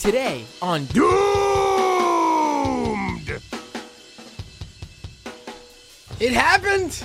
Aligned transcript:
Today 0.00 0.46
on 0.62 0.86
Doomed! 0.86 1.10
It 6.18 6.32
happened! 6.32 7.04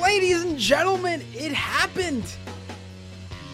Ladies 0.00 0.44
and 0.44 0.56
gentlemen, 0.56 1.24
it 1.34 1.52
happened! 1.52 2.22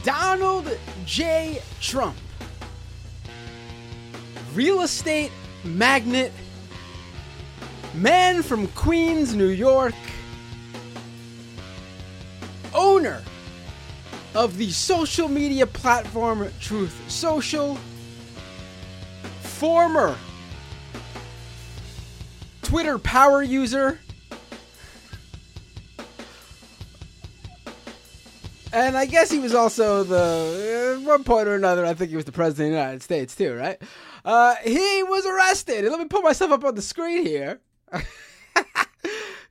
Donald 0.03 0.69
J. 1.07 1.62
Trump, 1.80 2.19
real 4.53 4.83
estate 4.83 5.33
magnate, 5.65 6.33
man 7.95 8.43
from 8.43 8.67
Queens, 8.69 9.35
New 9.35 9.49
York, 9.49 9.95
owner 12.75 13.23
of 14.35 14.59
the 14.59 14.71
social 14.71 15.29
media 15.29 15.67
platform 15.67 16.47
Truth 16.61 17.11
Social, 17.11 17.79
former 19.64 20.14
Twitter 22.60 22.98
power 22.98 23.42
user, 23.42 23.98
and 28.74 28.95
I 28.95 29.06
guess 29.06 29.30
he 29.30 29.38
was 29.38 29.54
also 29.54 30.04
the, 30.04 30.98
at 31.00 31.06
one 31.06 31.24
point 31.24 31.48
or 31.48 31.54
another, 31.54 31.87
I 31.87 31.95
think 31.95 32.10
he 32.10 32.16
was 32.16 32.27
the 32.27 32.32
president 32.32 32.66
of 32.66 32.73
the 32.74 32.78
United 32.78 33.02
States 33.02 33.34
too, 33.34 33.54
right? 33.54 33.80
Uh, 34.23 34.54
he 34.62 35.02
was 35.04 35.24
arrested. 35.24 35.87
Let 35.87 35.98
me 35.98 36.09
put 36.09 36.23
myself 36.23 36.52
up 36.52 36.65
on 36.65 36.74
the 36.74 36.82
screen 36.82 37.24
here. 37.24 37.60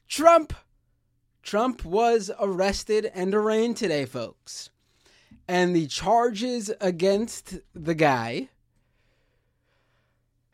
Trump 0.07 0.53
Trump 1.41 1.83
was 1.83 2.29
arrested 2.39 3.11
and 3.15 3.33
arraigned 3.33 3.77
today, 3.77 4.05
folks. 4.05 4.69
And 5.47 5.75
the 5.75 5.87
charges 5.87 6.71
against 6.79 7.57
the 7.73 7.95
guy 7.95 8.49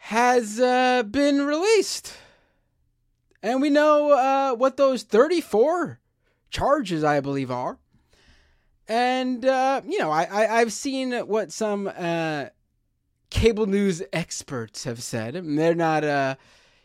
has 0.09 0.59
uh, 0.59 1.03
been 1.03 1.45
released. 1.45 2.15
And 3.43 3.61
we 3.61 3.69
know 3.69 4.11
uh, 4.11 4.55
what 4.55 4.75
those 4.75 5.03
34 5.03 5.99
charges, 6.49 7.03
I 7.03 7.19
believe, 7.19 7.51
are. 7.51 7.77
And, 8.87 9.45
uh, 9.45 9.81
you 9.87 9.99
know, 9.99 10.09
I, 10.09 10.55
I, 10.55 10.59
have 10.61 10.73
seen 10.73 11.11
what 11.11 11.51
some 11.51 11.91
uh, 11.95 12.45
cable 13.29 13.67
news 13.67 14.01
experts 14.11 14.85
have 14.85 15.03
said. 15.03 15.35
They're 15.35 15.75
not, 15.75 16.03
uh, 16.03 16.37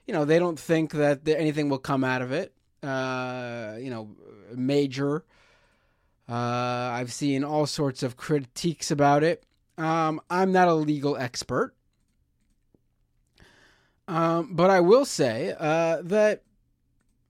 you 0.07 0.13
know, 0.13 0.27
they 0.27 0.39
don't 0.39 0.61
think 0.61 0.93
that 0.93 1.27
anything 1.27 1.71
will 1.71 1.79
come 1.79 2.05
out 2.05 2.21
of 2.21 2.31
it 2.31 2.53
uh, 2.83 3.77
you 3.81 3.89
know, 3.89 4.11
major. 4.55 5.25
I've 6.29 7.11
seen 7.11 7.43
all 7.43 7.65
sorts 7.65 8.03
of 8.03 8.19
critiques 8.19 8.91
about 8.91 9.23
it. 9.23 9.45
Um, 9.79 10.21
I'm 10.29 10.53
not 10.53 10.69
a 10.69 10.75
legal 10.75 11.17
expert. 11.17 11.75
Um, 14.07 14.55
but 14.55 14.71
I 14.71 14.81
will 14.81 15.05
say 15.05 15.55
uh, 15.59 16.03
that 16.03 16.43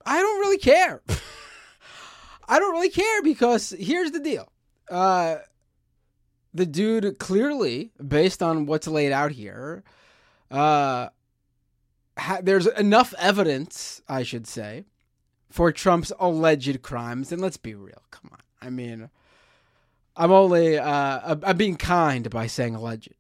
I 0.05 0.20
don't 0.20 0.41
really 0.41 0.58
care. 0.58 1.03
I 2.48 2.58
don't 2.58 2.72
really 2.72 2.91
care 2.91 3.22
because 3.22 3.70
here's 3.78 4.11
the 4.11 4.20
deal. 4.20 4.50
Uh, 4.91 5.36
the 6.52 6.67
dude 6.67 7.19
clearly, 7.19 7.92
based 8.06 8.42
on 8.42 8.67
what's 8.67 8.86
laid 8.86 9.12
out 9.12 9.33
here, 9.33 9.83
uh, 10.50 11.08
ha- 12.19 12.41
there's 12.42 12.67
enough 12.67 13.14
evidence, 13.19 14.02
I 14.08 14.22
should 14.22 14.47
say, 14.47 14.84
for 15.50 15.72
Trump's 15.72 16.12
alleged 16.19 16.83
crimes. 16.83 17.33
And 17.33 17.41
let's 17.41 17.56
be 17.56 17.75
real. 17.75 18.02
Come 18.11 18.30
on. 18.33 18.39
I 18.61 18.70
mean, 18.70 19.11
I'm 20.17 20.30
only 20.30 20.78
uh, 20.78 21.36
I'm 21.42 21.56
being 21.56 21.77
kind 21.77 22.28
by 22.30 22.47
saying 22.47 22.75
alleged. 22.75 23.14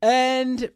And 0.00 0.70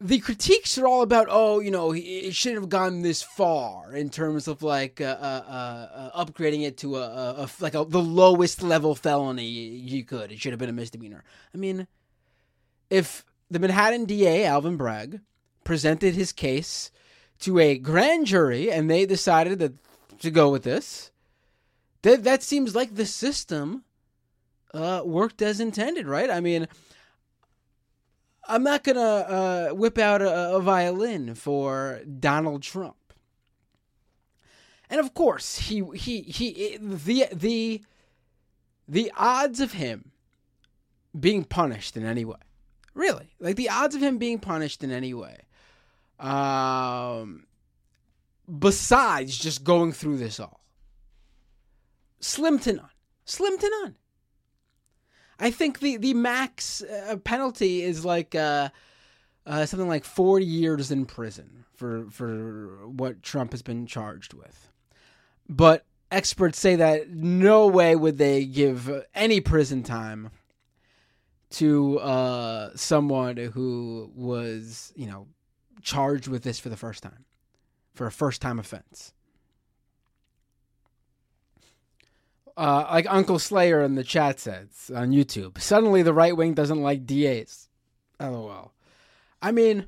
the 0.00 0.18
critiques 0.20 0.78
are 0.78 0.86
all 0.86 1.02
about, 1.02 1.26
oh, 1.28 1.60
you 1.60 1.70
know, 1.70 1.92
it 1.92 2.34
shouldn't 2.34 2.62
have 2.62 2.68
gone 2.68 3.02
this 3.02 3.22
far 3.22 3.94
in 3.94 4.10
terms 4.10 4.46
of 4.46 4.62
like 4.62 5.00
uh, 5.00 5.16
uh, 5.20 6.10
uh, 6.14 6.24
upgrading 6.24 6.64
it 6.64 6.76
to 6.78 6.96
a, 6.96 7.02
a, 7.02 7.42
a 7.42 7.48
like 7.60 7.74
a, 7.74 7.84
the 7.84 8.00
lowest 8.00 8.62
level 8.62 8.94
felony 8.94 9.44
you 9.44 10.04
could. 10.04 10.30
It 10.30 10.38
should 10.38 10.52
have 10.52 10.60
been 10.60 10.68
a 10.68 10.72
misdemeanor. 10.72 11.24
I 11.52 11.58
mean, 11.58 11.86
if 12.90 13.24
the 13.50 13.58
Manhattan 13.58 14.04
DA 14.04 14.44
Alvin 14.44 14.76
Bragg 14.76 15.20
presented 15.64 16.14
his 16.14 16.32
case 16.32 16.90
to 17.40 17.58
a 17.58 17.76
grand 17.76 18.26
jury 18.26 18.70
and 18.70 18.90
they 18.90 19.04
decided 19.04 19.58
that 19.58 19.74
to 20.20 20.30
go 20.30 20.50
with 20.50 20.62
this. 20.62 21.10
That 22.02 22.24
that 22.24 22.42
seems 22.42 22.74
like 22.74 22.94
the 22.94 23.06
system 23.06 23.84
uh, 24.72 25.02
worked 25.04 25.42
as 25.42 25.60
intended, 25.60 26.06
right? 26.06 26.30
I 26.30 26.40
mean, 26.40 26.68
I'm 28.48 28.62
not 28.62 28.82
gonna 28.82 29.00
uh, 29.00 29.68
whip 29.70 29.98
out 29.98 30.22
a, 30.22 30.56
a 30.56 30.60
violin 30.60 31.34
for 31.34 32.00
Donald 32.18 32.62
Trump, 32.62 33.12
and 34.88 35.00
of 35.00 35.14
course, 35.14 35.58
he 35.58 35.84
he 35.94 36.22
he 36.22 36.78
the 36.80 37.26
the 37.32 37.82
the 38.88 39.12
odds 39.16 39.60
of 39.60 39.72
him 39.72 40.12
being 41.18 41.44
punished 41.44 41.96
in 41.96 42.04
any 42.04 42.24
way, 42.24 42.38
really, 42.94 43.30
like 43.38 43.56
the 43.56 43.68
odds 43.68 43.94
of 43.94 44.02
him 44.02 44.18
being 44.18 44.38
punished 44.38 44.82
in 44.82 44.90
any 44.90 45.12
way 45.12 45.42
um, 46.18 47.44
besides 48.58 49.36
just 49.36 49.64
going 49.64 49.92
through 49.92 50.18
this 50.18 50.40
all? 50.40 50.60
Slim 52.20 52.58
to 52.60 52.72
none. 52.72 52.90
Slim 53.24 53.58
to 53.58 53.70
none. 53.82 53.96
I 55.38 55.50
think 55.50 55.80
the 55.80 55.96
the 55.96 56.14
max 56.14 56.82
uh, 56.82 57.16
penalty 57.16 57.82
is 57.82 58.04
like 58.04 58.34
uh, 58.34 58.70
uh, 59.46 59.66
something 59.66 59.88
like 59.88 60.04
four 60.04 60.40
years 60.40 60.90
in 60.90 61.06
prison 61.06 61.64
for 61.74 62.06
for 62.10 62.86
what 62.88 63.22
Trump 63.22 63.52
has 63.52 63.62
been 63.62 63.86
charged 63.86 64.34
with. 64.34 64.68
But 65.48 65.84
experts 66.10 66.58
say 66.58 66.76
that 66.76 67.10
no 67.10 67.66
way 67.66 67.94
would 67.94 68.18
they 68.18 68.44
give 68.44 68.90
any 69.14 69.40
prison 69.40 69.82
time 69.82 70.30
to 71.50 71.98
uh, 72.00 72.70
someone 72.74 73.36
who 73.36 74.10
was, 74.14 74.92
you 74.96 75.06
know, 75.06 75.26
charged 75.82 76.28
with 76.28 76.42
this 76.42 76.58
for 76.58 76.68
the 76.68 76.76
first 76.76 77.02
time, 77.02 77.24
for 77.94 78.06
a 78.06 78.12
first 78.12 78.42
time 78.42 78.58
offense. 78.58 79.14
Uh, 82.58 82.88
like 82.90 83.06
Uncle 83.08 83.38
Slayer 83.38 83.82
in 83.82 83.94
the 83.94 84.02
chat 84.02 84.40
says 84.40 84.90
on 84.92 85.12
YouTube, 85.12 85.60
suddenly 85.60 86.02
the 86.02 86.12
right 86.12 86.36
wing 86.36 86.54
doesn't 86.54 86.82
like 86.82 87.06
DAs. 87.06 87.68
LOL. 88.18 88.72
I 89.40 89.52
mean, 89.52 89.86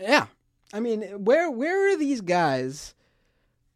yeah. 0.00 0.26
I 0.72 0.78
mean, 0.78 1.02
where 1.24 1.50
where 1.50 1.92
are 1.92 1.96
these 1.96 2.20
guys 2.20 2.94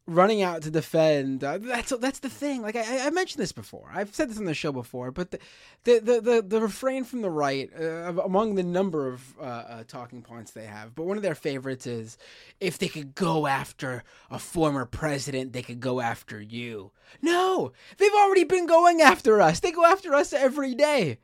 running 0.07 0.41
out 0.43 0.63
to 0.63 0.71
defend. 0.71 1.43
Uh, 1.43 1.59
that's 1.59 1.91
that's 1.99 2.21
the 2.21 2.31
thing. 2.31 2.63
Like 2.63 2.77
I, 2.77 3.07
I 3.07 3.11
mentioned 3.11 3.43
this 3.43 3.53
before. 3.53 3.91
I've 3.93 4.15
said 4.15 4.31
this 4.31 4.39
on 4.39 4.45
the 4.45 4.55
show 4.55 4.73
before. 4.73 5.11
But 5.11 5.33
the 5.33 5.39
the 5.85 6.01
the 6.01 6.21
the, 6.21 6.43
the 6.43 6.61
refrain 6.61 7.05
from 7.05 7.23
the 7.23 7.31
right, 7.31 7.71
uh, 7.79 8.13
among 8.25 8.55
the 8.55 8.63
number 8.63 9.09
of 9.09 9.37
uh, 9.39 9.43
uh, 9.43 9.85
talking 9.87 10.23
points 10.23 10.53
they 10.53 10.67
have, 10.67 10.95
but 10.95 11.07
one 11.07 11.17
of 11.17 11.23
their 11.23 11.35
favorites 11.35 11.87
is 11.87 12.17
if 12.61 12.79
they 12.79 12.89
could 12.89 13.15
go 13.15 13.47
after 13.47 14.05
a 14.31 14.39
former 14.39 14.87
president, 14.87 15.53
they 15.53 15.63
could 15.63 15.81
go 15.81 16.01
after 16.01 16.41
you. 16.41 16.93
No, 17.21 17.73
they've 17.99 18.13
already 18.13 18.45
been 18.45 18.67
going 18.67 19.01
after 19.01 19.41
us. 19.41 19.61
They 19.61 19.73
go 19.73 19.85
after 19.85 20.15
us 20.15 20.33
every 20.33 20.75
day, 20.75 21.19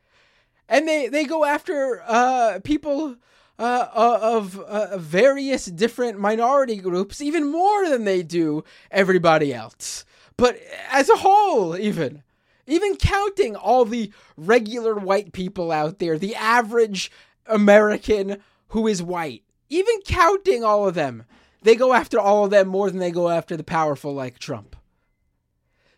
and 0.67 0.87
they 0.87 1.07
they 1.07 1.25
go 1.25 1.45
after 1.45 2.03
uh, 2.05 2.59
people 2.63 3.15
uh, 3.59 3.87
uh, 3.93 4.19
of 4.21 4.59
uh, 4.59 4.97
various 4.97 5.65
different 5.65 6.19
minority 6.19 6.77
groups 6.77 7.21
even 7.21 7.51
more 7.51 7.87
than 7.87 8.03
they 8.03 8.23
do 8.23 8.63
everybody 8.89 9.53
else. 9.53 10.05
But 10.37 10.59
as 10.91 11.09
a 11.09 11.17
whole, 11.17 11.77
even. 11.77 12.23
Even 12.65 12.95
counting 12.95 13.55
all 13.55 13.83
the 13.83 14.11
regular 14.37 14.95
white 14.95 15.33
people 15.33 15.71
out 15.71 15.99
there, 15.99 16.17
the 16.17 16.33
average 16.35 17.11
American 17.45 18.41
who 18.69 18.87
is 18.87 19.03
white, 19.03 19.43
even 19.69 20.01
counting 20.05 20.63
all 20.63 20.87
of 20.87 20.95
them, 20.95 21.25
they 21.61 21.75
go 21.75 21.93
after 21.93 22.19
all 22.19 22.45
of 22.45 22.51
them 22.51 22.67
more 22.67 22.89
than 22.89 22.99
they 22.99 23.11
go 23.11 23.29
after 23.29 23.57
the 23.57 23.63
powerful 23.63 24.13
like 24.13 24.39
Trump. 24.39 24.75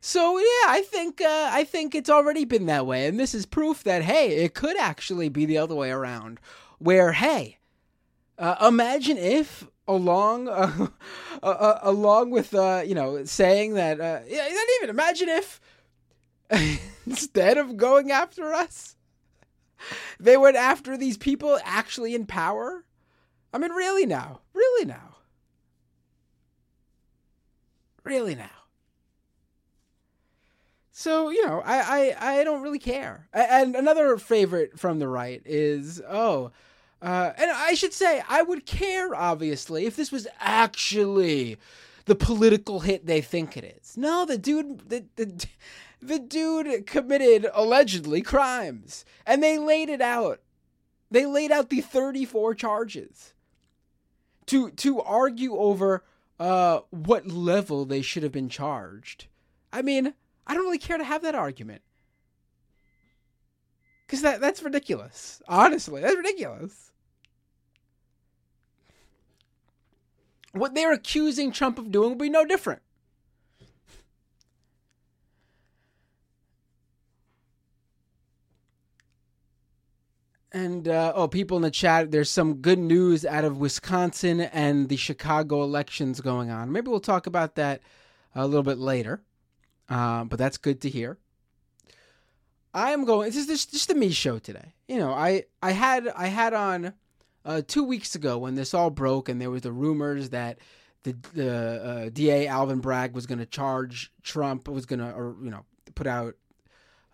So 0.02 0.38
yeah, 0.38 0.68
I 0.68 0.84
think 0.86 1.20
uh, 1.20 1.50
I 1.52 1.64
think 1.64 1.96
it's 1.96 2.12
already 2.12 2.46
been 2.46 2.68
that 2.68 2.86
way, 2.86 3.08
and 3.08 3.20
this 3.20 3.34
is 3.34 3.48
proof 3.48 3.84
that 3.84 4.04
hey, 4.04 4.44
it 4.44 4.54
could 4.54 4.78
actually 4.78 5.30
be 5.30 5.46
the 5.46 5.58
other 5.58 5.74
way 5.74 5.90
around, 5.90 6.40
where 6.86 7.14
hey, 7.14 7.58
uh, 8.38 8.56
imagine 8.68 9.18
if 9.18 9.68
along 9.88 10.48
uh, 10.50 10.88
uh, 11.42 11.46
uh 11.46 11.80
along 11.82 12.30
with 12.30 12.54
uh, 12.54 12.84
you 12.86 12.94
know 12.94 13.26
saying 13.26 13.74
that 13.74 14.00
uh, 14.00 14.20
yeah, 14.28 14.44
not 14.44 14.68
even 14.78 14.90
imagine 14.90 15.30
if 15.30 15.60
instead 17.08 17.58
of 17.58 17.76
going 17.76 18.12
after 18.12 18.54
us, 18.54 18.96
they 20.20 20.38
went 20.38 20.56
after 20.56 20.96
these 20.96 21.18
people 21.18 21.60
actually 21.64 22.14
in 22.14 22.28
power. 22.28 22.86
I 23.52 23.58
mean, 23.58 23.72
really 23.72 24.06
now, 24.06 24.42
really 24.54 24.86
now, 24.86 25.16
really 28.04 28.36
now. 28.36 28.50
So 30.92 31.30
you 31.30 31.46
know, 31.48 31.64
I 31.66 32.16
I, 32.20 32.40
I 32.40 32.44
don't 32.44 32.62
really 32.62 32.80
care. 32.80 33.28
And 33.34 33.76
another 33.76 34.18
favorite 34.18 34.80
from 34.80 35.00
the 35.00 35.08
right 35.08 35.42
is 35.46 36.00
oh, 36.08 36.52
uh, 37.06 37.34
and 37.38 37.52
I 37.52 37.76
should 37.76 37.94
say 37.94 38.24
I 38.28 38.42
would 38.42 38.66
care 38.66 39.14
obviously 39.14 39.86
if 39.86 39.96
this 39.96 40.12
was 40.12 40.28
actually 40.40 41.58
the 42.06 42.16
political 42.16 42.80
hit 42.80 43.06
they 43.06 43.22
think 43.22 43.56
it 43.56 43.78
is. 43.80 43.96
No, 43.96 44.26
the 44.26 44.40
dude 44.40 44.90
the 44.90 45.06
the, 45.16 45.46
the 46.02 46.18
dude 46.18 46.88
committed 46.88 47.48
allegedly 47.54 48.24
crimes, 48.24 49.06
and 49.24 49.44
they 49.44 49.60
laid 49.60 49.90
it 49.90 50.02
out. 50.02 50.42
They 51.12 51.28
laid 51.28 51.52
out 51.52 51.70
the 51.70 51.82
34 51.82 52.56
charges 52.56 53.36
to 54.48 54.72
to 54.72 55.00
argue 55.00 55.56
over 55.58 56.04
uh, 56.40 56.80
what 56.90 57.28
level 57.28 57.86
they 57.86 58.02
should 58.02 58.24
have 58.24 58.32
been 58.32 58.50
charged. 58.50 59.28
I 59.72 59.84
mean, 59.84 60.16
I 60.48 60.56
don't 60.56 60.64
really 60.64 60.80
care 60.80 60.98
to 60.98 61.04
have 61.04 61.22
that 61.22 61.36
argument. 61.36 61.84
Because 64.08 64.24
that, 64.24 64.42
that's 64.42 64.64
ridiculous. 64.64 65.42
Honestly, 65.48 66.02
that's 66.02 66.16
ridiculous. 66.16 66.92
What 70.56 70.74
they're 70.74 70.94
accusing 70.94 71.52
Trump 71.52 71.78
of 71.78 71.92
doing 71.92 72.10
will 72.10 72.16
be 72.16 72.30
no 72.30 72.46
different. 72.46 72.82
And 80.54 80.88
uh, 80.88 81.12
oh, 81.14 81.28
people 81.28 81.58
in 81.58 81.64
the 81.64 81.72
chat, 81.72 82.12
there's 82.12 82.30
some 82.30 82.56
good 82.56 82.80
news 82.80 83.26
out 83.26 83.44
of 83.44 83.58
Wisconsin 83.58 84.40
and 84.40 84.88
the 84.88 84.96
Chicago 84.96 85.62
elections 85.62 86.22
going 86.22 86.50
on. 86.50 86.72
Maybe 86.72 86.90
we'll 86.90 87.02
talk 87.02 87.28
about 87.28 87.56
that 87.56 87.82
a 88.34 88.48
little 88.48 88.64
bit 88.64 88.78
later. 88.78 89.22
Uh, 89.90 90.24
but 90.24 90.40
that's 90.40 90.58
good 90.58 90.80
to 90.82 90.90
hear. 90.90 91.18
I 92.74 92.92
am 92.92 93.04
going. 93.04 93.28
This 93.28 93.36
is 93.36 93.48
just, 93.48 93.72
just 93.72 93.90
a 93.90 93.96
me 93.96 94.12
show 94.12 94.40
today. 94.40 94.74
You 94.88 94.98
know, 94.98 95.12
I 95.12 95.44
I 95.62 95.72
had 95.72 96.08
I 96.08 96.28
had 96.28 96.54
on 96.54 96.94
uh, 97.46 97.62
two 97.66 97.84
weeks 97.84 98.16
ago 98.16 98.38
when 98.38 98.56
this 98.56 98.74
all 98.74 98.90
broke 98.90 99.30
and 99.30 99.40
there 99.40 99.50
was 99.50 99.62
the 99.62 99.72
rumors 99.72 100.30
that 100.32 100.60
the 101.04 101.16
uh, 102.08 102.10
DA 102.10 102.48
Alvin 102.48 102.80
Bragg 102.80 103.14
was 103.14 103.28
going 103.28 103.40
to 103.40 103.46
charge 103.46 104.12
Trump 104.24 104.68
was 104.68 104.86
going 104.86 105.00
to 105.00 105.12
or 105.12 105.36
you 105.44 105.52
know 105.52 105.64
put 105.94 106.08
out 106.08 106.36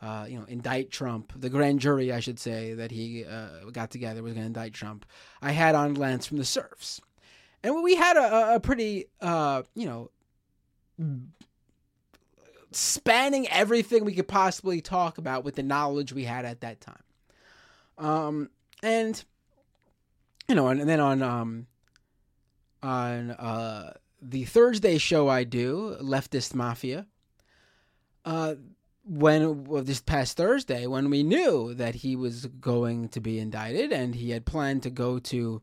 uh, 0.01 0.25
you 0.27 0.39
know 0.39 0.45
indict 0.45 0.91
Trump. 0.91 1.33
The 1.35 1.49
grand 1.49 1.79
jury, 1.79 2.11
I 2.11 2.21
should 2.21 2.39
say, 2.39 2.73
that 2.73 2.91
he 2.91 3.25
uh, 3.25 3.69
got 3.71 3.91
together 3.91 4.23
was 4.23 4.33
going 4.33 4.43
to 4.43 4.47
indict 4.47 4.73
Trump. 4.73 5.05
I 5.41 5.51
had 5.51 5.75
on 5.75 5.95
Lance 5.95 6.25
from 6.25 6.37
the 6.37 6.45
Serfs, 6.45 7.01
and 7.63 7.83
we 7.83 7.95
had 7.95 8.17
a, 8.17 8.55
a 8.55 8.59
pretty 8.59 9.07
uh, 9.19 9.63
you 9.75 9.85
know 9.85 10.09
spanning 12.71 13.47
everything 13.49 14.05
we 14.05 14.13
could 14.13 14.27
possibly 14.27 14.81
talk 14.81 15.17
about 15.17 15.43
with 15.43 15.55
the 15.55 15.63
knowledge 15.63 16.13
we 16.13 16.23
had 16.23 16.45
at 16.45 16.61
that 16.61 16.79
time. 16.79 17.03
Um, 17.97 18.49
and 18.81 19.23
you 20.51 20.55
know, 20.55 20.67
and, 20.67 20.81
and 20.81 20.89
then 20.89 20.99
on 20.99 21.23
um, 21.23 21.67
on 22.83 23.31
uh, 23.31 23.93
the 24.21 24.43
Thursday 24.43 24.97
show 24.97 25.29
I 25.29 25.45
do, 25.45 25.95
Leftist 26.01 26.53
Mafia. 26.53 27.07
Uh, 28.25 28.55
when 29.05 29.63
well, 29.63 29.81
this 29.81 30.01
past 30.01 30.35
Thursday, 30.35 30.87
when 30.87 31.09
we 31.09 31.23
knew 31.23 31.73
that 31.75 31.95
he 31.95 32.17
was 32.17 32.47
going 32.47 33.07
to 33.09 33.21
be 33.21 33.39
indicted 33.39 33.93
and 33.93 34.13
he 34.13 34.31
had 34.31 34.45
planned 34.45 34.83
to 34.83 34.89
go 34.89 35.19
to 35.19 35.61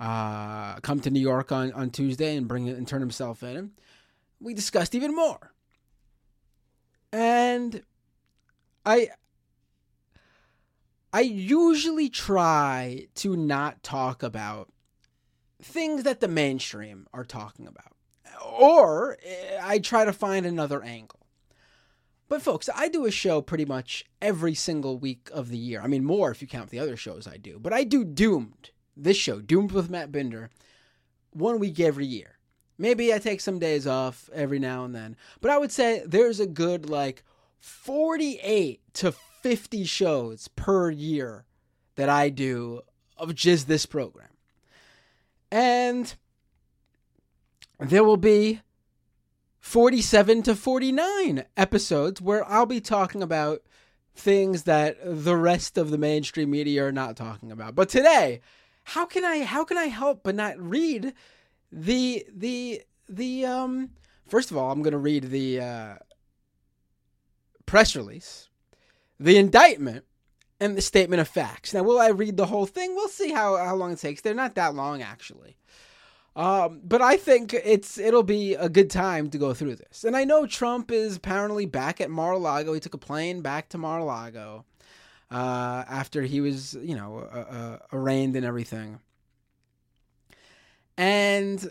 uh, 0.00 0.80
come 0.80 0.98
to 0.98 1.10
New 1.10 1.20
York 1.20 1.52
on, 1.52 1.72
on 1.74 1.90
Tuesday 1.90 2.36
and 2.36 2.48
bring 2.48 2.66
it 2.66 2.76
and 2.76 2.88
turn 2.88 3.00
himself 3.00 3.44
in, 3.44 3.70
we 4.40 4.52
discussed 4.52 4.96
even 4.96 5.14
more. 5.14 5.52
And 7.12 7.84
I 8.84 9.10
I 11.12 11.22
usually 11.22 12.10
try 12.10 13.06
to 13.16 13.36
not 13.36 13.82
talk 13.82 14.22
about 14.22 14.70
things 15.62 16.02
that 16.02 16.20
the 16.20 16.28
mainstream 16.28 17.06
are 17.12 17.24
talking 17.24 17.66
about. 17.66 17.94
Or 18.44 19.16
eh, 19.24 19.58
I 19.62 19.78
try 19.78 20.04
to 20.04 20.12
find 20.12 20.44
another 20.44 20.82
angle. 20.82 21.20
But 22.28 22.42
folks, 22.42 22.68
I 22.74 22.88
do 22.88 23.06
a 23.06 23.10
show 23.10 23.40
pretty 23.40 23.64
much 23.64 24.04
every 24.20 24.54
single 24.54 24.98
week 24.98 25.30
of 25.32 25.48
the 25.48 25.56
year. 25.56 25.80
I 25.80 25.86
mean, 25.86 26.04
more 26.04 26.30
if 26.30 26.42
you 26.42 26.48
count 26.48 26.68
the 26.68 26.78
other 26.78 26.96
shows 26.96 27.26
I 27.26 27.38
do. 27.38 27.58
But 27.58 27.72
I 27.72 27.84
do 27.84 28.04
Doomed, 28.04 28.70
this 28.94 29.16
show, 29.16 29.40
Doomed 29.40 29.72
with 29.72 29.88
Matt 29.88 30.12
Binder, 30.12 30.50
one 31.30 31.58
week 31.58 31.80
every 31.80 32.04
year. 32.04 32.38
Maybe 32.76 33.12
I 33.12 33.18
take 33.18 33.40
some 33.40 33.58
days 33.58 33.86
off 33.86 34.28
every 34.32 34.58
now 34.58 34.84
and 34.84 34.94
then. 34.94 35.16
But 35.40 35.50
I 35.50 35.58
would 35.58 35.72
say 35.72 36.02
there's 36.04 36.38
a 36.38 36.46
good 36.46 36.88
like 36.88 37.24
48 37.58 38.80
to 38.94 39.12
50 39.42 39.84
shows 39.84 40.48
per 40.48 40.90
year 40.90 41.44
that 41.96 42.08
I 42.08 42.28
do 42.28 42.82
of 43.16 43.34
just 43.34 43.68
this 43.68 43.86
program. 43.86 44.28
And 45.50 46.14
there 47.80 48.04
will 48.04 48.16
be 48.16 48.60
47 49.60 50.42
to 50.44 50.54
49 50.54 51.44
episodes 51.56 52.20
where 52.20 52.48
I'll 52.48 52.66
be 52.66 52.80
talking 52.80 53.22
about 53.22 53.62
things 54.14 54.64
that 54.64 54.98
the 55.02 55.36
rest 55.36 55.78
of 55.78 55.90
the 55.90 55.98
mainstream 55.98 56.50
media 56.50 56.84
are 56.86 56.92
not 56.92 57.16
talking 57.16 57.52
about. 57.52 57.74
But 57.74 57.88
today, 57.88 58.40
how 58.84 59.06
can 59.06 59.24
I 59.24 59.44
how 59.44 59.64
can 59.64 59.76
I 59.76 59.84
help 59.84 60.22
but 60.22 60.34
not 60.34 60.58
read 60.58 61.14
the 61.70 62.26
the 62.34 62.82
the 63.08 63.44
um 63.44 63.90
first 64.26 64.50
of 64.50 64.56
all 64.56 64.70
i'm 64.70 64.82
going 64.82 64.92
to 64.92 64.98
read 64.98 65.24
the 65.24 65.60
uh, 65.60 65.94
press 67.66 67.94
release 67.96 68.47
the 69.18 69.36
indictment 69.36 70.04
and 70.60 70.76
the 70.76 70.82
statement 70.82 71.20
of 71.20 71.28
facts 71.28 71.74
now 71.74 71.82
will 71.82 72.00
i 72.00 72.08
read 72.08 72.36
the 72.36 72.46
whole 72.46 72.66
thing 72.66 72.94
we'll 72.94 73.08
see 73.08 73.32
how, 73.32 73.56
how 73.56 73.74
long 73.74 73.92
it 73.92 73.98
takes 73.98 74.20
they're 74.20 74.34
not 74.34 74.54
that 74.54 74.74
long 74.74 75.02
actually 75.02 75.56
um, 76.38 76.82
but 76.84 77.02
I 77.02 77.16
think 77.16 77.52
it's 77.52 77.98
it'll 77.98 78.22
be 78.22 78.54
a 78.54 78.68
good 78.68 78.90
time 78.90 79.28
to 79.30 79.38
go 79.38 79.54
through 79.54 79.74
this. 79.74 80.04
And 80.04 80.16
I 80.16 80.22
know 80.22 80.46
Trump 80.46 80.92
is 80.92 81.16
apparently 81.16 81.66
back 81.66 82.00
at 82.00 82.10
Mar-a-Lago. 82.10 82.72
He 82.74 82.78
took 82.78 82.94
a 82.94 82.98
plane 82.98 83.40
back 83.40 83.70
to 83.70 83.78
Mar-a-Lago 83.78 84.64
uh, 85.32 85.84
after 85.88 86.22
he 86.22 86.40
was, 86.40 86.74
you 86.74 86.94
know, 86.94 87.18
uh, 87.18 87.38
uh, 87.38 87.78
arraigned 87.92 88.36
and 88.36 88.46
everything. 88.46 89.00
And 90.96 91.68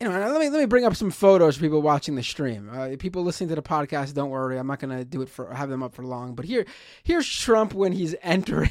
you 0.00 0.08
know, 0.08 0.12
let 0.12 0.40
me 0.40 0.50
let 0.50 0.60
me 0.60 0.66
bring 0.66 0.84
up 0.84 0.94
some 0.94 1.10
photos 1.10 1.56
for 1.56 1.62
people 1.62 1.80
watching 1.80 2.16
the 2.16 2.22
stream. 2.22 2.68
Uh, 2.70 2.90
people 2.98 3.22
listening 3.22 3.48
to 3.48 3.54
the 3.54 3.62
podcast, 3.62 4.12
don't 4.12 4.28
worry, 4.28 4.58
I'm 4.58 4.66
not 4.66 4.78
gonna 4.78 5.04
do 5.04 5.22
it 5.22 5.28
for 5.28 5.52
have 5.54 5.70
them 5.70 5.82
up 5.82 5.94
for 5.94 6.04
long. 6.04 6.34
But 6.34 6.44
here, 6.44 6.66
here's 7.02 7.26
Trump 7.26 7.72
when 7.72 7.92
he's 7.92 8.14
entering. 8.22 8.70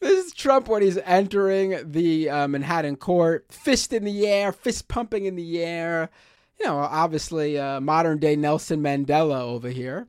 this 0.00 0.26
is 0.26 0.32
Trump 0.32 0.68
when 0.68 0.80
he's 0.80 0.96
entering 0.98 1.78
the 1.84 2.30
uh, 2.30 2.48
Manhattan 2.48 2.96
court, 2.96 3.46
fist 3.50 3.92
in 3.92 4.04
the 4.04 4.26
air, 4.26 4.52
fist 4.52 4.88
pumping 4.88 5.26
in 5.26 5.36
the 5.36 5.62
air. 5.62 6.08
You 6.58 6.66
know, 6.66 6.78
obviously, 6.78 7.58
uh, 7.58 7.80
modern 7.80 8.18
day 8.18 8.36
Nelson 8.36 8.80
Mandela 8.80 9.40
over 9.40 9.68
here. 9.68 10.08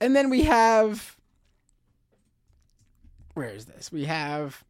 And 0.00 0.14
then 0.14 0.30
we 0.30 0.42
have, 0.44 1.16
where 3.34 3.48
is 3.48 3.66
this? 3.66 3.90
We 3.90 4.04
have 4.04 4.62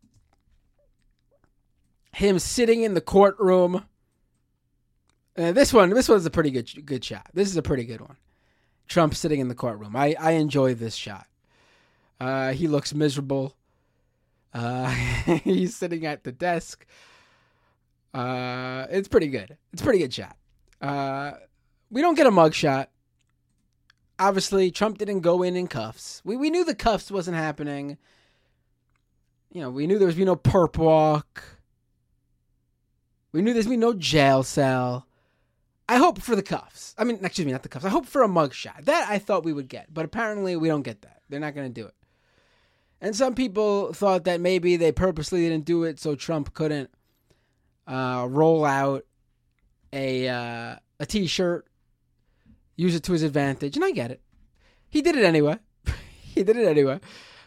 him 2.16 2.38
sitting 2.38 2.82
in 2.82 2.94
the 2.94 3.00
courtroom. 3.00 3.84
Uh, 5.36 5.52
this 5.52 5.70
one, 5.70 5.90
this 5.90 6.08
one's 6.08 6.24
a 6.24 6.30
pretty 6.30 6.50
good 6.50 6.86
good 6.86 7.04
shot. 7.04 7.26
This 7.34 7.48
is 7.48 7.58
a 7.58 7.62
pretty 7.62 7.84
good 7.84 8.00
one. 8.00 8.16
Trump 8.88 9.14
sitting 9.14 9.38
in 9.38 9.48
the 9.48 9.54
courtroom. 9.54 9.94
I 9.94 10.16
I 10.18 10.32
enjoy 10.32 10.74
this 10.74 10.94
shot. 10.94 11.26
Uh, 12.18 12.52
he 12.52 12.68
looks 12.68 12.94
miserable. 12.94 13.54
Uh, 14.54 14.88
he's 15.44 15.76
sitting 15.76 16.06
at 16.06 16.24
the 16.24 16.32
desk. 16.32 16.86
Uh, 18.14 18.86
it's 18.88 19.08
pretty 19.08 19.28
good. 19.28 19.58
It's 19.74 19.82
pretty 19.82 19.98
good 19.98 20.14
shot. 20.14 20.36
Uh, 20.80 21.32
we 21.90 22.00
don't 22.00 22.14
get 22.14 22.26
a 22.26 22.30
mug 22.30 22.54
shot. 22.54 22.88
Obviously, 24.18 24.70
Trump 24.70 24.96
didn't 24.96 25.20
go 25.20 25.42
in 25.42 25.54
in 25.54 25.66
cuffs. 25.66 26.22
We 26.24 26.38
we 26.38 26.48
knew 26.48 26.64
the 26.64 26.74
cuffs 26.74 27.10
wasn't 27.10 27.36
happening. 27.36 27.98
You 29.52 29.60
know, 29.60 29.70
we 29.70 29.86
knew 29.86 29.98
there 29.98 30.06
was 30.06 30.16
be 30.16 30.24
no 30.24 30.36
perp 30.36 30.78
walk. 30.78 31.55
We 33.36 33.42
knew 33.42 33.52
there's 33.52 33.66
gonna 33.66 33.76
be 33.76 33.80
no 33.80 33.92
jail 33.92 34.42
cell. 34.42 35.06
I 35.88 35.98
hope 35.98 36.22
for 36.22 36.34
the 36.34 36.42
cuffs. 36.42 36.94
I 36.96 37.04
mean, 37.04 37.18
excuse 37.22 37.44
me, 37.44 37.52
not 37.52 37.62
the 37.62 37.68
cuffs. 37.68 37.84
I 37.84 37.90
hope 37.90 38.06
for 38.06 38.22
a 38.22 38.28
mugshot. 38.28 38.86
That 38.86 39.10
I 39.10 39.18
thought 39.18 39.44
we 39.44 39.52
would 39.52 39.68
get, 39.68 39.92
but 39.92 40.06
apparently 40.06 40.56
we 40.56 40.68
don't 40.68 40.80
get 40.82 41.02
that. 41.02 41.20
They're 41.28 41.38
not 41.38 41.54
going 41.54 41.68
to 41.68 41.80
do 41.80 41.86
it. 41.86 41.94
And 42.98 43.14
some 43.14 43.34
people 43.34 43.92
thought 43.92 44.24
that 44.24 44.40
maybe 44.40 44.76
they 44.76 44.90
purposely 44.90 45.46
didn't 45.46 45.66
do 45.66 45.84
it 45.84 46.00
so 46.00 46.14
Trump 46.14 46.54
couldn't 46.54 46.88
uh, 47.86 48.26
roll 48.28 48.64
out 48.64 49.04
a 49.92 50.28
uh, 50.28 50.76
a 50.98 51.06
T-shirt, 51.06 51.66
use 52.74 52.94
it 52.94 53.02
to 53.02 53.12
his 53.12 53.22
advantage, 53.22 53.76
and 53.76 53.84
I 53.84 53.90
get 53.90 54.10
it. 54.10 54.22
He 54.88 55.02
did 55.02 55.14
it 55.14 55.26
anyway. 55.26 55.58
he 56.22 56.42
did 56.42 56.56
it 56.56 56.66
anyway. 56.66 57.00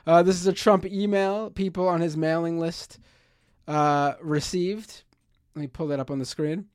Uh, 0.06 0.22
this 0.22 0.36
is 0.36 0.46
a 0.46 0.54
Trump 0.54 0.86
email 0.86 1.50
people 1.50 1.88
on 1.88 2.00
his 2.00 2.16
mailing 2.16 2.60
list 2.60 3.00
uh, 3.68 4.14
received 4.22 5.04
let 5.60 5.64
me 5.64 5.68
pull 5.68 5.88
that 5.88 6.00
up 6.00 6.10
on 6.10 6.20
the 6.20 6.26
screen. 6.26 6.68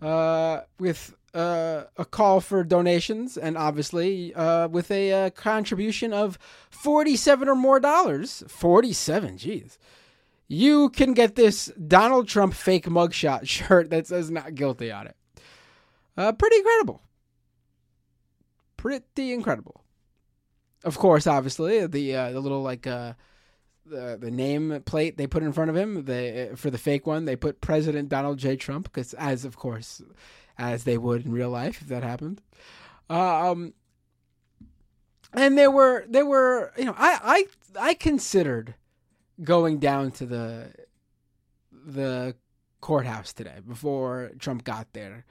Uh, 0.00 0.60
with 0.78 1.16
uh, 1.34 1.82
a 1.96 2.04
call 2.04 2.40
for 2.40 2.62
donations, 2.62 3.36
and 3.36 3.58
obviously 3.58 4.32
uh, 4.34 4.68
with 4.68 4.88
a 4.92 5.12
uh, 5.12 5.30
contribution 5.30 6.12
of 6.12 6.38
forty-seven 6.70 7.48
or 7.48 7.56
more 7.56 7.80
dollars, 7.80 8.44
forty-seven, 8.46 9.36
jeez, 9.36 9.78
you 10.46 10.90
can 10.90 11.12
get 11.12 11.34
this 11.34 11.72
Donald 11.88 12.28
Trump 12.28 12.54
fake 12.54 12.86
mugshot 12.86 13.48
shirt 13.48 13.90
that 13.90 14.06
says 14.06 14.30
"not 14.30 14.54
guilty" 14.54 14.92
on 14.92 15.08
it. 15.08 15.16
Uh, 16.16 16.30
pretty 16.30 16.58
incredible. 16.58 17.02
Pretty 18.76 19.32
incredible. 19.32 19.82
Of 20.84 20.96
course, 20.96 21.26
obviously 21.26 21.84
the 21.88 22.14
uh, 22.14 22.30
the 22.30 22.38
little 22.38 22.62
like 22.62 22.86
uh, 22.86 23.14
the 23.88 24.18
the 24.20 24.30
name 24.30 24.82
plate 24.84 25.16
they 25.16 25.26
put 25.26 25.42
in 25.42 25.52
front 25.52 25.70
of 25.70 25.76
him, 25.76 26.04
the 26.04 26.52
for 26.56 26.70
the 26.70 26.78
fake 26.78 27.06
one 27.06 27.24
they 27.24 27.36
put 27.36 27.60
President 27.60 28.08
Donald 28.08 28.38
J. 28.38 28.56
Trump 28.56 28.84
because 28.84 29.14
as 29.14 29.44
of 29.44 29.56
course 29.56 30.02
as 30.56 30.84
they 30.84 30.98
would 30.98 31.24
in 31.24 31.32
real 31.32 31.50
life 31.50 31.80
if 31.80 31.88
that 31.88 32.02
happened. 32.02 32.40
Um, 33.08 33.74
and 35.32 35.56
there 35.56 35.70
were 35.70 36.04
there 36.08 36.26
were 36.26 36.72
you 36.76 36.84
know 36.84 36.94
I 36.96 37.46
I 37.76 37.90
I 37.90 37.94
considered 37.94 38.74
going 39.42 39.78
down 39.78 40.10
to 40.12 40.26
the 40.26 40.72
the 41.72 42.34
courthouse 42.80 43.32
today 43.32 43.58
before 43.66 44.32
Trump 44.38 44.64
got 44.64 44.92
there. 44.92 45.24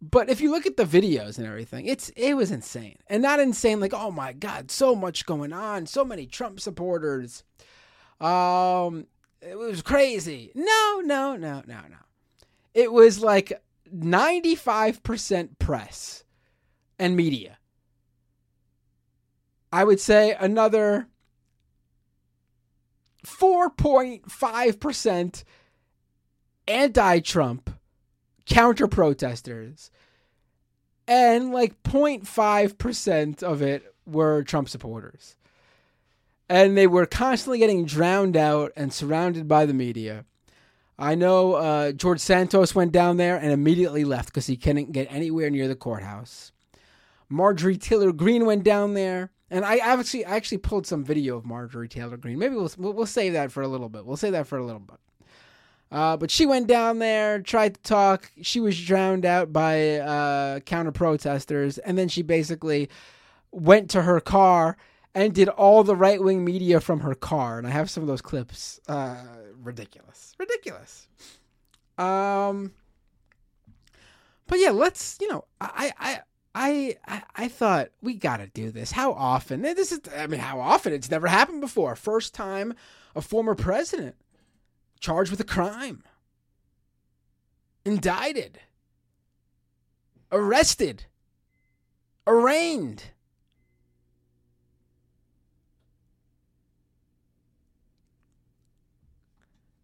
But 0.00 0.30
if 0.30 0.40
you 0.40 0.50
look 0.50 0.66
at 0.66 0.76
the 0.76 0.84
videos 0.84 1.38
and 1.38 1.46
everything, 1.46 1.86
it's 1.86 2.08
it 2.10 2.34
was 2.34 2.50
insane. 2.50 2.96
And 3.08 3.22
not 3.22 3.40
insane 3.40 3.80
like, 3.80 3.94
"Oh 3.94 4.10
my 4.10 4.32
god, 4.32 4.70
so 4.70 4.94
much 4.94 5.26
going 5.26 5.52
on, 5.52 5.86
so 5.86 6.04
many 6.04 6.26
Trump 6.26 6.60
supporters." 6.60 7.44
Um 8.20 9.06
it 9.40 9.56
was 9.56 9.82
crazy. 9.82 10.50
No, 10.54 11.02
no, 11.04 11.36
no, 11.36 11.62
no, 11.66 11.80
no. 11.88 11.96
It 12.74 12.92
was 12.92 13.20
like 13.20 13.62
95% 13.94 15.58
press 15.58 16.24
and 16.98 17.16
media. 17.16 17.58
I 19.72 19.84
would 19.84 20.00
say 20.00 20.36
another 20.38 21.08
4.5% 23.26 25.44
anti 26.66 27.20
Trump 27.20 27.70
counter 28.48 28.88
protesters, 28.88 29.90
and 31.06 31.52
like 31.52 31.82
0.5% 31.82 33.42
of 33.42 33.62
it 33.62 33.94
were 34.06 34.42
Trump 34.42 34.68
supporters. 34.68 35.36
And 36.48 36.76
they 36.76 36.86
were 36.86 37.06
constantly 37.06 37.58
getting 37.58 37.84
drowned 37.84 38.36
out 38.36 38.72
and 38.74 38.92
surrounded 38.92 39.48
by 39.48 39.66
the 39.66 39.74
media. 39.74 40.24
I 40.98 41.14
know 41.14 41.54
uh, 41.54 41.92
George 41.92 42.20
Santos 42.20 42.74
went 42.74 42.90
down 42.90 43.18
there 43.18 43.36
and 43.36 43.52
immediately 43.52 44.04
left 44.04 44.30
because 44.30 44.46
he 44.46 44.56
couldn't 44.56 44.92
get 44.92 45.12
anywhere 45.12 45.50
near 45.50 45.68
the 45.68 45.76
courthouse. 45.76 46.52
Marjorie 47.28 47.76
Taylor 47.76 48.12
Greene 48.12 48.46
went 48.46 48.64
down 48.64 48.94
there, 48.94 49.30
and 49.50 49.64
I 49.64 49.76
actually 49.76 50.24
I 50.24 50.34
actually 50.34 50.58
pulled 50.58 50.86
some 50.86 51.04
video 51.04 51.36
of 51.36 51.44
Marjorie 51.44 51.88
Taylor 51.88 52.16
Greene. 52.16 52.38
Maybe 52.38 52.56
we'll 52.56 52.72
we'll 52.78 53.06
save 53.06 53.34
that 53.34 53.52
for 53.52 53.62
a 53.62 53.68
little 53.68 53.90
bit. 53.90 54.06
We'll 54.06 54.16
save 54.16 54.32
that 54.32 54.46
for 54.46 54.58
a 54.58 54.64
little 54.64 54.80
bit. 54.80 54.98
Uh, 55.90 56.16
but 56.16 56.30
she 56.30 56.44
went 56.44 56.66
down 56.66 56.98
there, 56.98 57.40
tried 57.40 57.74
to 57.74 57.80
talk. 57.80 58.30
She 58.42 58.60
was 58.60 58.78
drowned 58.78 59.24
out 59.24 59.52
by 59.52 59.96
uh, 59.96 60.60
counter 60.60 60.92
protesters, 60.92 61.78
and 61.78 61.96
then 61.96 62.08
she 62.08 62.22
basically 62.22 62.90
went 63.52 63.88
to 63.90 64.02
her 64.02 64.20
car 64.20 64.76
and 65.14 65.34
did 65.34 65.48
all 65.48 65.82
the 65.84 65.96
right 65.96 66.22
wing 66.22 66.44
media 66.44 66.80
from 66.80 67.00
her 67.00 67.14
car. 67.14 67.56
And 67.58 67.66
I 67.66 67.70
have 67.70 67.88
some 67.88 68.02
of 68.02 68.06
those 68.06 68.20
clips. 68.20 68.80
Uh, 68.86 69.16
ridiculous, 69.62 70.34
ridiculous. 70.38 71.08
Um, 71.96 72.72
but 74.46 74.58
yeah, 74.58 74.70
let's 74.70 75.16
you 75.20 75.28
know, 75.28 75.44
I 75.60 75.92
I. 75.98 76.20
I, 76.54 76.96
I 77.06 77.22
I 77.36 77.48
thought 77.48 77.90
we 78.02 78.14
got 78.14 78.38
to 78.38 78.48
do 78.48 78.72
this. 78.72 78.90
How 78.90 79.12
often? 79.12 79.62
This 79.62 79.92
is 79.92 80.00
I 80.16 80.26
mean, 80.26 80.40
how 80.40 80.58
often? 80.58 80.92
It's 80.92 81.10
never 81.10 81.28
happened 81.28 81.60
before. 81.60 81.94
First 81.94 82.34
time 82.34 82.74
a 83.14 83.20
former 83.20 83.54
president 83.54 84.16
charged 84.98 85.30
with 85.30 85.40
a 85.40 85.44
crime, 85.44 86.02
indicted, 87.84 88.60
arrested, 90.30 91.04
arraigned. 92.26 93.04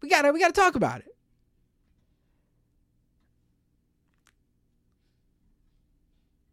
We 0.01 0.09
gotta 0.09 0.31
we 0.31 0.39
gotta 0.39 0.53
talk 0.53 0.75
about 0.75 0.99
it. 0.99 1.15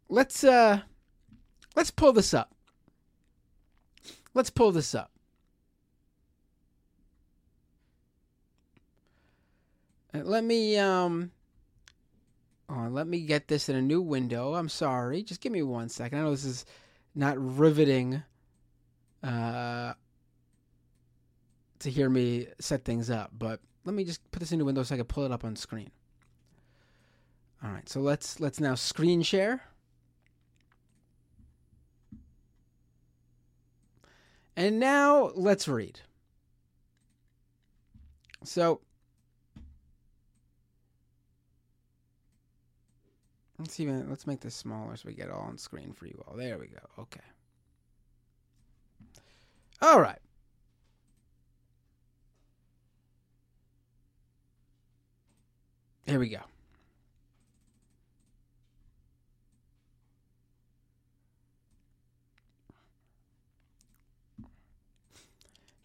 Let's 0.09 0.43
uh 0.43 0.81
let's 1.77 1.91
pull 1.91 2.13
this 2.13 2.33
up. 2.33 2.55
Let's 4.35 4.51
pull 4.51 4.73
this 4.73 4.95
up. 4.95 5.12
Let 10.15 10.45
me 10.45 10.77
um 10.79 11.31
oh, 12.69 12.89
let 12.91 13.07
me 13.07 13.21
get 13.23 13.49
this 13.49 13.69
in 13.69 13.77
a 13.77 13.83
new 13.83 14.01
window. 14.01 14.55
I'm 14.55 14.69
sorry. 14.69 15.23
Just 15.23 15.41
give 15.41 15.53
me 15.53 15.63
one 15.63 15.89
second. 15.89 16.19
I 16.19 16.23
know 16.23 16.31
this 16.31 16.45
is 16.45 16.65
not 17.15 17.37
riveting 17.39 18.23
uh 19.23 19.95
to 21.81 21.91
hear 21.91 22.09
me 22.09 22.47
set 22.61 22.85
things 22.85 23.11
up, 23.11 23.31
but 23.37 23.61
let 23.85 23.95
me 23.95 24.05
just 24.05 24.31
put 24.31 24.41
this 24.41 24.53
into 24.53 24.65
window 24.65 24.83
so 24.83 24.95
I 24.95 24.99
can 24.99 25.07
pull 25.07 25.25
it 25.25 25.33
up 25.33 25.45
on 25.45 25.57
screen. 25.57 25.91
All 27.65 27.71
right, 27.71 27.89
so 27.89 28.01
let's 28.01 28.41
let's 28.41 28.61
now 28.61 28.75
screen 28.75 29.23
share. 29.23 29.63
And 34.57 34.79
now 34.79 35.31
let's 35.35 35.67
read. 35.67 36.01
So 38.45 38.81
Let's 43.63 43.79
even 43.79 44.11
let's 44.11 44.27
make 44.27 44.41
this 44.41 44.57
smaller 44.57 44.97
so 44.97 45.05
we 45.07 45.15
get 45.15 45.31
all 45.31 45.43
on 45.43 45.57
screen 45.57 45.93
for 45.93 46.07
you 46.07 46.21
all. 46.27 46.37
There 46.37 46.59
we 46.59 46.67
go. 46.67 46.81
Okay. 46.99 47.21
All 49.81 50.01
right. 50.01 50.19
Here 56.07 56.19
we 56.19 56.29
go. 56.29 56.41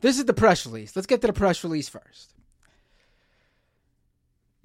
This 0.02 0.18
is 0.18 0.26
the 0.26 0.34
press 0.34 0.66
release. 0.66 0.96
Let's 0.96 1.06
get 1.06 1.22
to 1.22 1.28
the 1.28 1.34
press 1.34 1.64
release 1.64 1.90
first. 1.90 2.34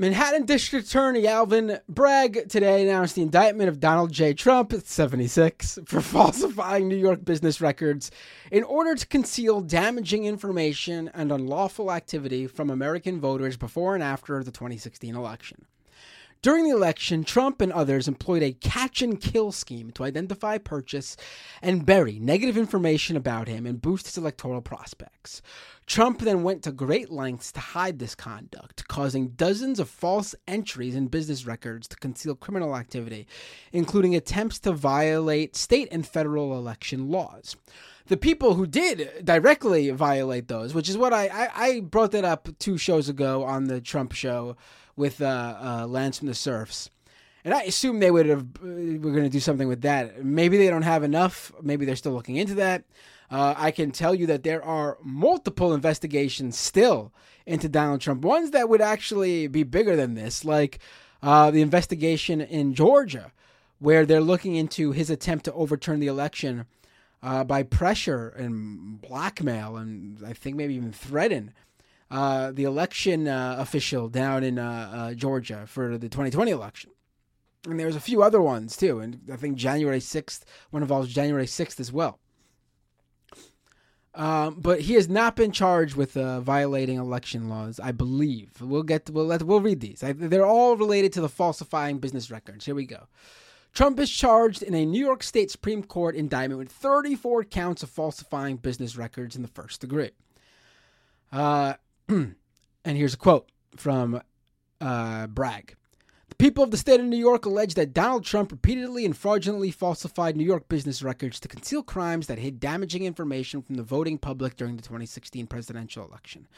Manhattan 0.02 0.46
District 0.46 0.84
Attorney 0.84 1.28
Alvin 1.28 1.78
Bragg 1.88 2.48
today 2.48 2.82
announced 2.82 3.14
the 3.14 3.22
indictment 3.22 3.68
of 3.68 3.78
Donald 3.78 4.10
J. 4.10 4.34
Trump, 4.34 4.72
76, 4.72 5.78
for 5.86 6.00
falsifying 6.00 6.88
New 6.88 6.96
York 6.96 7.24
business 7.24 7.60
records 7.60 8.10
in 8.50 8.64
order 8.64 8.96
to 8.96 9.06
conceal 9.06 9.60
damaging 9.60 10.24
information 10.24 11.08
and 11.14 11.30
unlawful 11.30 11.92
activity 11.92 12.48
from 12.48 12.68
American 12.68 13.20
voters 13.20 13.56
before 13.56 13.94
and 13.94 14.02
after 14.02 14.42
the 14.42 14.50
2016 14.50 15.14
election. 15.14 15.66
During 16.42 16.64
the 16.64 16.74
election, 16.74 17.22
Trump 17.22 17.60
and 17.60 17.72
others 17.72 18.08
employed 18.08 18.42
a 18.42 18.52
catch 18.52 19.00
and 19.00 19.20
kill 19.20 19.52
scheme 19.52 19.92
to 19.92 20.02
identify, 20.02 20.58
purchase, 20.58 21.16
and 21.62 21.86
bury 21.86 22.18
negative 22.18 22.58
information 22.58 23.16
about 23.16 23.46
him 23.46 23.64
and 23.64 23.80
boost 23.80 24.06
his 24.06 24.18
electoral 24.18 24.60
prospects. 24.60 25.40
Trump 25.86 26.18
then 26.18 26.42
went 26.42 26.64
to 26.64 26.72
great 26.72 27.12
lengths 27.12 27.52
to 27.52 27.60
hide 27.60 28.00
this 28.00 28.16
conduct, 28.16 28.88
causing 28.88 29.28
dozens 29.28 29.78
of 29.78 29.88
false 29.88 30.34
entries 30.48 30.96
in 30.96 31.06
business 31.06 31.46
records 31.46 31.86
to 31.86 31.96
conceal 31.96 32.34
criminal 32.34 32.74
activity, 32.74 33.28
including 33.70 34.16
attempts 34.16 34.58
to 34.58 34.72
violate 34.72 35.54
state 35.54 35.86
and 35.92 36.04
federal 36.04 36.58
election 36.58 37.08
laws. 37.08 37.54
The 38.06 38.16
people 38.16 38.54
who 38.54 38.66
did 38.66 39.24
directly 39.24 39.90
violate 39.90 40.48
those, 40.48 40.74
which 40.74 40.88
is 40.88 40.98
what 40.98 41.12
I, 41.12 41.28
I, 41.28 41.50
I 41.54 41.80
brought 41.80 42.10
that 42.10 42.24
up 42.24 42.48
two 42.58 42.78
shows 42.78 43.08
ago 43.08 43.44
on 43.44 43.66
the 43.68 43.80
Trump 43.80 44.10
show 44.10 44.56
with 44.96 45.20
uh, 45.20 45.56
uh, 45.60 45.86
Lance 45.86 46.18
from 46.18 46.28
the 46.28 46.34
Serfs. 46.34 46.90
And 47.44 47.52
I 47.52 47.62
assume 47.62 47.98
they 47.98 48.10
would 48.10 48.26
have 48.26 48.42
uh, 48.62 48.66
were 48.66 49.10
going 49.10 49.24
to 49.24 49.28
do 49.28 49.40
something 49.40 49.68
with 49.68 49.82
that. 49.82 50.24
Maybe 50.24 50.56
they 50.56 50.68
don't 50.68 50.82
have 50.82 51.02
enough. 51.02 51.52
Maybe 51.60 51.84
they're 51.84 51.96
still 51.96 52.12
looking 52.12 52.36
into 52.36 52.54
that. 52.54 52.84
Uh, 53.30 53.54
I 53.56 53.70
can 53.70 53.90
tell 53.90 54.14
you 54.14 54.26
that 54.26 54.42
there 54.42 54.62
are 54.62 54.98
multiple 55.02 55.72
investigations 55.72 56.56
still 56.56 57.12
into 57.46 57.68
Donald 57.68 58.00
Trump, 58.00 58.22
ones 58.22 58.50
that 58.50 58.68
would 58.68 58.82
actually 58.82 59.46
be 59.46 59.62
bigger 59.62 59.96
than 59.96 60.14
this, 60.14 60.44
like 60.44 60.78
uh, 61.22 61.50
the 61.50 61.62
investigation 61.62 62.40
in 62.40 62.74
Georgia, 62.74 63.32
where 63.78 64.06
they're 64.06 64.20
looking 64.20 64.54
into 64.54 64.92
his 64.92 65.10
attempt 65.10 65.46
to 65.46 65.52
overturn 65.54 65.98
the 65.98 66.06
election 66.06 66.66
uh, 67.22 67.42
by 67.42 67.62
pressure 67.62 68.28
and 68.28 69.00
blackmail, 69.00 69.76
and 69.76 70.24
I 70.24 70.34
think 70.34 70.56
maybe 70.56 70.74
even 70.74 70.92
threaten. 70.92 71.52
Uh, 72.12 72.52
the 72.52 72.64
election 72.64 73.26
uh, 73.26 73.56
official 73.58 74.06
down 74.06 74.44
in 74.44 74.58
uh, 74.58 74.90
uh, 74.92 75.14
Georgia 75.14 75.64
for 75.66 75.96
the 75.96 76.10
2020 76.10 76.50
election. 76.50 76.90
And 77.66 77.80
there's 77.80 77.96
a 77.96 78.00
few 78.00 78.22
other 78.22 78.42
ones 78.42 78.76
too. 78.76 79.00
And 79.00 79.20
I 79.32 79.36
think 79.36 79.56
January 79.56 79.98
6th, 79.98 80.42
one 80.68 80.82
involves 80.82 81.10
January 81.10 81.46
6th 81.46 81.80
as 81.80 81.90
well. 81.90 82.18
Um, 84.14 84.56
but 84.60 84.82
he 84.82 84.92
has 84.92 85.08
not 85.08 85.36
been 85.36 85.52
charged 85.52 85.96
with 85.96 86.14
uh, 86.14 86.40
violating 86.40 86.98
election 86.98 87.48
laws, 87.48 87.80
I 87.80 87.92
believe. 87.92 88.60
We'll 88.60 88.82
get 88.82 89.06
to, 89.06 89.12
we'll 89.12 89.24
let, 89.24 89.42
we'll 89.42 89.62
read 89.62 89.80
these. 89.80 90.04
I, 90.04 90.12
they're 90.12 90.44
all 90.44 90.76
related 90.76 91.14
to 91.14 91.22
the 91.22 91.30
falsifying 91.30 91.96
business 91.96 92.30
records. 92.30 92.66
Here 92.66 92.74
we 92.74 92.84
go. 92.84 93.06
Trump 93.72 93.98
is 93.98 94.10
charged 94.10 94.62
in 94.62 94.74
a 94.74 94.84
New 94.84 95.02
York 95.02 95.22
State 95.22 95.50
Supreme 95.50 95.82
Court 95.82 96.14
indictment 96.14 96.58
with 96.58 96.70
34 96.70 97.44
counts 97.44 97.82
of 97.82 97.88
falsifying 97.88 98.58
business 98.58 98.98
records 98.98 99.34
in 99.34 99.40
the 99.40 99.48
first 99.48 99.80
degree. 99.80 100.10
Uh, 101.32 101.72
and 102.08 102.36
here's 102.84 103.14
a 103.14 103.18
quote 103.18 103.48
from 103.76 104.20
uh, 104.80 105.26
Bragg. 105.28 105.76
The 106.28 106.36
people 106.36 106.64
of 106.64 106.70
the 106.70 106.78
state 106.78 106.98
of 106.98 107.06
New 107.06 107.18
York 107.18 107.44
allege 107.44 107.74
that 107.74 107.92
Donald 107.92 108.24
Trump 108.24 108.50
repeatedly 108.50 109.04
and 109.04 109.16
fraudulently 109.16 109.70
falsified 109.70 110.36
New 110.36 110.44
York 110.44 110.68
business 110.68 111.02
records 111.02 111.38
to 111.40 111.48
conceal 111.48 111.82
crimes 111.82 112.26
that 112.26 112.38
hid 112.38 112.58
damaging 112.58 113.04
information 113.04 113.60
from 113.60 113.74
the 113.74 113.82
voting 113.82 114.16
public 114.16 114.56
during 114.56 114.76
the 114.76 114.82
2016 114.82 115.46
presidential 115.46 116.06
election. 116.06 116.48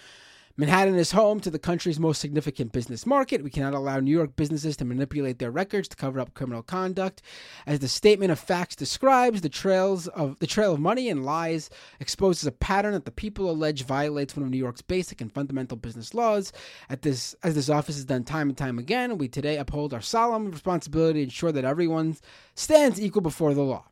Manhattan 0.56 0.94
is 0.94 1.10
home 1.10 1.40
to 1.40 1.50
the 1.50 1.58
country's 1.58 1.98
most 1.98 2.20
significant 2.20 2.70
business 2.70 3.06
market. 3.06 3.42
We 3.42 3.50
cannot 3.50 3.74
allow 3.74 3.98
New 3.98 4.12
York 4.12 4.36
businesses 4.36 4.76
to 4.76 4.84
manipulate 4.84 5.40
their 5.40 5.50
records 5.50 5.88
to 5.88 5.96
cover 5.96 6.20
up 6.20 6.32
criminal 6.34 6.62
conduct. 6.62 7.22
As 7.66 7.80
the 7.80 7.88
statement 7.88 8.30
of 8.30 8.38
facts 8.38 8.76
describes, 8.76 9.40
the 9.40 9.48
trails 9.48 10.06
of 10.06 10.38
the 10.38 10.46
trail 10.46 10.72
of 10.72 10.78
money 10.78 11.08
and 11.08 11.24
lies 11.24 11.70
exposes 11.98 12.46
a 12.46 12.52
pattern 12.52 12.92
that 12.92 13.04
the 13.04 13.10
people 13.10 13.50
allege 13.50 13.82
violates 13.82 14.36
one 14.36 14.44
of 14.44 14.50
New 14.50 14.56
York's 14.56 14.80
basic 14.80 15.20
and 15.20 15.32
fundamental 15.32 15.76
business 15.76 16.14
laws. 16.14 16.52
At 16.88 17.02
this 17.02 17.34
as 17.42 17.56
this 17.56 17.68
office 17.68 17.96
has 17.96 18.04
done 18.04 18.22
time 18.22 18.48
and 18.48 18.56
time 18.56 18.78
again, 18.78 19.18
we 19.18 19.26
today 19.26 19.56
uphold 19.56 19.92
our 19.92 20.00
solemn 20.00 20.52
responsibility 20.52 21.18
to 21.18 21.24
ensure 21.24 21.50
that 21.50 21.64
everyone 21.64 22.16
stands 22.54 23.00
equal 23.00 23.22
before 23.22 23.54
the 23.54 23.62
law. 23.62 23.86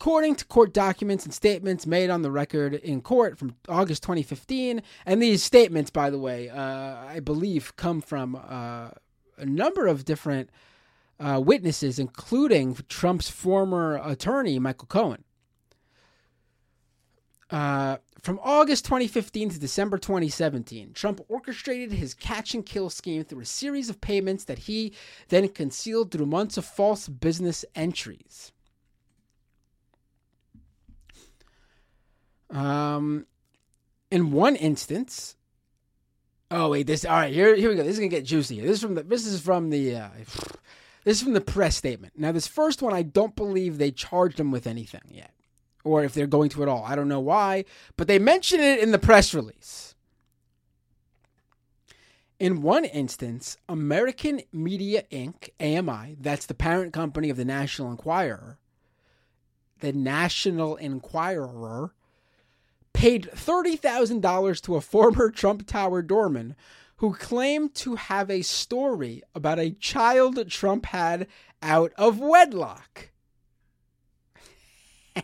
According 0.00 0.36
to 0.36 0.44
court 0.44 0.72
documents 0.72 1.24
and 1.24 1.34
statements 1.34 1.84
made 1.84 2.08
on 2.08 2.22
the 2.22 2.30
record 2.30 2.74
in 2.74 3.00
court 3.00 3.36
from 3.36 3.56
August 3.68 4.04
2015, 4.04 4.80
and 5.04 5.20
these 5.20 5.42
statements, 5.42 5.90
by 5.90 6.08
the 6.08 6.20
way, 6.20 6.48
uh, 6.48 7.04
I 7.04 7.18
believe 7.18 7.74
come 7.74 8.00
from 8.00 8.36
uh, 8.36 8.90
a 9.36 9.44
number 9.44 9.88
of 9.88 10.04
different 10.04 10.50
uh, 11.18 11.42
witnesses, 11.44 11.98
including 11.98 12.76
Trump's 12.88 13.28
former 13.28 14.00
attorney, 14.04 14.60
Michael 14.60 14.86
Cohen. 14.86 15.24
Uh, 17.50 17.96
from 18.22 18.38
August 18.44 18.84
2015 18.84 19.50
to 19.50 19.58
December 19.58 19.98
2017, 19.98 20.92
Trump 20.92 21.20
orchestrated 21.28 21.90
his 21.90 22.14
catch 22.14 22.54
and 22.54 22.64
kill 22.64 22.88
scheme 22.88 23.24
through 23.24 23.40
a 23.40 23.46
series 23.46 23.90
of 23.90 24.00
payments 24.00 24.44
that 24.44 24.60
he 24.60 24.92
then 25.28 25.48
concealed 25.48 26.12
through 26.12 26.26
months 26.26 26.56
of 26.56 26.64
false 26.64 27.08
business 27.08 27.64
entries. 27.74 28.52
Um, 32.50 33.26
in 34.10 34.32
one 34.32 34.56
instance, 34.56 35.36
oh 36.50 36.70
wait, 36.70 36.86
this 36.86 37.04
all 37.04 37.12
right. 37.12 37.32
Here, 37.32 37.54
here 37.54 37.70
we 37.70 37.76
go. 37.76 37.82
This 37.82 37.94
is 37.94 37.98
gonna 37.98 38.08
get 38.08 38.24
juicy. 38.24 38.60
This 38.60 38.70
is 38.72 38.80
from 38.82 38.94
the. 38.94 39.02
This 39.02 39.26
is 39.26 39.40
from 39.40 39.70
the. 39.70 39.96
Uh, 39.96 40.08
this 41.04 41.18
is 41.18 41.22
from 41.22 41.34
the 41.34 41.40
press 41.40 41.76
statement. 41.76 42.14
Now, 42.16 42.32
this 42.32 42.46
first 42.46 42.82
one, 42.82 42.94
I 42.94 43.02
don't 43.02 43.36
believe 43.36 43.78
they 43.78 43.90
charged 43.90 44.40
him 44.40 44.50
with 44.50 44.66
anything 44.66 45.02
yet, 45.10 45.32
or 45.84 46.04
if 46.04 46.14
they're 46.14 46.26
going 46.26 46.50
to 46.50 46.62
at 46.62 46.68
all. 46.68 46.84
I 46.84 46.96
don't 46.96 47.08
know 47.08 47.20
why, 47.20 47.64
but 47.96 48.08
they 48.08 48.18
mention 48.18 48.60
it 48.60 48.80
in 48.80 48.92
the 48.92 48.98
press 48.98 49.34
release. 49.34 49.94
In 52.38 52.62
one 52.62 52.84
instance, 52.84 53.56
American 53.68 54.42
Media 54.52 55.02
Inc., 55.10 55.48
AMI, 55.58 56.16
that's 56.20 56.46
the 56.46 56.54
parent 56.54 56.92
company 56.92 57.30
of 57.30 57.36
the 57.36 57.44
National 57.44 57.90
Enquirer, 57.90 58.58
the 59.80 59.92
National 59.92 60.76
Enquirer, 60.76 61.94
paid 62.92 63.30
$30,000 63.34 64.60
to 64.62 64.76
a 64.76 64.80
former 64.80 65.30
Trump 65.30 65.66
Tower 65.66 66.02
doorman 66.02 66.56
who 66.98 67.14
claimed 67.14 67.74
to 67.76 67.94
have 67.94 68.30
a 68.30 68.42
story 68.42 69.22
about 69.34 69.58
a 69.58 69.70
child 69.70 70.48
Trump 70.50 70.86
had 70.86 71.26
out 71.62 71.92
of 71.96 72.18
wedlock. 72.18 73.10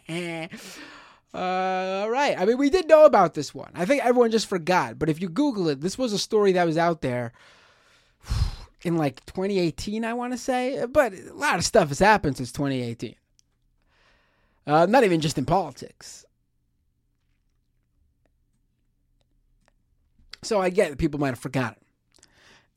uh, 0.09 0.46
all 1.35 2.11
right. 2.11 2.38
I 2.38 2.44
mean, 2.44 2.59
we 2.59 2.70
did 2.70 2.88
know 2.88 3.05
about 3.05 3.35
this 3.35 3.53
one. 3.55 3.72
I 3.74 3.85
think 3.85 4.05
everyone 4.05 4.31
just 4.31 4.46
forgot. 4.46 4.98
But 4.98 5.09
if 5.09 5.20
you 5.20 5.29
Google 5.29 5.68
it, 5.68 5.81
this 5.81 5.98
was 5.98 6.12
a 6.12 6.18
story 6.18 6.53
that 6.53 6.66
was 6.66 6.79
out 6.79 7.00
there 7.00 7.33
in 8.83 8.96
like 8.96 9.24
2018, 9.27 10.05
I 10.05 10.14
want 10.14 10.33
to 10.33 10.38
say. 10.38 10.85
But 10.87 11.12
a 11.12 11.35
lot 11.35 11.57
of 11.57 11.64
stuff 11.64 11.88
has 11.88 11.98
happened 11.98 12.37
since 12.37 12.53
2018. 12.53 13.16
Uh, 14.66 14.87
not 14.87 15.05
even 15.05 15.20
just 15.20 15.38
in 15.38 15.44
politics. 15.44 16.24
So 20.44 20.61
I 20.61 20.70
get 20.70 20.90
that 20.90 20.98
people 20.98 21.20
might 21.20 21.28
have 21.28 21.38
forgotten. 21.38 21.83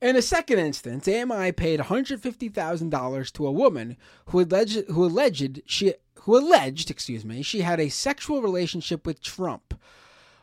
In 0.02 0.16
a 0.16 0.22
second 0.22 0.60
instance, 0.60 1.08
AMI 1.08 1.52
paid 1.54 1.80
$150,000 1.80 3.34
to 3.34 3.48
a 3.48 3.52
woman 3.52 3.98
who 4.28 4.42
alleged, 4.42 4.86
who 4.90 5.06
alleged 5.06 5.62
she 5.66 5.94
who 6.22 6.38
alleged, 6.38 6.92
excuse 6.92 7.24
me, 7.24 7.42
she 7.42 7.62
had 7.62 7.80
a 7.80 7.90
sexual 7.90 8.42
relationship 8.42 9.06
with 9.06 9.22
Trump 9.22 9.74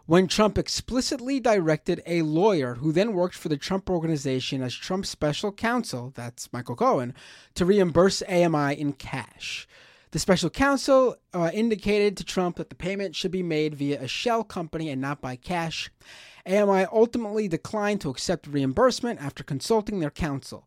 when 0.07 0.27
Trump 0.27 0.59
explicitly 0.59 1.41
directed 1.41 2.03
a 2.05 2.23
lawyer 2.23 2.75
who 2.75 2.93
then 2.93 3.15
worked 3.15 3.35
for 3.35 3.49
the 3.49 3.57
Trump 3.57 3.89
organization 3.89 4.63
as 4.63 4.75
Trump's 4.75 5.09
special 5.09 5.51
counsel, 5.51 6.13
that's 6.15 6.53
Michael 6.53 6.77
Cohen, 6.77 7.15
to 7.55 7.65
reimburse 7.65 8.23
AMI 8.29 8.75
in 8.75 8.93
cash. 8.93 9.67
The 10.11 10.19
special 10.19 10.51
counsel 10.51 11.17
uh, 11.33 11.51
indicated 11.55 12.17
to 12.19 12.25
Trump 12.25 12.57
that 12.57 12.69
the 12.69 12.77
payment 12.77 13.17
should 13.17 13.31
be 13.31 13.43
made 13.43 13.75
via 13.75 14.01
a 14.01 14.07
shell 14.07 14.45
company 14.45 14.91
and 14.91 15.01
not 15.01 15.23
by 15.23 15.37
cash. 15.37 15.91
AMI 16.47 16.85
ultimately 16.93 17.49
declined 17.49 18.01
to 18.03 18.11
accept 18.11 18.47
reimbursement 18.47 19.21
after 19.21 19.43
consulting 19.43 20.01
their 20.01 20.11
counsel. 20.11 20.67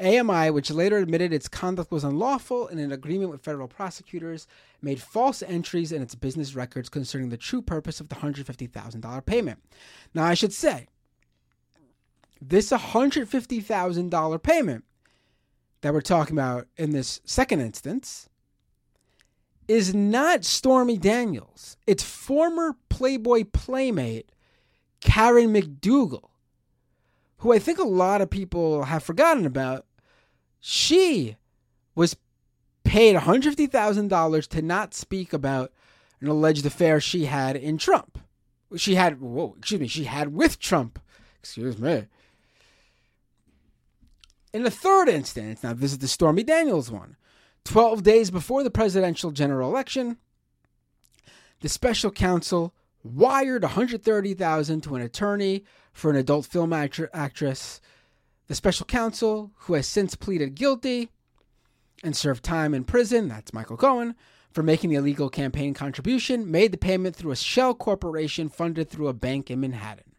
AMI, 0.00 0.50
which 0.50 0.70
later 0.70 0.98
admitted 0.98 1.32
its 1.32 1.48
conduct 1.48 1.92
was 1.92 2.04
unlawful 2.04 2.66
in 2.66 2.78
an 2.78 2.90
agreement 2.90 3.30
with 3.30 3.44
federal 3.44 3.68
prosecutors, 3.68 4.46
made 4.82 5.00
false 5.00 5.42
entries 5.42 5.92
in 5.92 6.02
its 6.02 6.14
business 6.14 6.54
records 6.54 6.88
concerning 6.88 7.28
the 7.28 7.36
true 7.36 7.62
purpose 7.62 8.00
of 8.00 8.08
the 8.08 8.16
$150,000 8.16 9.24
payment. 9.24 9.60
Now, 10.12 10.24
I 10.24 10.34
should 10.34 10.52
say, 10.52 10.88
this 12.40 12.70
$150,000 12.70 14.42
payment 14.42 14.84
that 15.80 15.94
we're 15.94 16.00
talking 16.00 16.36
about 16.36 16.66
in 16.76 16.90
this 16.90 17.20
second 17.24 17.60
instance 17.60 18.28
is 19.68 19.94
not 19.94 20.44
Stormy 20.44 20.98
Daniels. 20.98 21.76
It's 21.86 22.02
former 22.02 22.76
Playboy 22.88 23.44
Playmate 23.52 24.30
Karen 25.04 25.52
McDougal, 25.52 26.30
who 27.38 27.52
I 27.52 27.60
think 27.60 27.78
a 27.78 27.84
lot 27.84 28.20
of 28.20 28.30
people 28.30 28.84
have 28.84 29.04
forgotten 29.04 29.46
about. 29.46 29.86
She 30.58 31.36
was 31.94 32.16
paid 32.84 33.14
$150,000 33.14 34.48
to 34.48 34.62
not 34.62 34.94
speak 34.94 35.32
about 35.32 35.72
an 36.20 36.28
alleged 36.28 36.64
affair 36.66 37.00
she 37.00 37.26
had 37.26 37.54
in 37.54 37.78
Trump. 37.78 38.18
She 38.76 38.94
had, 38.94 39.20
whoa, 39.20 39.54
excuse 39.58 39.80
me, 39.80 39.86
she 39.86 40.04
had 40.04 40.34
with 40.34 40.58
Trump. 40.58 40.98
Excuse 41.38 41.78
me. 41.78 42.06
In 44.54 44.62
the 44.62 44.70
third 44.70 45.08
instance, 45.08 45.62
now 45.62 45.74
this 45.74 45.92
is 45.92 45.98
the 45.98 46.08
Stormy 46.08 46.42
Daniels 46.42 46.90
one. 46.90 47.16
12 47.64 48.02
days 48.02 48.30
before 48.30 48.62
the 48.62 48.70
presidential 48.70 49.30
general 49.30 49.68
election, 49.68 50.16
the 51.60 51.68
special 51.68 52.10
counsel 52.10 52.72
wired 53.04 53.62
130,000 53.62 54.80
to 54.80 54.96
an 54.96 55.02
attorney 55.02 55.64
for 55.92 56.10
an 56.10 56.16
adult 56.16 56.46
film 56.46 56.72
actress. 56.72 57.80
The 58.48 58.54
special 58.54 58.86
counsel, 58.86 59.52
who 59.56 59.74
has 59.74 59.86
since 59.86 60.16
pleaded 60.16 60.54
guilty 60.54 61.10
and 62.02 62.16
served 62.16 62.42
time 62.42 62.74
in 62.74 62.84
prison, 62.84 63.28
that's 63.28 63.54
Michael 63.54 63.76
Cohen, 63.76 64.14
for 64.50 64.62
making 64.62 64.90
the 64.90 64.96
illegal 64.96 65.28
campaign 65.28 65.74
contribution, 65.74 66.50
made 66.50 66.72
the 66.72 66.78
payment 66.78 67.14
through 67.14 67.30
a 67.32 67.36
shell 67.36 67.74
corporation 67.74 68.48
funded 68.48 68.90
through 68.90 69.08
a 69.08 69.12
bank 69.12 69.50
in 69.50 69.60
Manhattan. 69.60 70.12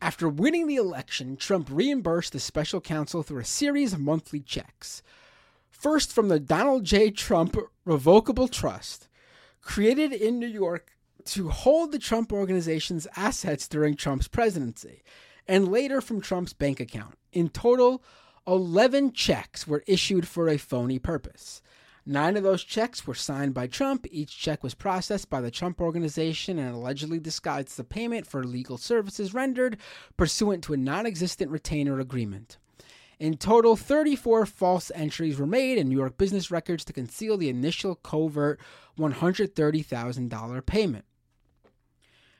After 0.00 0.28
winning 0.28 0.66
the 0.66 0.76
election, 0.76 1.36
Trump 1.36 1.68
reimbursed 1.70 2.32
the 2.32 2.38
special 2.38 2.80
counsel 2.80 3.22
through 3.22 3.40
a 3.40 3.44
series 3.44 3.92
of 3.92 4.00
monthly 4.00 4.40
checks. 4.40 5.02
First, 5.78 6.12
from 6.12 6.28
the 6.28 6.40
Donald 6.40 6.84
J. 6.84 7.10
Trump 7.10 7.54
Revocable 7.84 8.48
Trust, 8.48 9.08
created 9.60 10.10
in 10.10 10.38
New 10.38 10.46
York 10.46 10.92
to 11.26 11.50
hold 11.50 11.92
the 11.92 11.98
Trump 11.98 12.32
organization's 12.32 13.06
assets 13.14 13.68
during 13.68 13.94
Trump's 13.94 14.26
presidency, 14.26 15.02
and 15.46 15.68
later 15.68 16.00
from 16.00 16.22
Trump's 16.22 16.54
bank 16.54 16.80
account. 16.80 17.16
In 17.30 17.50
total, 17.50 18.02
11 18.46 19.12
checks 19.12 19.66
were 19.66 19.84
issued 19.86 20.26
for 20.26 20.48
a 20.48 20.56
phony 20.56 20.98
purpose. 20.98 21.60
Nine 22.06 22.38
of 22.38 22.42
those 22.42 22.64
checks 22.64 23.06
were 23.06 23.14
signed 23.14 23.52
by 23.52 23.66
Trump. 23.66 24.06
Each 24.10 24.36
check 24.36 24.62
was 24.62 24.74
processed 24.74 25.28
by 25.28 25.42
the 25.42 25.50
Trump 25.50 25.80
Organization 25.80 26.58
and 26.58 26.74
allegedly 26.74 27.20
disguised 27.20 27.76
the 27.76 27.84
payment 27.84 28.26
for 28.26 28.44
legal 28.44 28.78
services 28.78 29.34
rendered 29.34 29.76
pursuant 30.16 30.64
to 30.64 30.72
a 30.72 30.78
non 30.78 31.04
existent 31.04 31.50
retainer 31.50 32.00
agreement. 32.00 32.56
In 33.18 33.38
total, 33.38 33.76
34 33.76 34.44
false 34.46 34.92
entries 34.94 35.38
were 35.38 35.46
made 35.46 35.78
in 35.78 35.88
New 35.88 35.96
York 35.96 36.18
business 36.18 36.50
records 36.50 36.84
to 36.84 36.92
conceal 36.92 37.36
the 37.36 37.48
initial 37.48 37.94
covert 37.94 38.60
$130,000 38.98 40.66
payment. 40.66 41.04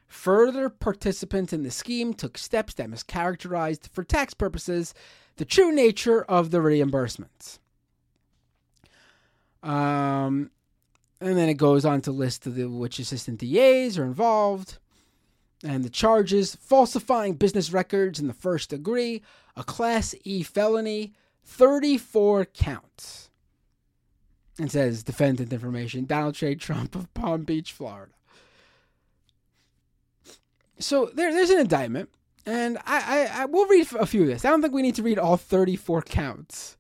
Further 0.07 0.69
participants 0.69 1.53
in 1.53 1.63
the 1.63 1.71
scheme 1.71 2.15
took 2.15 2.39
steps 2.39 2.75
that 2.75 2.91
mischaracterized, 2.91 3.89
for 3.89 4.05
tax 4.05 4.35
purposes, 4.35 4.95
the 5.37 5.45
true 5.45 5.73
nature 5.73 6.23
of 6.23 6.51
the 6.51 6.59
reimbursements. 6.59 7.59
Um, 9.63 10.51
and 11.21 11.37
then 11.37 11.49
it 11.49 11.55
goes 11.55 11.85
on 11.85 12.03
to 12.03 12.13
list 12.13 12.43
the, 12.45 12.67
which 12.67 12.99
assistant 12.99 13.41
DAs 13.41 13.99
are 13.99 14.05
involved 14.05 14.79
and 15.65 15.85
the 15.85 15.91
charges 15.91 16.55
falsifying 16.55 17.35
business 17.35 17.73
records 17.73 18.21
in 18.21 18.29
the 18.29 18.35
first 18.35 18.71
degree, 18.71 19.23
a 19.57 19.65
Class 19.65 20.15
E 20.25 20.43
felony, 20.43 21.15
34 21.45 22.47
counts. 22.47 23.31
And 24.59 24.71
says 24.73 25.03
defendant 25.03 25.53
information 25.53 26.07
Donald 26.07 26.35
J. 26.35 26.55
Trump 26.55 26.95
of 26.95 27.13
Palm 27.13 27.45
Beach, 27.45 27.73
Florida. 27.73 28.13
So 30.79 31.11
there, 31.15 31.33
there's 31.33 31.51
an 31.51 31.61
indictment, 31.61 32.11
and 32.45 32.79
I, 32.87 33.29
I, 33.35 33.43
I 33.43 33.45
will 33.47 33.67
read 33.67 33.87
a 33.95 34.07
few 34.07 34.23
of 34.23 34.29
this. 34.29 34.45
I 34.45 34.51
don't 34.51 34.63
think 34.63 34.75
we 34.75 34.83
need 34.83 34.95
to 34.97 35.03
read 35.03 35.19
all 35.19 35.37
34 35.37 36.03
counts. 36.03 36.77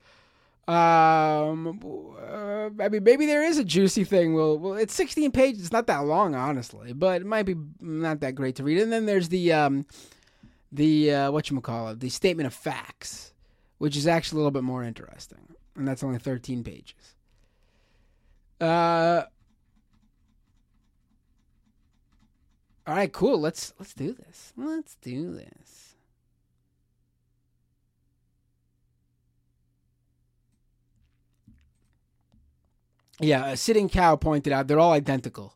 Um, 0.68 1.80
uh, 2.20 2.70
I 2.80 2.88
mean, 2.88 3.04
maybe 3.04 3.26
there 3.26 3.44
is 3.44 3.58
a 3.58 3.64
juicy 3.64 4.04
thing. 4.04 4.34
Well, 4.34 4.58
well, 4.58 4.74
it's 4.74 4.94
16 4.94 5.30
pages. 5.30 5.62
It's 5.62 5.72
not 5.72 5.86
that 5.86 6.04
long, 6.04 6.34
honestly, 6.34 6.92
but 6.92 7.22
it 7.22 7.26
might 7.26 7.44
be 7.44 7.54
not 7.80 8.20
that 8.20 8.34
great 8.34 8.56
to 8.56 8.64
read. 8.64 8.78
And 8.78 8.92
then 8.92 9.06
there's 9.06 9.28
the 9.28 9.52
um, 9.52 9.86
the 10.72 11.12
uh, 11.12 11.30
what 11.30 11.50
you 11.50 11.60
call 11.60 11.88
it, 11.88 12.00
the 12.00 12.08
statement 12.08 12.46
of 12.46 12.54
facts, 12.54 13.32
which 13.78 13.96
is 13.96 14.06
actually 14.06 14.36
a 14.36 14.40
little 14.40 14.50
bit 14.50 14.64
more 14.64 14.82
interesting, 14.82 15.54
and 15.76 15.86
that's 15.86 16.02
only 16.02 16.18
13 16.18 16.64
pages. 16.64 17.14
Uh. 18.60 19.22
All 22.86 22.94
right, 22.94 23.12
cool. 23.12 23.40
Let's 23.40 23.72
let's 23.78 23.94
do 23.94 24.12
this. 24.12 24.52
Let's 24.56 24.94
do 25.02 25.32
this. 25.32 25.96
Yeah, 33.20 33.46
a 33.46 33.56
Sitting 33.56 33.88
Cow 33.88 34.16
pointed 34.16 34.52
out 34.52 34.68
they're 34.68 34.78
all 34.78 34.92
identical. 34.92 35.54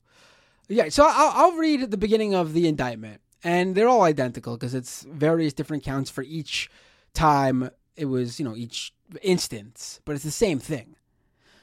Yeah, 0.68 0.88
so 0.88 1.04
I'll, 1.06 1.32
I'll 1.34 1.56
read 1.56 1.90
the 1.90 1.96
beginning 1.96 2.34
of 2.34 2.52
the 2.52 2.66
indictment, 2.68 3.20
and 3.42 3.74
they're 3.74 3.88
all 3.88 4.02
identical 4.02 4.56
because 4.56 4.74
it's 4.74 5.02
various 5.02 5.52
different 5.52 5.82
counts 5.82 6.10
for 6.10 6.22
each 6.22 6.70
time 7.14 7.70
it 7.96 8.06
was, 8.06 8.38
you 8.38 8.44
know, 8.44 8.56
each 8.56 8.92
instance, 9.22 10.00
but 10.04 10.14
it's 10.14 10.24
the 10.24 10.30
same 10.30 10.58
thing. 10.58 10.96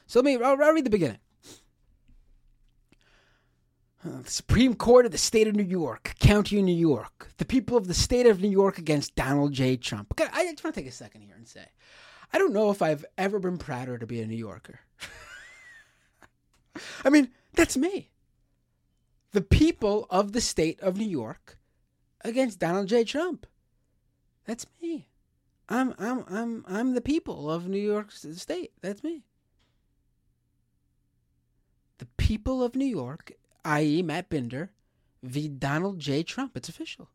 So 0.06 0.20
let 0.20 0.24
me, 0.24 0.36
I'll, 0.36 0.62
I'll 0.62 0.72
read 0.72 0.84
the 0.84 0.90
beginning. 0.90 1.18
Uh, 4.04 4.22
the 4.22 4.30
Supreme 4.30 4.74
Court 4.74 5.06
of 5.06 5.12
the 5.12 5.18
State 5.18 5.48
of 5.48 5.56
New 5.56 5.64
York, 5.64 6.14
County 6.20 6.58
of 6.58 6.64
New 6.64 6.74
York, 6.74 7.30
the 7.38 7.44
people 7.44 7.76
of 7.76 7.88
the 7.88 7.94
State 7.94 8.26
of 8.26 8.40
New 8.40 8.50
York 8.50 8.78
against 8.78 9.16
Donald 9.16 9.52
J. 9.52 9.76
Trump. 9.76 10.14
I 10.20 10.44
just 10.44 10.62
want 10.62 10.74
to 10.74 10.80
take 10.80 10.88
a 10.88 10.92
second 10.92 11.22
here 11.22 11.34
and 11.36 11.48
say, 11.48 11.66
I 12.32 12.38
don't 12.38 12.52
know 12.52 12.70
if 12.70 12.80
I've 12.80 13.04
ever 13.16 13.40
been 13.40 13.58
prouder 13.58 13.98
to 13.98 14.06
be 14.06 14.20
a 14.20 14.26
New 14.26 14.36
Yorker. 14.36 14.80
I 17.04 17.10
mean, 17.10 17.30
that's 17.54 17.76
me. 17.76 18.10
The 19.32 19.42
people 19.42 20.06
of 20.10 20.32
the 20.32 20.40
state 20.40 20.80
of 20.80 20.96
New 20.96 21.08
York 21.08 21.57
against 22.22 22.58
Donald 22.58 22.88
J. 22.88 23.04
Trump. 23.04 23.46
That's 24.44 24.66
me. 24.80 25.08
I'm 25.68 25.94
I'm 25.98 26.24
I'm 26.28 26.64
I'm 26.66 26.94
the 26.94 27.00
people 27.00 27.50
of 27.50 27.68
New 27.68 27.78
York 27.78 28.10
State. 28.10 28.72
That's 28.80 29.04
me. 29.04 29.24
The 31.98 32.06
people 32.16 32.62
of 32.62 32.74
New 32.74 32.86
York, 32.86 33.32
i.e., 33.64 34.02
Matt 34.02 34.30
Binder, 34.30 34.70
v. 35.22 35.48
Donald 35.48 35.98
J. 35.98 36.22
Trump. 36.22 36.56
It's 36.56 36.68
official. 36.68 37.10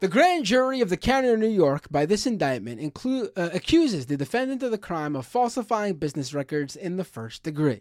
The 0.00 0.08
grand 0.08 0.44
jury 0.44 0.82
of 0.82 0.90
the 0.90 0.98
county 0.98 1.28
of 1.28 1.38
New 1.38 1.48
York, 1.48 1.90
by 1.90 2.04
this 2.04 2.26
indictment, 2.26 2.80
include, 2.80 3.30
uh, 3.34 3.48
accuses 3.54 4.04
the 4.06 4.18
defendant 4.18 4.62
of 4.62 4.70
the 4.70 4.76
crime 4.76 5.16
of 5.16 5.24
falsifying 5.24 5.94
business 5.94 6.34
records 6.34 6.76
in 6.76 6.98
the 6.98 7.04
first 7.04 7.42
degree, 7.42 7.80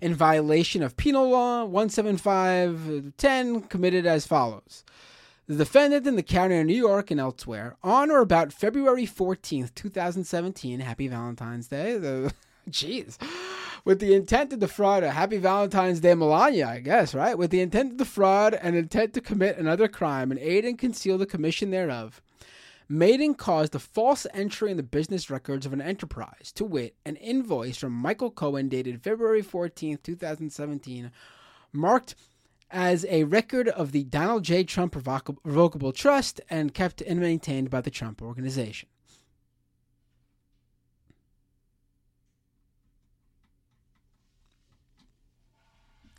in 0.00 0.14
violation 0.14 0.82
of 0.82 0.96
Penal 0.96 1.30
Law 1.30 1.64
17510, 1.66 3.62
committed 3.62 4.06
as 4.06 4.26
follows. 4.26 4.84
The 5.46 5.56
defendant 5.56 6.06
in 6.06 6.16
the 6.16 6.22
county 6.22 6.58
of 6.58 6.66
New 6.66 6.74
York 6.74 7.10
and 7.10 7.20
elsewhere, 7.20 7.76
on 7.82 8.10
or 8.10 8.20
about 8.20 8.52
February 8.52 9.06
14th, 9.06 9.74
2017, 9.74 10.80
Happy 10.80 11.08
Valentine's 11.08 11.66
Day, 11.66 11.98
jeez, 12.70 13.18
with 13.84 13.98
the 13.98 14.14
intent 14.14 14.50
to 14.50 14.56
defraud 14.56 15.02
a 15.02 15.10
happy 15.10 15.38
Valentine's 15.38 16.00
Day, 16.00 16.14
Melania, 16.14 16.68
I 16.68 16.78
guess, 16.78 17.14
right? 17.14 17.36
With 17.36 17.50
the 17.50 17.60
intent 17.60 17.90
to 17.90 17.96
defraud 17.96 18.54
and 18.54 18.76
intent 18.76 19.14
to 19.14 19.20
commit 19.20 19.58
another 19.58 19.88
crime 19.88 20.30
and 20.30 20.38
aid 20.40 20.64
and 20.64 20.78
conceal 20.78 21.18
the 21.18 21.26
commission 21.26 21.70
thereof, 21.70 22.22
made 22.92 23.20
and 23.20 23.38
caused 23.38 23.74
a 23.74 23.78
false 23.78 24.26
entry 24.34 24.70
in 24.70 24.76
the 24.76 24.82
business 24.82 25.30
records 25.30 25.64
of 25.64 25.72
an 25.72 25.80
enterprise, 25.80 26.52
to 26.54 26.62
wit, 26.62 26.94
an 27.06 27.16
invoice 27.16 27.78
from 27.78 27.90
Michael 27.90 28.30
Cohen 28.30 28.68
dated 28.68 29.02
February 29.02 29.42
14th, 29.42 30.02
2017, 30.02 31.10
marked 31.72 32.14
as 32.70 33.06
a 33.08 33.24
record 33.24 33.66
of 33.68 33.92
the 33.92 34.04
Donald 34.04 34.44
J. 34.44 34.62
Trump 34.64 34.94
Revocable 34.94 35.92
Trust 35.92 36.42
and 36.50 36.74
kept 36.74 37.00
and 37.00 37.18
maintained 37.18 37.70
by 37.70 37.80
the 37.80 37.90
Trump 37.90 38.20
Organization. 38.20 38.90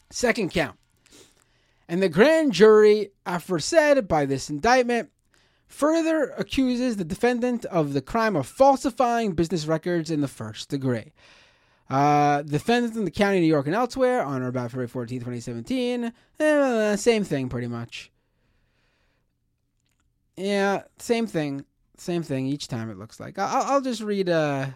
Second 0.09 0.51
count. 0.51 0.79
And 1.87 2.01
the 2.01 2.09
grand 2.09 2.51
jury, 2.51 3.11
aforesaid 3.27 4.07
by 4.07 4.25
this 4.25 4.49
indictment, 4.49 5.11
further 5.67 6.33
accuses 6.37 6.97
the 6.97 7.05
defendant 7.05 7.65
of 7.65 7.93
the 7.93 8.01
crime 8.01 8.35
of 8.35 8.47
falsifying 8.47 9.33
business 9.33 9.65
records 9.65 10.11
in 10.11 10.21
the 10.21 10.27
first 10.27 10.69
degree. 10.69 11.13
Uh, 11.89 12.41
defendant 12.43 12.95
in 12.95 13.05
the 13.05 13.11
county 13.11 13.37
of 13.37 13.41
New 13.41 13.47
York 13.47 13.65
and 13.65 13.75
elsewhere 13.75 14.23
on 14.23 14.41
or 14.41 14.47
about 14.47 14.71
February 14.71 14.87
14, 14.87 15.19
2017. 15.19 16.13
Eh, 16.39 16.95
same 16.95 17.23
thing, 17.23 17.49
pretty 17.49 17.67
much. 17.67 18.11
Yeah, 20.35 20.83
same 20.97 21.27
thing. 21.27 21.65
Same 21.97 22.23
thing 22.23 22.47
each 22.47 22.67
time, 22.67 22.89
it 22.89 22.97
looks 22.97 23.19
like. 23.19 23.37
I'll, 23.37 23.73
I'll 23.73 23.81
just 23.81 24.01
read. 24.01 24.29
Uh, 24.29 24.67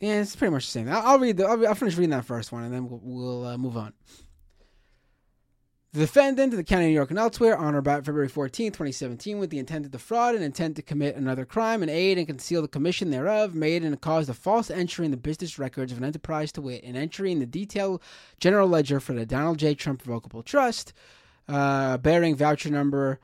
yeah, 0.00 0.20
it's 0.20 0.36
pretty 0.36 0.52
much 0.52 0.66
the 0.66 0.70
same. 0.70 0.88
I'll, 0.90 1.02
I'll 1.02 1.18
read 1.18 1.38
the. 1.38 1.46
I'll, 1.46 1.66
I'll, 1.66 1.74
finish 1.74 1.96
reading 1.96 2.10
that 2.10 2.26
first 2.26 2.52
one, 2.52 2.64
and 2.64 2.74
then 2.74 2.88
we'll, 2.88 3.00
we'll 3.02 3.46
uh, 3.46 3.58
move 3.58 3.76
on. 3.76 3.94
The 5.94 6.00
defendant 6.00 6.54
of 6.54 6.56
the 6.56 6.64
county 6.64 6.86
of 6.86 6.88
New 6.88 6.94
York 6.94 7.10
and 7.10 7.18
elsewhere 7.18 7.54
on 7.54 7.74
or 7.74 7.78
about 7.78 8.06
February 8.06 8.30
14, 8.30 8.72
2017, 8.72 9.38
with 9.38 9.50
the 9.50 9.58
intent 9.58 9.84
to 9.84 9.90
defraud 9.90 10.34
and 10.34 10.42
intent 10.42 10.76
to 10.76 10.82
commit 10.82 11.16
another 11.16 11.44
crime 11.44 11.82
and 11.82 11.90
aid 11.90 12.16
and 12.16 12.26
conceal 12.26 12.62
the 12.62 12.68
commission 12.68 13.10
thereof, 13.10 13.54
made 13.54 13.84
and 13.84 14.00
caused 14.00 14.30
a 14.30 14.34
false 14.34 14.70
entry 14.70 15.04
in 15.04 15.10
the 15.10 15.18
business 15.18 15.58
records 15.58 15.92
of 15.92 15.98
an 15.98 16.04
enterprise 16.04 16.50
to 16.52 16.62
wit, 16.62 16.82
an 16.82 16.96
entry 16.96 17.30
in 17.30 17.40
the 17.40 17.46
detailed 17.46 18.00
general 18.40 18.68
ledger 18.68 19.00
for 19.00 19.12
the 19.12 19.26
Donald 19.26 19.58
J. 19.58 19.74
Trump 19.74 20.00
Revocable 20.06 20.42
Trust, 20.42 20.94
uh, 21.46 21.98
bearing 21.98 22.36
voucher 22.36 22.70
number 22.70 23.20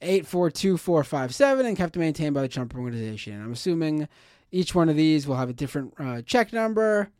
842457 0.00 1.66
and 1.66 1.76
kept 1.76 1.98
maintained 1.98 2.32
by 2.32 2.40
the 2.40 2.48
Trump 2.48 2.74
Organization. 2.74 3.42
I'm 3.42 3.52
assuming 3.52 4.08
each 4.50 4.74
one 4.74 4.88
of 4.88 4.96
these 4.96 5.26
will 5.26 5.36
have 5.36 5.50
a 5.50 5.52
different 5.52 5.92
uh, 5.98 6.22
check 6.22 6.50
number. 6.54 7.10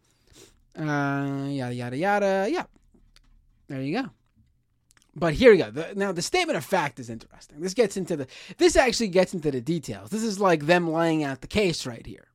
Uh, 0.74 1.48
yada, 1.48 1.74
yada, 1.74 1.96
yada. 1.98 2.48
Yeah. 2.50 2.64
There 3.68 3.82
you 3.82 4.02
go. 4.02 4.08
But 5.18 5.32
here 5.32 5.50
we 5.50 5.56
go. 5.56 5.70
The, 5.70 5.94
now 5.96 6.12
the 6.12 6.20
statement 6.20 6.58
of 6.58 6.64
fact 6.64 7.00
is 7.00 7.08
interesting. 7.08 7.60
This 7.60 7.72
gets 7.72 7.96
into 7.96 8.16
the. 8.16 8.26
This 8.58 8.76
actually 8.76 9.08
gets 9.08 9.32
into 9.32 9.50
the 9.50 9.62
details. 9.62 10.10
This 10.10 10.22
is 10.22 10.38
like 10.38 10.66
them 10.66 10.92
laying 10.92 11.24
out 11.24 11.40
the 11.40 11.46
case 11.46 11.86
right 11.86 12.04
here. 12.04 12.28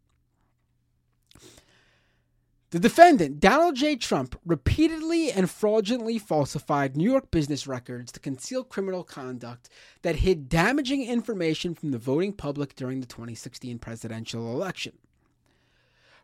The 2.71 2.79
defendant, 2.79 3.41
Donald 3.41 3.75
J. 3.75 3.97
Trump, 3.97 4.39
repeatedly 4.45 5.29
and 5.29 5.49
fraudulently 5.49 6.17
falsified 6.17 6.95
New 6.95 7.09
York 7.09 7.29
business 7.29 7.67
records 7.67 8.13
to 8.13 8.19
conceal 8.21 8.63
criminal 8.63 9.03
conduct 9.03 9.67
that 10.03 10.17
hid 10.17 10.47
damaging 10.47 11.03
information 11.03 11.75
from 11.75 11.91
the 11.91 11.97
voting 11.97 12.31
public 12.31 12.73
during 12.75 13.01
the 13.01 13.05
2016 13.05 13.77
presidential 13.77 14.53
election. 14.53 14.93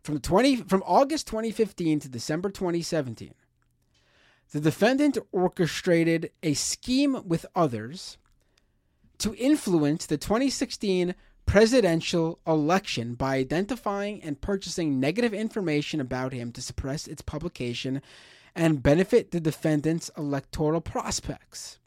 From 0.02 0.22
20 0.22 0.56
from 0.64 0.84
August 0.86 1.28
2015 1.28 2.00
to 2.00 2.10
December 2.10 2.50
2017, 2.50 3.34
the 4.52 4.62
defendant 4.62 5.18
orchestrated 5.32 6.32
a 6.42 6.54
scheme 6.54 7.22
with 7.26 7.46
others 7.56 8.18
to 9.20 9.36
influence 9.36 10.06
the 10.06 10.18
2016 10.18 11.16
presidential 11.46 12.40
election 12.46 13.16
by 13.16 13.36
identifying 13.36 14.22
and 14.22 14.42
purchasing 14.42 15.00
negative 15.00 15.34
information 15.34 16.00
about 16.00 16.34
him 16.34 16.52
to 16.52 16.62
suppress 16.62 17.08
its 17.08 17.22
publication 17.22 18.02
and 18.56 18.84
benefit 18.84 19.32
the 19.32 19.40
defendant's 19.40 20.12
electoral 20.18 20.82
prospects. 20.82 21.80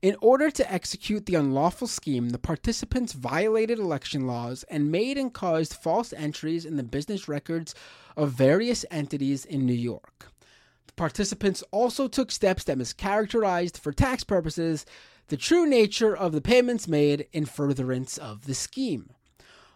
In 0.00 0.16
order 0.22 0.50
to 0.50 0.72
execute 0.72 1.26
the 1.26 1.34
unlawful 1.34 1.86
scheme, 1.86 2.30
the 2.30 2.38
participants 2.38 3.12
violated 3.12 3.78
election 3.78 4.26
laws 4.26 4.64
and 4.70 4.90
made 4.90 5.18
and 5.18 5.32
caused 5.32 5.74
false 5.74 6.14
entries 6.14 6.64
in 6.64 6.76
the 6.76 6.82
business 6.82 7.28
records 7.28 7.74
of 8.16 8.32
various 8.32 8.84
entities 8.90 9.44
in 9.44 9.66
New 9.66 9.72
York. 9.72 10.32
The 10.86 10.92
participants 10.94 11.62
also 11.70 12.08
took 12.08 12.30
steps 12.30 12.64
that 12.64 12.78
mischaracterized, 12.78 13.78
for 13.78 13.92
tax 13.92 14.24
purposes, 14.24 14.86
the 15.28 15.36
true 15.36 15.66
nature 15.66 16.16
of 16.16 16.32
the 16.32 16.40
payments 16.40 16.88
made 16.88 17.26
in 17.32 17.46
furtherance 17.46 18.18
of 18.18 18.46
the 18.46 18.54
scheme. 18.54 19.10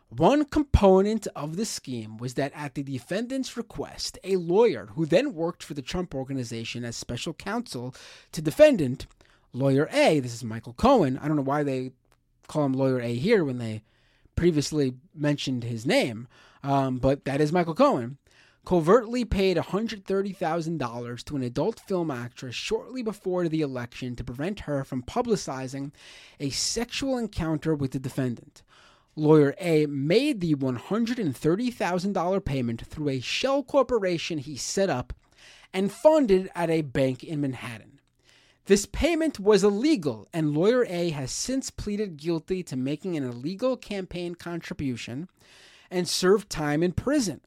One 0.09 0.45
component 0.45 1.27
of 1.35 1.57
the 1.57 1.65
scheme 1.65 2.19
was 2.19 2.35
that 2.35 2.53
at 2.55 2.75
the 2.75 2.83
defendant's 2.83 3.57
request, 3.57 4.19
a 4.23 4.37
lawyer 4.37 4.91
who 4.95 5.07
then 5.07 5.35
worked 5.35 5.63
for 5.63 5.75
the 5.75 5.83
Trump 5.83 6.15
organization 6.15 6.85
as 6.85 6.97
special 6.97 7.35
counsel 7.35 7.95
to 8.33 8.43
defendant 8.43 9.07
Lawyer 9.53 9.89
A, 9.93 10.21
this 10.21 10.35
is 10.35 10.45
Michael 10.45 10.73
Cohen. 10.73 11.19
I 11.23 11.29
don't 11.29 11.37
know 11.37 11.43
why 11.43 11.63
they 11.63 11.93
call 12.49 12.65
him 12.65 12.75
Lawyer 12.75 13.01
A 13.01 13.15
here 13.15 13.45
when 13.45 13.59
they 13.59 13.83
previously 14.37 14.95
mentioned 15.15 15.65
his 15.65 15.87
name, 15.87 16.27
um, 16.63 16.99
but 16.99 17.25
that 17.25 17.41
is 17.41 17.53
Michael 17.53 17.75
Cohen. 17.75 18.19
Covertly 18.65 19.27
paid 19.27 19.59
$130,000 19.59 21.25
to 21.25 21.37
an 21.37 21.43
adult 21.43 21.81
film 21.81 22.11
actress 22.11 22.55
shortly 22.55 23.03
before 23.03 23.47
the 23.47 23.61
election 23.61 24.17
to 24.17 24.25
prevent 24.25 24.61
her 24.61 24.85
from 24.85 25.03
publicizing 25.03 25.93
a 26.41 26.49
sexual 26.49 27.19
encounter 27.19 27.75
with 27.75 27.91
the 27.91 27.99
defendant. 27.99 28.63
Lawyer 29.17 29.55
A 29.61 29.85
made 29.87 30.41
the 30.41 30.55
$130,000 30.55 32.45
payment 32.45 32.87
through 32.87 33.11
a 33.11 33.21
shell 33.21 33.63
corporation 33.63 34.39
he 34.39 34.57
set 34.57 34.89
up 34.89 35.13
and 35.75 35.93
funded 35.93 36.51
at 36.55 36.71
a 36.71 36.81
bank 36.81 37.23
in 37.23 37.43
Manhattan. 37.43 38.01
This 38.65 38.87
payment 38.87 39.39
was 39.39 39.63
illegal, 39.63 40.27
and 40.33 40.55
lawyer 40.55 40.87
A 40.89 41.11
has 41.11 41.31
since 41.31 41.71
pleaded 41.71 42.17
guilty 42.17 42.63
to 42.63 42.77
making 42.77 43.15
an 43.15 43.25
illegal 43.25 43.77
campaign 43.77 44.35
contribution 44.35 45.29
and 45.91 46.09
served 46.09 46.49
time 46.49 46.83
in 46.83 46.93
prison. 46.93 47.43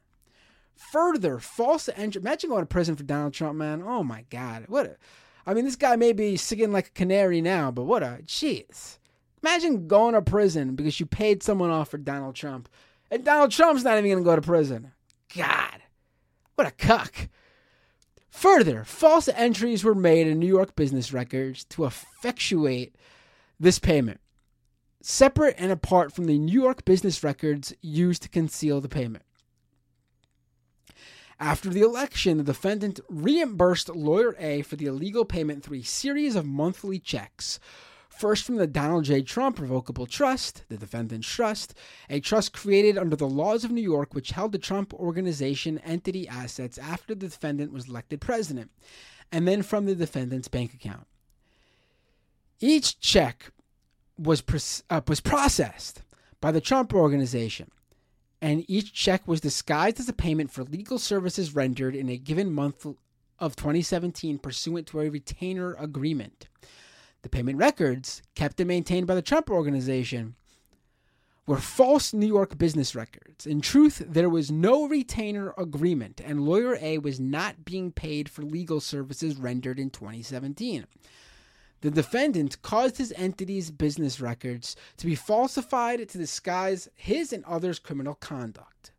Further, 0.77 1.39
false 1.39 1.89
entry. 1.95 2.21
Imagine 2.21 2.49
going 2.49 2.61
to 2.61 2.67
prison 2.67 2.95
for 2.95 3.03
Donald 3.03 3.33
Trump, 3.33 3.57
man. 3.57 3.83
Oh 3.85 4.03
my 4.03 4.25
God. 4.29 4.65
What 4.67 4.85
a. 4.85 4.97
I 5.45 5.53
mean, 5.53 5.65
this 5.65 5.75
guy 5.75 5.95
may 5.95 6.13
be 6.13 6.37
singing 6.37 6.71
like 6.71 6.87
a 6.87 6.91
canary 6.91 7.41
now, 7.41 7.71
but 7.71 7.83
what 7.83 8.03
a. 8.03 8.19
Jeez. 8.25 8.97
Imagine 9.43 9.87
going 9.87 10.13
to 10.13 10.21
prison 10.21 10.75
because 10.75 10.99
you 10.99 11.05
paid 11.05 11.41
someone 11.41 11.69
off 11.69 11.89
for 11.89 11.97
Donald 11.97 12.35
Trump. 12.35 12.69
And 13.09 13.23
Donald 13.23 13.51
Trump's 13.51 13.83
not 13.83 13.97
even 13.97 14.11
going 14.11 14.23
to 14.23 14.29
go 14.29 14.35
to 14.35 14.41
prison. 14.41 14.91
God. 15.35 15.81
What 16.55 16.67
a 16.67 16.71
cuck. 16.71 17.29
Further, 18.29 18.83
false 18.83 19.29
entries 19.29 19.83
were 19.83 19.95
made 19.95 20.27
in 20.27 20.37
New 20.37 20.47
York 20.47 20.75
business 20.75 21.11
records 21.11 21.63
to 21.65 21.85
effectuate 21.85 22.95
this 23.59 23.79
payment, 23.79 24.19
separate 25.01 25.55
and 25.57 25.71
apart 25.71 26.13
from 26.13 26.25
the 26.25 26.37
New 26.37 26.61
York 26.61 26.85
business 26.85 27.23
records 27.23 27.73
used 27.81 28.21
to 28.23 28.29
conceal 28.29 28.79
the 28.79 28.89
payment. 28.89 29.23
After 31.39 31.69
the 31.69 31.81
election, 31.81 32.37
the 32.37 32.43
defendant 32.43 32.99
reimbursed 33.09 33.89
lawyer 33.89 34.35
A 34.39 34.63
for 34.63 34.75
the 34.75 34.87
illegal 34.87 35.23
payment 35.25 35.63
through 35.63 35.77
a 35.77 35.83
series 35.83 36.35
of 36.35 36.45
monthly 36.45 36.99
checks 36.99 37.59
First, 38.17 38.45
from 38.45 38.55
the 38.55 38.65
Donald 38.65 39.03
J. 39.05 39.21
Trump 39.21 39.59
Revocable 39.59 40.07
Trust, 40.07 40.63
the 40.69 40.77
defendant's 40.77 41.27
trust, 41.27 41.75
a 42.09 42.19
trust 42.19 42.51
created 42.51 42.97
under 42.97 43.15
the 43.15 43.27
laws 43.27 43.63
of 43.63 43.69
New 43.69 43.79
York 43.79 44.15
which 44.15 44.31
held 44.31 44.53
the 44.53 44.57
Trump 44.57 44.91
Organization 44.91 45.77
entity 45.85 46.27
assets 46.27 46.79
after 46.79 47.13
the 47.13 47.27
defendant 47.27 47.71
was 47.71 47.87
elected 47.87 48.19
president, 48.19 48.71
and 49.31 49.47
then 49.47 49.61
from 49.61 49.85
the 49.85 49.93
defendant's 49.93 50.47
bank 50.47 50.73
account. 50.73 51.05
Each 52.59 52.99
check 52.99 53.51
was, 54.17 54.41
uh, 54.89 55.01
was 55.07 55.21
processed 55.21 56.01
by 56.41 56.51
the 56.51 56.59
Trump 56.59 56.95
Organization, 56.95 57.69
and 58.41 58.63
each 58.67 58.93
check 58.93 59.27
was 59.27 59.41
disguised 59.41 59.99
as 59.99 60.09
a 60.09 60.13
payment 60.13 60.51
for 60.51 60.63
legal 60.63 60.99
services 60.99 61.55
rendered 61.55 61.95
in 61.95 62.09
a 62.09 62.17
given 62.17 62.51
month 62.51 62.85
of 63.39 63.55
2017 63.55 64.37
pursuant 64.39 64.87
to 64.87 64.99
a 64.99 65.09
retainer 65.09 65.73
agreement. 65.79 66.47
The 67.23 67.29
payment 67.29 67.57
records, 67.57 68.21
kept 68.35 68.59
and 68.59 68.67
maintained 68.67 69.07
by 69.07 69.15
the 69.15 69.21
Trump 69.21 69.49
Organization, 69.49 70.35
were 71.47 71.57
false 71.57 72.13
New 72.13 72.27
York 72.27 72.57
business 72.57 72.93
records. 72.93 73.47
In 73.47 73.61
truth, 73.61 74.03
there 74.07 74.29
was 74.29 74.51
no 74.51 74.87
retainer 74.87 75.53
agreement, 75.57 76.21
and 76.23 76.45
lawyer 76.45 76.77
A 76.81 76.97
was 76.97 77.19
not 77.19 77.65
being 77.65 77.91
paid 77.91 78.29
for 78.29 78.43
legal 78.43 78.81
services 78.81 79.37
rendered 79.37 79.79
in 79.79 79.89
2017. 79.89 80.85
The 81.81 81.91
defendant 81.91 82.61
caused 82.61 82.97
his 82.97 83.11
entity's 83.13 83.69
business 83.69 84.19
records 84.19 84.75
to 84.97 85.05
be 85.05 85.15
falsified 85.15 86.07
to 86.09 86.17
disguise 86.17 86.89
his 86.95 87.31
and 87.31 87.45
others' 87.45 87.79
criminal 87.79 88.15
conduct. 88.15 88.91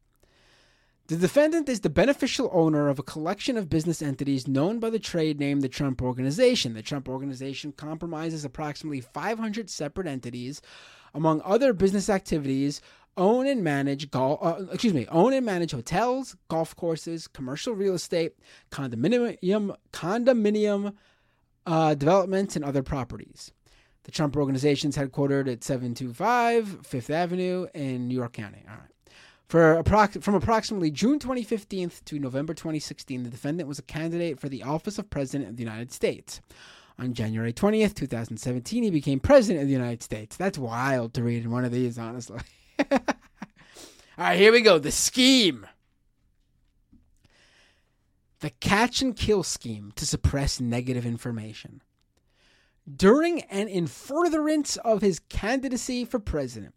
The 1.09 1.17
defendant 1.17 1.71
is 1.71 1.81
the 1.81 1.89
beneficial 1.89 2.51
owner 2.53 2.89
of 2.89 2.99
a 2.99 3.03
collection 3.03 3.57
of 3.57 3.71
business 3.71 4.03
entities 4.03 4.47
known 4.47 4.79
by 4.79 4.91
the 4.91 4.99
trade 4.99 5.41
name 5.41 5.61
the 5.61 5.69
Trump 5.69 6.03
Organization. 6.03 6.75
The 6.75 6.83
Trump 6.83 7.09
Organization 7.09 7.73
compromises 7.73 8.45
approximately 8.45 9.01
500 9.01 9.71
separate 9.71 10.07
entities, 10.07 10.61
among 11.15 11.41
other 11.47 11.73
business 11.73 12.11
activities. 12.11 12.83
Own 13.17 13.49
and 13.49 13.65
manage 13.65 14.11
golf, 14.13 14.39
uh, 14.41 14.67
excuse 14.71 14.95
me, 14.95 15.07
own 15.09 15.33
and 15.33 15.45
manage 15.45 15.73
hotels, 15.73 16.37
golf 16.49 16.77
courses, 16.77 17.27
commercial 17.27 17.73
real 17.73 17.95
estate, 17.95 18.35
condominium, 18.71 19.75
condominium 19.93 20.93
uh, 21.69 21.95
developments, 21.95 22.57
and 22.57 22.65
other 22.65 22.83
properties. 22.83 23.53
The 24.05 24.11
Trump 24.11 24.37
Organization 24.37 24.89
is 24.89 24.97
headquartered 24.97 25.53
at 25.53 25.63
725 25.63 26.87
Fifth 26.87 27.11
Avenue 27.11 27.67
in 27.75 28.09
New 28.09 28.15
York 28.15 28.33
County. 28.33 28.65
All 28.67 28.75
right. 28.75 29.13
For 29.49 29.83
approx- 29.83 30.23
from 30.23 30.35
approximately 30.35 30.91
June 30.91 31.19
2015 31.19 31.93
to 32.07 32.19
November 32.19 32.55
2016, 32.55 33.23
the 33.23 33.31
defendant 33.31 33.69
was 33.69 33.79
a 33.79 33.83
candidate 33.83 34.41
for 34.41 34.49
the 34.49 34.63
office 34.63 34.99
of 34.99 35.11
President 35.11 35.51
of 35.51 35.57
the 35.57 35.63
United 35.63 35.93
States. 35.93 36.41
On 36.99 37.13
January 37.13 37.53
20th, 37.53 37.95
2017, 37.95 38.83
he 38.83 38.91
became 38.91 39.21
President 39.21 39.63
of 39.63 39.69
the 39.69 39.73
United 39.73 40.03
States. 40.03 40.37
That's 40.37 40.59
wild 40.59 41.13
to 41.15 41.23
read 41.23 41.45
in 41.45 41.51
one 41.51 41.65
of 41.67 41.73
these, 41.73 41.99
honestly. 41.99 42.41
All 42.91 42.99
right, 44.17 44.39
here 44.39 44.53
we 44.53 44.63
go. 44.63 44.79
The 44.79 44.91
scheme. 44.91 45.67
The 48.41 48.51
catch 48.51 49.03
and 49.03 49.17
kill 49.17 49.43
scheme 49.43 49.93
to 49.97 50.07
suppress 50.07 50.61
negative 50.61 51.05
information. 51.05 51.83
During 52.91 53.43
and 53.43 53.69
in 53.69 53.87
furtherance 53.87 54.77
of 54.79 55.03
his 55.03 55.19
candidacy 55.29 56.05
for 56.05 56.19
president, 56.19 56.75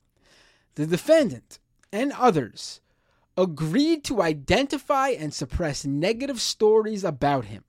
the 0.75 0.87
defendant, 0.87 1.59
and 1.91 2.11
others 2.13 2.81
agreed 3.37 4.03
to 4.05 4.21
identify 4.21 5.09
and 5.09 5.33
suppress 5.33 5.85
negative 5.85 6.41
stories 6.41 7.03
about 7.03 7.45
him. 7.45 7.63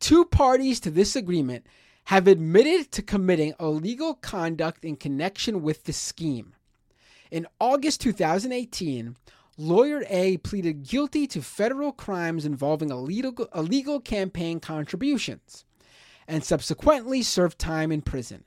Two 0.00 0.24
parties 0.24 0.80
to 0.80 0.90
this 0.90 1.16
agreement 1.16 1.66
have 2.04 2.26
admitted 2.26 2.90
to 2.92 3.02
committing 3.02 3.52
illegal 3.60 4.14
conduct 4.14 4.84
in 4.84 4.96
connection 4.96 5.60
with 5.62 5.84
the 5.84 5.92
scheme. 5.92 6.54
In 7.30 7.46
August 7.60 8.00
2018, 8.00 9.16
lawyer 9.58 10.04
A 10.08 10.36
pleaded 10.38 10.84
guilty 10.84 11.26
to 11.26 11.42
federal 11.42 11.92
crimes 11.92 12.46
involving 12.46 12.90
illegal, 12.90 13.48
illegal 13.54 14.00
campaign 14.00 14.60
contributions 14.60 15.64
and 16.28 16.44
subsequently 16.44 17.22
served 17.22 17.58
time 17.58 17.90
in 17.90 18.00
prison. 18.00 18.44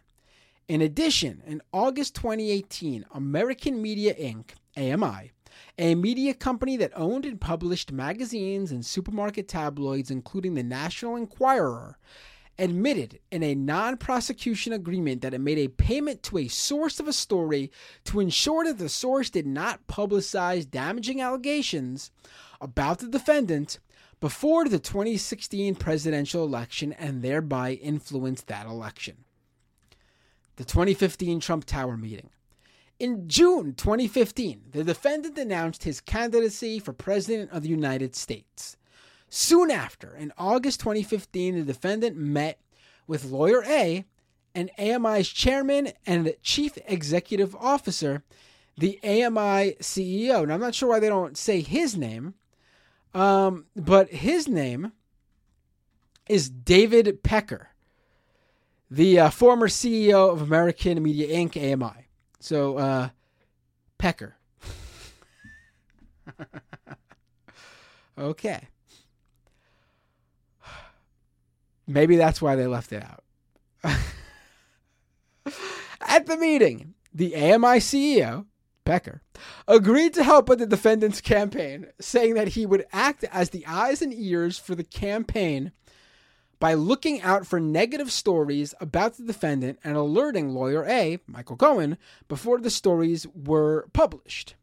In 0.68 0.82
addition, 0.82 1.44
in 1.46 1.62
August 1.74 2.16
2018, 2.16 3.06
American 3.14 3.82
Media 3.82 4.14
Inc. 4.14 4.52
AMI, 4.78 5.32
a 5.78 5.96
media 5.96 6.34
company 6.34 6.78
that 6.78 6.94
owned 6.96 7.26
and 7.26 7.42
published 7.42 7.92
magazines 7.92 8.72
and 8.72 8.86
supermarket 8.86 9.50
tabloids, 9.50 10.12
including 10.12 10.54
the 10.54 10.64
National 10.64 11.18
Enquirer, 11.18 11.98
admitted 12.62 13.20
in 13.32 13.42
a 13.42 13.56
non 13.56 13.98
prosecution 13.98 14.72
agreement 14.72 15.22
that 15.22 15.34
it 15.34 15.42
made 15.42 15.58
a 15.58 15.68
payment 15.68 16.22
to 16.22 16.38
a 16.38 16.48
source 16.48 17.00
of 17.00 17.08
a 17.08 17.14
story 17.14 17.72
to 18.06 18.20
ensure 18.20 18.64
that 18.66 18.78
the 18.78 18.88
source 18.88 19.32
did 19.32 19.48
not 19.48 19.88
publicize 19.88 20.70
damaging 20.70 21.20
allegations 21.20 22.12
about 22.62 23.00
the 23.00 23.08
defendant 23.08 23.80
before 24.20 24.66
the 24.66 24.78
2016 24.78 25.74
presidential 25.76 26.46
election 26.46 26.94
and 26.94 27.24
thereby 27.24 27.74
influence 27.74 28.44
that 28.44 28.68
election. 28.68 29.18
The 30.58 30.64
2015 30.64 31.40
Trump 31.40 31.66
Tower 31.66 31.98
meeting. 31.98 32.30
In 33.00 33.28
June 33.28 33.74
2015, 33.74 34.66
the 34.74 34.84
defendant 34.84 35.36
announced 35.40 35.84
his 35.84 36.00
candidacy 36.00 36.78
for 36.78 36.94
President 36.94 37.50
of 37.50 37.64
the 37.64 37.70
United 37.70 38.16
States. 38.16 38.78
Soon 39.34 39.72
after, 39.72 40.14
in 40.14 40.34
August 40.38 40.82
2015, 40.82 41.56
the 41.56 41.64
defendant 41.64 42.18
met 42.18 42.60
with 43.08 43.24
lawyer 43.24 43.64
A 43.66 44.04
and 44.54 44.70
AMI's 44.78 45.30
chairman 45.30 45.94
and 46.06 46.36
chief 46.44 46.78
executive 46.86 47.56
officer, 47.56 48.24
the 48.78 49.00
AMI 49.02 49.78
CEO. 49.80 50.46
Now, 50.46 50.56
I'm 50.56 50.60
not 50.60 50.76
sure 50.76 50.90
why 50.90 51.00
they 51.00 51.08
don't 51.08 51.38
say 51.38 51.62
his 51.62 51.96
name, 51.96 52.34
um, 53.14 53.68
but 53.74 54.10
his 54.10 54.50
name 54.50 54.92
is 56.28 56.50
David 56.50 57.24
Pecker, 57.24 57.70
the 58.90 59.18
uh, 59.18 59.30
former 59.30 59.70
CEO 59.70 60.30
of 60.30 60.42
American 60.42 61.02
Media 61.02 61.30
Inc., 61.30 61.56
AMI. 61.56 62.08
So, 62.42 62.78
uh, 62.78 63.10
Pecker. 63.98 64.36
okay. 68.18 68.68
Maybe 71.92 72.16
that's 72.16 72.42
why 72.42 72.56
they 72.56 72.68
left 72.68 72.94
it 72.94 73.04
out. 73.04 73.24
At 76.02 76.26
the 76.26 76.38
meeting, 76.38 76.94
the 77.14 77.36
AMI 77.36 77.80
CEO, 77.80 78.46
Pecker, 78.86 79.22
agreed 79.68 80.14
to 80.14 80.24
help 80.24 80.48
with 80.48 80.60
the 80.60 80.66
defendant's 80.66 81.22
campaign, 81.22 81.88
saying 82.00 82.36
that 82.36 82.50
he 82.50 82.66
would 82.66 82.86
act 82.94 83.26
as 83.26 83.50
the 83.50 83.66
eyes 83.68 84.02
and 84.02 84.14
ears 84.14 84.58
for 84.58 84.76
the 84.76 84.84
campaign 84.84 85.72
by 86.60 86.74
looking 86.76 87.22
out 87.22 87.46
for 87.46 87.60
negative 87.60 88.12
stories 88.12 88.74
about 88.80 89.18
the 89.18 89.24
defendant 89.24 89.80
and 89.84 89.98
alerting 89.98 90.50
lawyer 90.50 90.86
A, 90.86 91.20
Michael 91.28 91.58
Cohen, 91.58 91.98
before 92.28 92.60
the 92.60 92.70
stories 92.70 93.28
were 93.34 93.88
published. 93.94 94.56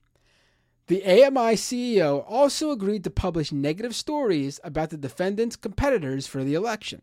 The 0.87 1.05
AMI 1.05 1.57
CEO 1.57 2.25
also 2.27 2.71
agreed 2.71 3.05
to 3.05 3.11
publish 3.11 3.53
negative 3.53 3.95
stories 3.95 4.59
about 4.65 4.91
the 4.91 4.97
defendant's 4.97 5.57
competitors 5.57 6.27
for 6.27 6.43
the 6.43 6.55
election. 6.55 7.03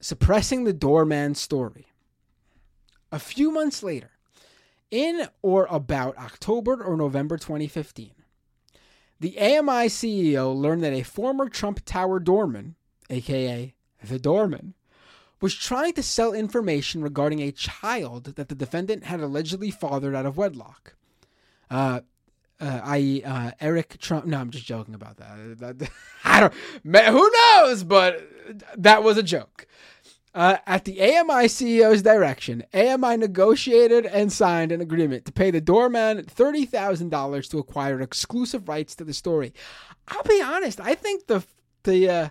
Suppressing 0.00 0.64
the 0.64 0.72
doorman 0.72 1.34
story. 1.34 1.86
A 3.10 3.18
few 3.18 3.50
months 3.50 3.82
later, 3.82 4.10
in 4.90 5.28
or 5.42 5.66
about 5.70 6.18
October 6.18 6.82
or 6.82 6.96
November 6.96 7.36
2015, 7.36 8.12
the 9.20 9.38
AMI 9.38 9.88
CEO 9.88 10.54
learned 10.54 10.82
that 10.82 10.92
a 10.92 11.02
former 11.02 11.48
Trump 11.48 11.84
Tower 11.84 12.18
doorman, 12.18 12.74
aka 13.08 13.74
the 14.02 14.18
doorman, 14.18 14.74
was 15.40 15.54
trying 15.54 15.92
to 15.94 16.02
sell 16.02 16.32
information 16.32 17.02
regarding 17.02 17.40
a 17.40 17.52
child 17.52 18.36
that 18.36 18.48
the 18.48 18.54
defendant 18.54 19.04
had 19.04 19.20
allegedly 19.20 19.70
fathered 19.70 20.14
out 20.14 20.26
of 20.26 20.36
wedlock. 20.36 20.94
Uh, 21.70 22.00
uh, 22.60 22.80
i.e., 22.84 23.22
uh, 23.24 23.52
Eric 23.60 23.98
Trump. 23.98 24.26
No, 24.26 24.38
I'm 24.38 24.50
just 24.50 24.64
joking 24.64 24.94
about 24.94 25.16
that. 25.18 25.90
I 26.24 26.40
don't. 26.40 26.54
Who 26.84 27.30
knows? 27.30 27.84
But 27.84 28.28
that 28.76 29.02
was 29.02 29.18
a 29.18 29.22
joke. 29.22 29.66
Uh, 30.34 30.56
at 30.66 30.84
the 30.84 31.00
AMI 31.00 31.46
CEO's 31.46 32.02
direction, 32.02 32.64
AMI 32.74 33.16
negotiated 33.16 34.04
and 34.04 34.32
signed 34.32 34.72
an 34.72 34.80
agreement 34.80 35.24
to 35.26 35.32
pay 35.32 35.52
the 35.52 35.60
doorman 35.60 36.24
$30,000 36.24 37.50
to 37.50 37.58
acquire 37.58 38.00
exclusive 38.00 38.68
rights 38.68 38.96
to 38.96 39.04
the 39.04 39.14
story. 39.14 39.54
I'll 40.08 40.24
be 40.24 40.42
honest, 40.42 40.80
I 40.80 40.96
think 40.96 41.28
the 41.28 41.44
the 41.84 42.08
uh, 42.08 42.28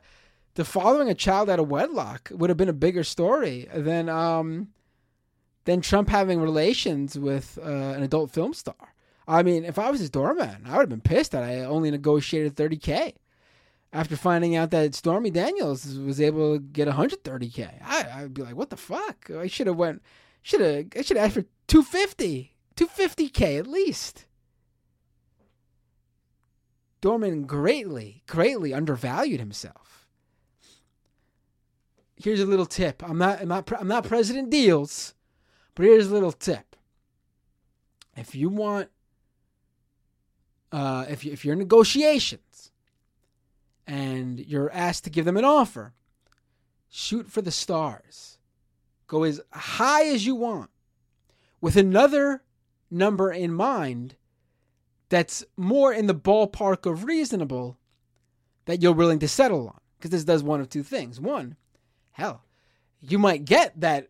the 0.56 0.66
following 0.66 1.10
a 1.10 1.16
child 1.16 1.50
out 1.50 1.60
of 1.60 1.70
wedlock 1.70 2.30
would 2.34 2.50
have 2.50 2.58
been 2.58 2.70
a 2.70 2.74
bigger 2.74 3.04
story 3.04 3.68
than 3.74 4.10
um, 4.10 4.70
than 5.66 5.82
Trump 5.82 6.10
having 6.10 6.42
relations 6.42 7.18
with 7.18 7.58
uh, 7.64 7.70
an 7.70 8.04
adult 8.04 8.32
film 8.32 8.54
star. 8.54 8.93
I 9.28 9.44
mean, 9.44 9.64
if 9.64 9.80
I 9.80 9.90
was 9.90 10.00
his 10.00 10.10
doorman, 10.10 10.64
I 10.66 10.72
would 10.72 10.82
have 10.82 10.90
been 10.90 11.02
pissed 11.02 11.32
that 11.32 11.44
I 11.44 11.62
only 11.62 11.92
negotiated 11.92 12.56
30K 12.56 13.14
after 13.94 14.18
finding 14.18 14.56
out 14.56 14.72
that 14.72 14.96
Stormy 14.96 15.30
Daniels 15.30 15.98
was 16.00 16.20
able 16.20 16.56
to 16.56 16.60
get 16.60 16.88
130k. 16.88 17.82
I, 17.84 18.24
would 18.24 18.34
be 18.34 18.42
like, 18.42 18.56
what 18.56 18.72
the 18.72 18.78
fuck? 18.78 19.30
I 19.30 19.48
should 19.48 19.68
have 19.68 19.76
went, 19.76 20.02
should 20.42 20.62
have, 20.62 20.88
I 20.98 21.02
should 21.04 21.18
have 21.18 21.28
asked 21.28 21.36
for 21.36 21.46
250, 21.68 22.56
250k 22.76 23.60
at 23.60 23.68
least. 23.68 24.26
Doorman 27.02 27.44
greatly, 27.44 28.24
greatly 28.28 28.74
undervalued 28.74 29.40
himself. 29.40 30.08
Here's 32.16 32.40
a 32.40 32.46
little 32.46 32.66
tip. 32.66 33.04
I'm 33.08 33.18
not, 33.18 33.42
I'm 33.42 33.50
not, 33.50 33.72
I'm 33.80 33.88
not 33.88 34.06
President 34.06 34.50
Deals, 34.50 35.14
but 35.76 35.86
here's 35.86 36.08
a 36.08 36.14
little 36.14 36.32
tip. 36.32 36.76
If 38.16 38.34
you 38.34 38.50
want, 38.50 38.90
uh, 40.74 41.06
if 41.08 41.24
you, 41.24 41.32
if 41.32 41.46
you're 41.46 41.54
in 41.54 41.60
negotiations 41.60 42.72
and 43.86 44.40
you're 44.40 44.74
asked 44.74 45.04
to 45.04 45.12
give 45.12 45.24
them 45.24 45.38
an 45.38 45.46
offer, 45.46 45.94
shoot 46.90 47.32
for 47.32 47.42
the 47.42 47.52
stars. 47.52 48.40
Go 49.08 49.24
as 49.24 49.40
high 49.52 50.06
as 50.06 50.26
you 50.26 50.34
want 50.34 50.72
with 51.62 51.78
another 51.78 52.44
number 52.90 53.32
in 53.32 53.54
mind 53.54 54.16
that's 55.10 55.46
more 55.56 55.94
in 55.94 56.08
the 56.08 56.16
ballpark 56.16 56.92
of 56.92 57.04
reasonable 57.04 57.78
that 58.66 58.82
you're 58.82 58.94
willing 58.94 59.20
to 59.20 59.28
settle 59.28 59.68
on. 59.68 59.80
Because 59.98 60.10
this 60.10 60.24
does 60.24 60.44
one 60.44 60.60
of 60.60 60.70
two 60.70 60.84
things. 60.84 61.22
One, 61.22 61.56
hell, 62.12 62.44
you 63.00 63.20
might 63.20 63.46
get 63.46 63.80
that 63.80 64.10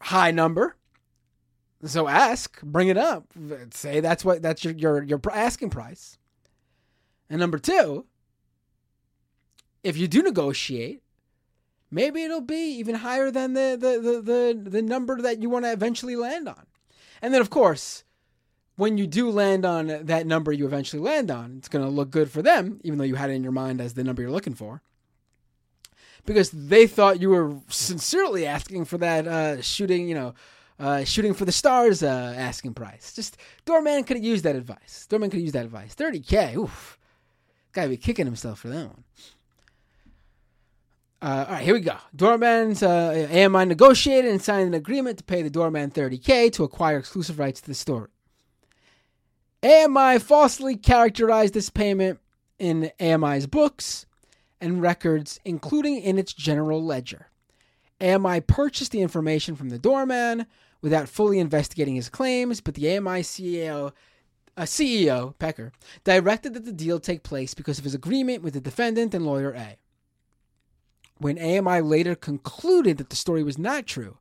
high 0.00 0.30
number. 0.30 0.76
So 1.84 2.08
ask, 2.08 2.60
bring 2.62 2.88
it 2.88 2.96
up. 2.96 3.26
Say 3.72 4.00
that's 4.00 4.24
what 4.24 4.42
that's 4.42 4.64
your 4.64 4.74
your, 4.74 5.02
your 5.02 5.20
asking 5.32 5.70
price. 5.70 6.18
And 7.30 7.38
number 7.38 7.58
two, 7.58 8.06
if 9.84 9.96
you 9.96 10.08
do 10.08 10.22
negotiate, 10.22 11.02
maybe 11.90 12.22
it'll 12.22 12.40
be 12.40 12.76
even 12.78 12.96
higher 12.96 13.30
than 13.30 13.54
the 13.54 13.76
the 13.78 14.00
the 14.00 14.20
the, 14.20 14.70
the 14.70 14.82
number 14.82 15.20
that 15.22 15.40
you 15.40 15.48
want 15.48 15.64
to 15.66 15.72
eventually 15.72 16.16
land 16.16 16.48
on. 16.48 16.66
And 17.22 17.32
then 17.32 17.40
of 17.40 17.50
course, 17.50 18.02
when 18.74 18.98
you 18.98 19.06
do 19.06 19.30
land 19.30 19.64
on 19.64 19.86
that 19.86 20.26
number 20.26 20.52
you 20.52 20.66
eventually 20.66 21.02
land 21.02 21.30
on, 21.30 21.56
it's 21.58 21.68
going 21.68 21.84
to 21.84 21.90
look 21.90 22.10
good 22.10 22.30
for 22.30 22.42
them 22.42 22.80
even 22.82 22.98
though 22.98 23.04
you 23.04 23.14
had 23.14 23.30
it 23.30 23.34
in 23.34 23.42
your 23.42 23.52
mind 23.52 23.80
as 23.80 23.94
the 23.94 24.04
number 24.04 24.22
you're 24.22 24.30
looking 24.32 24.54
for. 24.54 24.82
Because 26.26 26.50
they 26.50 26.86
thought 26.86 27.20
you 27.20 27.30
were 27.30 27.56
sincerely 27.68 28.44
asking 28.46 28.84
for 28.84 28.98
that 28.98 29.26
uh, 29.26 29.62
shooting, 29.62 30.08
you 30.08 30.14
know, 30.14 30.34
uh, 30.78 31.04
shooting 31.04 31.34
for 31.34 31.44
the 31.44 31.52
stars 31.52 32.02
uh, 32.02 32.34
asking 32.36 32.74
price. 32.74 33.12
Just 33.14 33.36
Doorman 33.64 34.04
could 34.04 34.16
have 34.16 34.24
used 34.24 34.44
that 34.44 34.56
advice. 34.56 35.06
Doorman 35.08 35.30
could 35.30 35.38
have 35.38 35.42
used 35.42 35.54
that 35.54 35.64
advice. 35.64 35.94
30K, 35.94 36.56
oof. 36.56 36.98
Gotta 37.72 37.88
be 37.88 37.96
kicking 37.96 38.26
himself 38.26 38.60
for 38.60 38.68
that 38.68 38.86
one. 38.86 39.04
Uh, 41.20 41.44
all 41.48 41.54
right, 41.54 41.64
here 41.64 41.74
we 41.74 41.80
go. 41.80 41.96
Doorman's 42.14 42.82
uh, 42.82 43.28
AMI 43.30 43.64
negotiated 43.64 44.30
and 44.30 44.40
signed 44.40 44.68
an 44.68 44.74
agreement 44.74 45.18
to 45.18 45.24
pay 45.24 45.42
the 45.42 45.50
doorman 45.50 45.90
30K 45.90 46.52
to 46.52 46.62
acquire 46.62 46.98
exclusive 46.98 47.40
rights 47.40 47.60
to 47.60 47.66
the 47.66 47.74
story. 47.74 48.08
AMI 49.64 50.20
falsely 50.20 50.76
characterized 50.76 51.54
this 51.54 51.70
payment 51.70 52.20
in 52.60 52.92
AMI's 53.00 53.48
books 53.48 54.06
and 54.60 54.80
records, 54.80 55.40
including 55.44 56.00
in 56.00 56.18
its 56.18 56.32
general 56.32 56.84
ledger. 56.84 57.26
AMI 58.00 58.40
purchased 58.42 58.92
the 58.92 59.02
information 59.02 59.56
from 59.56 59.70
the 59.70 59.78
doorman 59.78 60.46
without 60.80 61.08
fully 61.08 61.38
investigating 61.38 61.96
his 61.96 62.08
claims, 62.08 62.60
but 62.60 62.74
the 62.74 62.96
AMI 62.96 63.22
CEO, 63.22 63.92
uh, 64.56 64.62
CEO 64.62 65.36
Pecker 65.38 65.72
directed 66.04 66.54
that 66.54 66.64
the 66.64 66.72
deal 66.72 67.00
take 67.00 67.22
place 67.22 67.54
because 67.54 67.78
of 67.78 67.84
his 67.84 67.94
agreement 67.94 68.42
with 68.42 68.54
the 68.54 68.60
defendant 68.60 69.14
and 69.14 69.26
lawyer 69.26 69.52
A. 69.52 69.76
When 71.18 71.38
AMI 71.38 71.80
later 71.80 72.14
concluded 72.14 72.98
that 72.98 73.10
the 73.10 73.16
story 73.16 73.42
was 73.42 73.58
not 73.58 73.86
true, 73.86 74.18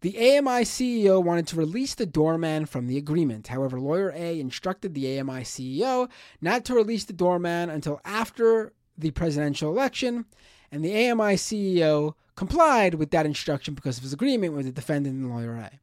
the 0.00 0.16
AMI 0.16 0.62
CEO 0.62 1.22
wanted 1.22 1.48
to 1.48 1.56
release 1.56 1.94
the 1.94 2.06
doorman 2.06 2.66
from 2.66 2.86
the 2.86 2.96
agreement. 2.96 3.48
However, 3.48 3.80
lawyer 3.80 4.12
A 4.14 4.38
instructed 4.38 4.94
the 4.94 5.18
AMI 5.18 5.42
CEO 5.42 6.08
not 6.40 6.64
to 6.66 6.74
release 6.74 7.04
the 7.04 7.12
doorman 7.12 7.68
until 7.68 8.00
after 8.04 8.72
the 8.96 9.10
presidential 9.10 9.70
election, 9.70 10.24
and 10.70 10.84
the 10.84 10.92
AMI 10.92 11.34
CEO 11.34 12.14
complied 12.38 12.94
with 12.94 13.10
that 13.10 13.26
instruction 13.26 13.74
because 13.74 13.96
of 13.96 14.04
his 14.04 14.12
agreement 14.12 14.54
with 14.54 14.64
the 14.64 14.70
defendant 14.70 15.16
and 15.16 15.28
lawyer 15.28 15.54
A, 15.56 15.80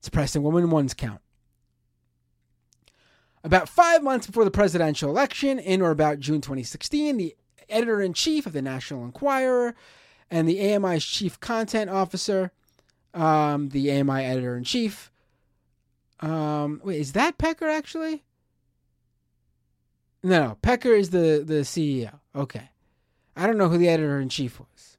suppressing 0.00 0.40
woman 0.40 0.70
one's 0.70 0.94
count. 0.94 1.20
About 3.42 3.68
five 3.68 4.00
months 4.00 4.28
before 4.28 4.44
the 4.44 4.52
presidential 4.52 5.10
election, 5.10 5.58
in 5.58 5.82
or 5.82 5.90
about 5.90 6.20
June 6.20 6.40
2016, 6.40 7.16
the 7.16 7.34
editor 7.68 8.00
in 8.00 8.12
chief 8.12 8.46
of 8.46 8.52
the 8.52 8.62
National 8.62 9.04
Enquirer, 9.04 9.74
and 10.30 10.48
the 10.48 10.60
AMI's 10.60 11.04
chief 11.04 11.40
content 11.40 11.90
officer, 11.90 12.52
um, 13.12 13.70
the 13.70 13.90
AMI 13.90 14.24
editor 14.24 14.56
in 14.56 14.62
chief. 14.62 15.10
Um, 16.20 16.80
wait, 16.84 17.00
is 17.00 17.14
that 17.14 17.38
Pecker 17.38 17.66
actually? 17.66 18.22
No, 20.22 20.46
no, 20.46 20.58
Pecker 20.62 20.92
is 20.92 21.10
the 21.10 21.42
the 21.44 21.62
CEO. 21.62 22.20
Okay, 22.36 22.70
I 23.34 23.48
don't 23.48 23.58
know 23.58 23.68
who 23.68 23.78
the 23.78 23.88
editor 23.88 24.20
in 24.20 24.28
chief 24.28 24.60
was. 24.60 24.91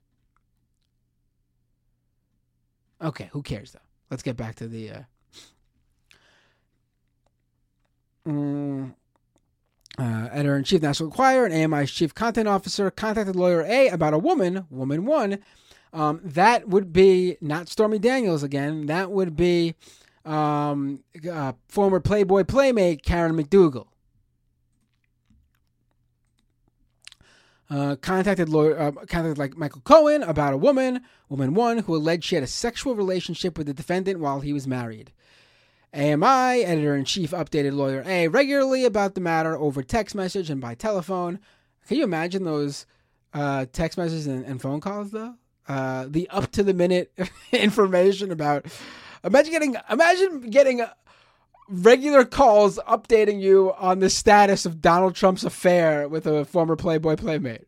Okay, 3.04 3.30
who 3.34 3.42
cares 3.42 3.72
though? 3.72 3.80
Let's 4.10 4.24
get 4.24 4.38
back 4.38 4.56
to 4.56 4.68
the. 4.68 4.92
Uh, 4.92 5.02
mm, 8.28 8.94
uh, 10.00 10.28
editor 10.32 10.58
in 10.58 10.64
chief 10.64 10.82
National 10.82 11.10
Enquirer 11.10 11.46
and 11.46 11.54
AMI's 11.54 11.92
chief 11.92 12.16
content 12.16 12.48
officer 12.48 12.90
contacted 12.90 13.36
lawyer 13.36 13.62
A 13.62 13.90
about 13.90 14.14
a 14.14 14.18
woman, 14.18 14.66
woman 14.70 15.06
one, 15.06 15.40
Um, 15.92 16.22
that 16.24 16.68
would 16.68 16.92
be 16.92 17.38
not 17.40 17.70
Stormy 17.70 18.00
Daniels 18.00 18.42
again. 18.42 18.88
That 18.88 19.12
would 19.12 19.36
be 19.36 19.76
um, 20.26 21.04
uh, 21.32 21.54
former 21.68 22.00
Playboy 22.00 22.46
playmate 22.46 23.04
Karen 23.04 23.36
McDougal. 23.36 23.88
Uh, 27.70 27.96
contacted 27.96 28.50
lawyer, 28.50 28.78
uh, 28.78 28.92
contacted 28.92 29.38
like 29.38 29.58
Michael 29.58 29.82
Cohen 29.82 30.22
about 30.22 30.54
a 30.54 30.58
woman, 30.58 31.02
woman 31.30 31.54
one, 31.54 31.80
who 31.80 31.96
alleged 31.96 32.26
she 32.26 32.36
had 32.36 32.44
a 32.44 32.48
sexual 32.48 32.94
relationship 32.94 33.58
with 33.58 33.68
the 33.68 33.74
defendant 33.74 34.20
while 34.20 34.42
he 34.42 34.54
was 34.54 34.68
married. 34.68 35.12
AMI 35.94 36.64
editor 36.64 36.96
in 36.96 37.06
chief 37.06 37.32
updated 37.32 37.74
lawyer 37.74 38.04
A 38.08 38.28
regularly 38.28 38.84
about 38.84 39.14
the 39.14 39.22
matter 39.22 39.56
over 39.56 39.84
text 39.84 40.16
message 40.16 40.50
and 40.50 40.60
by 40.60 40.74
telephone. 40.74 41.40
Can 41.88 41.98
you 41.98 42.04
imagine 42.04 42.44
those 42.44 42.86
uh, 43.34 43.68
text 43.72 43.98
messages 43.98 44.26
and, 44.26 44.44
and, 44.46 44.62
phone 44.62 44.80
calls 44.80 45.12
though? 45.12 45.36
Uh, 45.68 46.08
the 46.10 46.28
up 46.30 46.52
to 46.52 46.64
the 46.64 46.74
minute 46.74 47.14
information 47.52 48.32
about. 48.32 48.66
Imagine 49.24 49.52
getting. 49.52 49.76
Imagine 49.90 50.42
getting 50.50 50.86
regular 51.68 52.26
calls 52.26 52.80
updating 52.88 53.42
you 53.42 53.74
on 53.78 54.00
the 54.00 54.10
status 54.10 54.66
of 54.66 54.82
Donald 54.82 55.16
Trump's 55.16 55.44
affair 55.44 56.08
with 56.08 56.28
a 56.28 56.46
former 56.46 56.76
Playboy 56.76 57.16
playmate. 57.16 57.68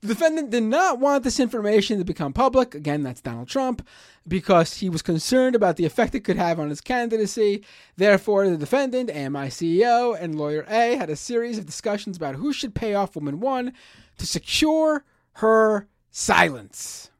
the 0.00 0.08
defendant 0.08 0.50
did 0.50 0.64
not 0.64 0.98
want 0.98 1.22
this 1.22 1.38
information 1.38 1.98
to 1.98 2.04
become 2.04 2.32
public. 2.32 2.74
Again, 2.74 3.02
that's 3.02 3.20
Donald 3.20 3.48
Trump, 3.48 3.86
because 4.26 4.78
he 4.78 4.90
was 4.90 5.02
concerned 5.02 5.54
about 5.54 5.76
the 5.76 5.84
effect 5.84 6.14
it 6.14 6.24
could 6.24 6.36
have 6.36 6.58
on 6.58 6.70
his 6.70 6.80
candidacy. 6.80 7.64
Therefore, 7.96 8.48
the 8.48 8.56
defendant, 8.56 9.10
AMI 9.10 9.48
CEO, 9.48 10.20
and 10.20 10.36
lawyer 10.36 10.64
A 10.68 10.96
had 10.96 11.10
a 11.10 11.16
series 11.16 11.58
of 11.58 11.66
discussions 11.66 12.16
about 12.16 12.34
who 12.34 12.52
should 12.52 12.74
pay 12.74 12.94
off 12.94 13.14
woman 13.14 13.38
one 13.38 13.72
to 14.18 14.26
secure 14.26 15.04
her 15.34 15.86
silence. 16.10 17.11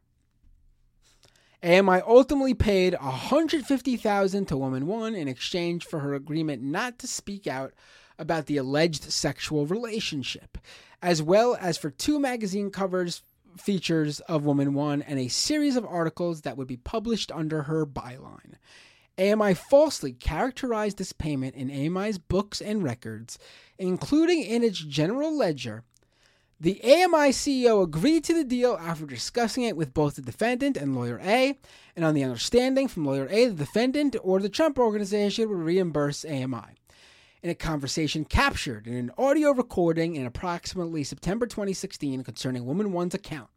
AMI 1.63 2.01
ultimately 2.05 2.53
paid 2.53 2.93
$150,000 2.93 4.47
to 4.47 4.57
Woman 4.57 4.85
1 4.85 5.15
in 5.15 5.29
exchange 5.29 5.85
for 5.85 5.99
her 5.99 6.13
agreement 6.13 6.61
not 6.61 6.99
to 6.99 7.07
speak 7.07 7.47
out 7.47 7.73
about 8.19 8.47
the 8.47 8.57
alleged 8.57 9.03
sexual 9.03 9.65
relationship, 9.65 10.57
as 11.01 11.21
well 11.21 11.57
as 11.59 11.77
for 11.77 11.89
two 11.89 12.19
magazine 12.19 12.69
covers 12.69 13.23
features 13.57 14.19
of 14.21 14.45
Woman 14.45 14.73
1 14.73 15.03
and 15.03 15.19
a 15.19 15.29
series 15.29 15.77
of 15.77 15.85
articles 15.85 16.41
that 16.41 16.57
would 16.57 16.67
be 16.67 16.75
published 16.75 17.31
under 17.31 17.63
her 17.63 17.85
byline. 17.85 18.55
AMI 19.17 19.53
falsely 19.53 20.11
characterized 20.11 20.97
this 20.97 21.13
payment 21.13 21.55
in 21.55 21.71
AMI's 21.71 22.17
books 22.17 22.59
and 22.61 22.83
records, 22.83 23.39
including 23.77 24.41
in 24.41 24.63
its 24.63 24.79
general 24.79 25.33
ledger 25.35 25.83
the 26.59 26.81
AMI 26.83 27.29
CEO 27.31 27.83
agreed 27.83 28.23
to 28.25 28.33
the 28.33 28.43
deal 28.43 28.77
after 28.79 29.05
discussing 29.05 29.63
it 29.63 29.75
with 29.75 29.93
both 29.93 30.15
the 30.15 30.21
defendant 30.21 30.77
and 30.77 30.95
lawyer 30.95 31.19
A, 31.23 31.57
and 31.95 32.05
on 32.05 32.13
the 32.13 32.23
understanding 32.23 32.87
from 32.87 33.05
lawyer 33.05 33.27
A, 33.29 33.47
the 33.47 33.55
defendant 33.55 34.15
or 34.23 34.39
the 34.39 34.49
Trump 34.49 34.79
organization 34.79 35.49
would 35.49 35.57
reimburse 35.57 36.23
AMI. 36.23 36.77
In 37.41 37.49
a 37.49 37.55
conversation 37.55 38.23
captured 38.23 38.87
in 38.87 38.95
an 38.95 39.11
audio 39.17 39.51
recording 39.51 40.15
in 40.15 40.25
approximately 40.25 41.03
September 41.03 41.45
2016 41.45 42.23
concerning 42.23 42.65
Woman 42.65 42.93
One's 42.93 43.13
account, 43.13 43.49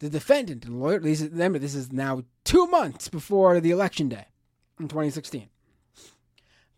the 0.00 0.10
defendant 0.10 0.64
and 0.64 0.80
lawyer, 0.80 0.98
remember, 0.98 1.60
this 1.60 1.76
is 1.76 1.92
now 1.92 2.24
two 2.44 2.66
months 2.66 3.08
before 3.08 3.60
the 3.60 3.70
election 3.70 4.08
day 4.08 4.26
in 4.80 4.88
2016. 4.88 5.48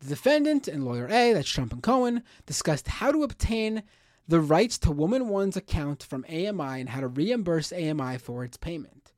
The 0.01 0.09
defendant 0.09 0.69
and 0.69 0.85
lawyer 0.85 1.09
A, 1.09 1.33
that's 1.33 1.49
Trump 1.49 1.73
and 1.73 1.83
Cohen, 1.83 2.23
discussed 2.45 2.87
how 2.87 3.11
to 3.11 3.23
obtain 3.23 3.83
the 4.29 4.41
rights 4.41 4.79
to 4.79 4.91
Woman 4.91 5.29
One's 5.29 5.57
account 5.57 6.03
from 6.03 6.25
AMI 6.29 6.81
and 6.81 6.89
how 6.89 7.01
to 7.01 7.09
reimburse 7.09 7.73
AMI 7.73 8.19
for 8.19 8.45
its 8.45 8.57
payment. 8.57 9.13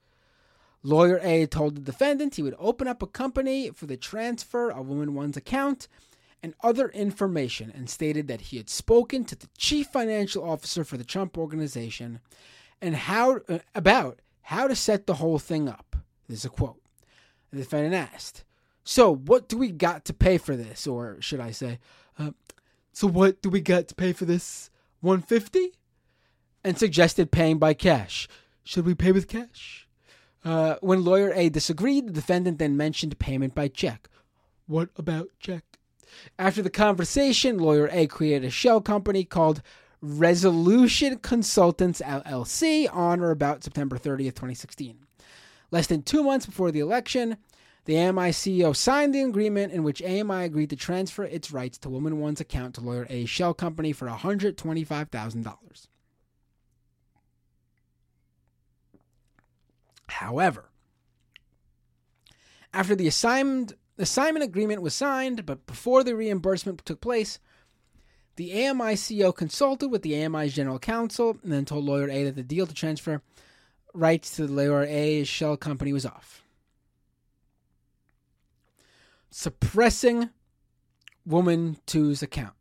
Lawyer 0.83 1.19
A 1.23 1.47
told 1.47 1.75
the 1.75 1.81
defendant 1.81 2.37
he 2.37 2.43
would 2.43 2.55
open 2.59 2.87
up 2.87 3.03
a 3.03 3.07
company 3.07 3.71
for 3.71 3.87
the 3.87 3.97
transfer 3.97 4.71
of 4.71 4.89
Woman 4.89 5.15
One's 5.15 5.37
account 5.37 5.89
and 6.43 6.55
other 6.63 6.89
information 6.91 7.73
and 7.75 7.91
stated 7.91 8.29
that 8.29 8.43
he 8.43 8.57
had 8.59 8.71
spoken 8.71 9.25
to 9.25 9.35
the 9.35 9.49
chief 9.57 9.89
financial 9.89 10.49
officer 10.49 10.85
for 10.85 10.97
the 10.97 11.05
Trump 11.05 11.37
organization 11.37 12.21
and 12.81 12.95
how 12.95 13.41
uh, 13.49 13.59
about 13.75 14.21
how 14.43 14.69
to 14.69 14.77
set 14.77 15.07
the 15.07 15.15
whole 15.15 15.39
thing 15.39 15.69
up. 15.69 15.97
This 16.29 16.41
is 16.41 16.45
a 16.45 16.51
quote. 16.51 16.81
The 17.51 17.59
defendant 17.59 17.95
asked, 17.95 18.45
"So, 18.85 19.15
what 19.15 19.49
do 19.49 19.59
we 19.59 19.73
got 19.73 20.05
to 20.05 20.15
pay 20.15 20.39
for 20.39 20.55
this, 20.55 20.87
or 20.87 21.17
should 21.21 21.41
I 21.41 21.51
say, 21.51 21.81
uh, 22.19 22.33
so 22.93 23.09
what 23.09 23.43
do 23.43 23.51
we 23.51 23.61
got 23.61 23.89
to 23.89 23.95
pay 23.95 24.13
for 24.13 24.27
this?" 24.27 24.71
150 25.01 25.73
and 26.65 26.79
suggested 26.79 27.31
paying 27.31 27.59
by 27.59 27.75
cash. 27.75 28.29
Should 28.65 28.87
we 28.87 28.95
pay 28.95 29.13
with 29.13 29.29
cash? 29.29 29.87
Uh, 30.45 30.77
when 30.81 31.05
lawyer 31.05 31.33
A 31.35 31.49
disagreed, 31.49 32.09
the 32.09 32.13
defendant 32.13 32.59
then 32.59 32.77
mentioned 32.77 33.19
payment 33.19 33.55
by 33.55 33.69
check. 33.69 34.09
What 34.67 34.91
about 34.97 35.29
check? 35.41 35.65
After 36.39 36.63
the 36.63 36.71
conversation, 36.71 37.59
lawyer 37.59 37.89
A 37.93 38.07
created 38.07 38.47
a 38.47 38.51
shell 38.51 38.81
company 38.81 39.25
called 39.25 39.63
Resolution 40.01 41.19
Consultants 41.19 42.01
LLC 42.01 42.93
on 42.95 43.21
or 43.21 43.31
about 43.31 43.65
September 43.65 43.99
30th, 43.99 44.35
2016. 44.35 44.99
Less 45.71 45.87
than 45.87 46.03
two 46.03 46.23
months 46.23 46.47
before 46.47 46.71
the 46.71 46.81
election, 46.81 47.37
the 47.89 47.99
AMI 47.99 48.33
CEO 48.33 48.77
signed 48.77 49.15
the 49.15 49.23
agreement 49.23 49.73
in 49.73 49.83
which 49.83 50.03
AMI 50.03 50.45
agreed 50.45 50.69
to 50.69 50.77
transfer 50.77 51.25
its 51.25 51.51
rights 51.51 51.79
to 51.79 51.89
Woman 51.89 52.21
One's 52.21 52.39
account 52.39 52.75
to 52.75 52.83
Lawyer 52.83 53.07
A's 53.09 53.31
shell 53.31 53.55
company 53.55 53.93
for 53.93 54.07
$125,000. 54.07 55.87
However, 60.07 60.69
after 62.75 62.95
the 62.95 63.07
assigned 63.07 63.73
assignment 63.97 64.45
agreement 64.45 64.83
was 64.83 64.93
signed, 64.93 65.47
but 65.47 65.67
before 65.67 66.05
the 66.05 66.15
reimbursement 66.15 66.85
took 66.85 67.01
place, 67.01 67.39
the 68.37 68.67
AMI 68.67 68.97
CEO 68.97 69.35
consulted 69.35 69.89
with 69.89 70.03
the 70.03 70.15
AMI's 70.15 70.53
general 70.55 70.79
counsel 70.79 71.39
and 71.43 71.51
then 71.51 71.65
told 71.65 71.87
Lawyer 71.87 72.11
A 72.11 72.25
that 72.25 72.37
the 72.37 72.43
deal 72.43 72.67
to 72.67 72.75
transfer 72.75 73.23
rights 73.95 74.37
to 74.37 74.47
the 74.47 74.53
Lawyer 74.53 74.85
A's 74.85 75.27
shell 75.27 75.57
company 75.57 75.95
was 75.95 76.05
off 76.05 76.45
suppressing 79.31 80.31
woman 81.25 81.77
two's 81.87 82.23
account. 82.23 82.55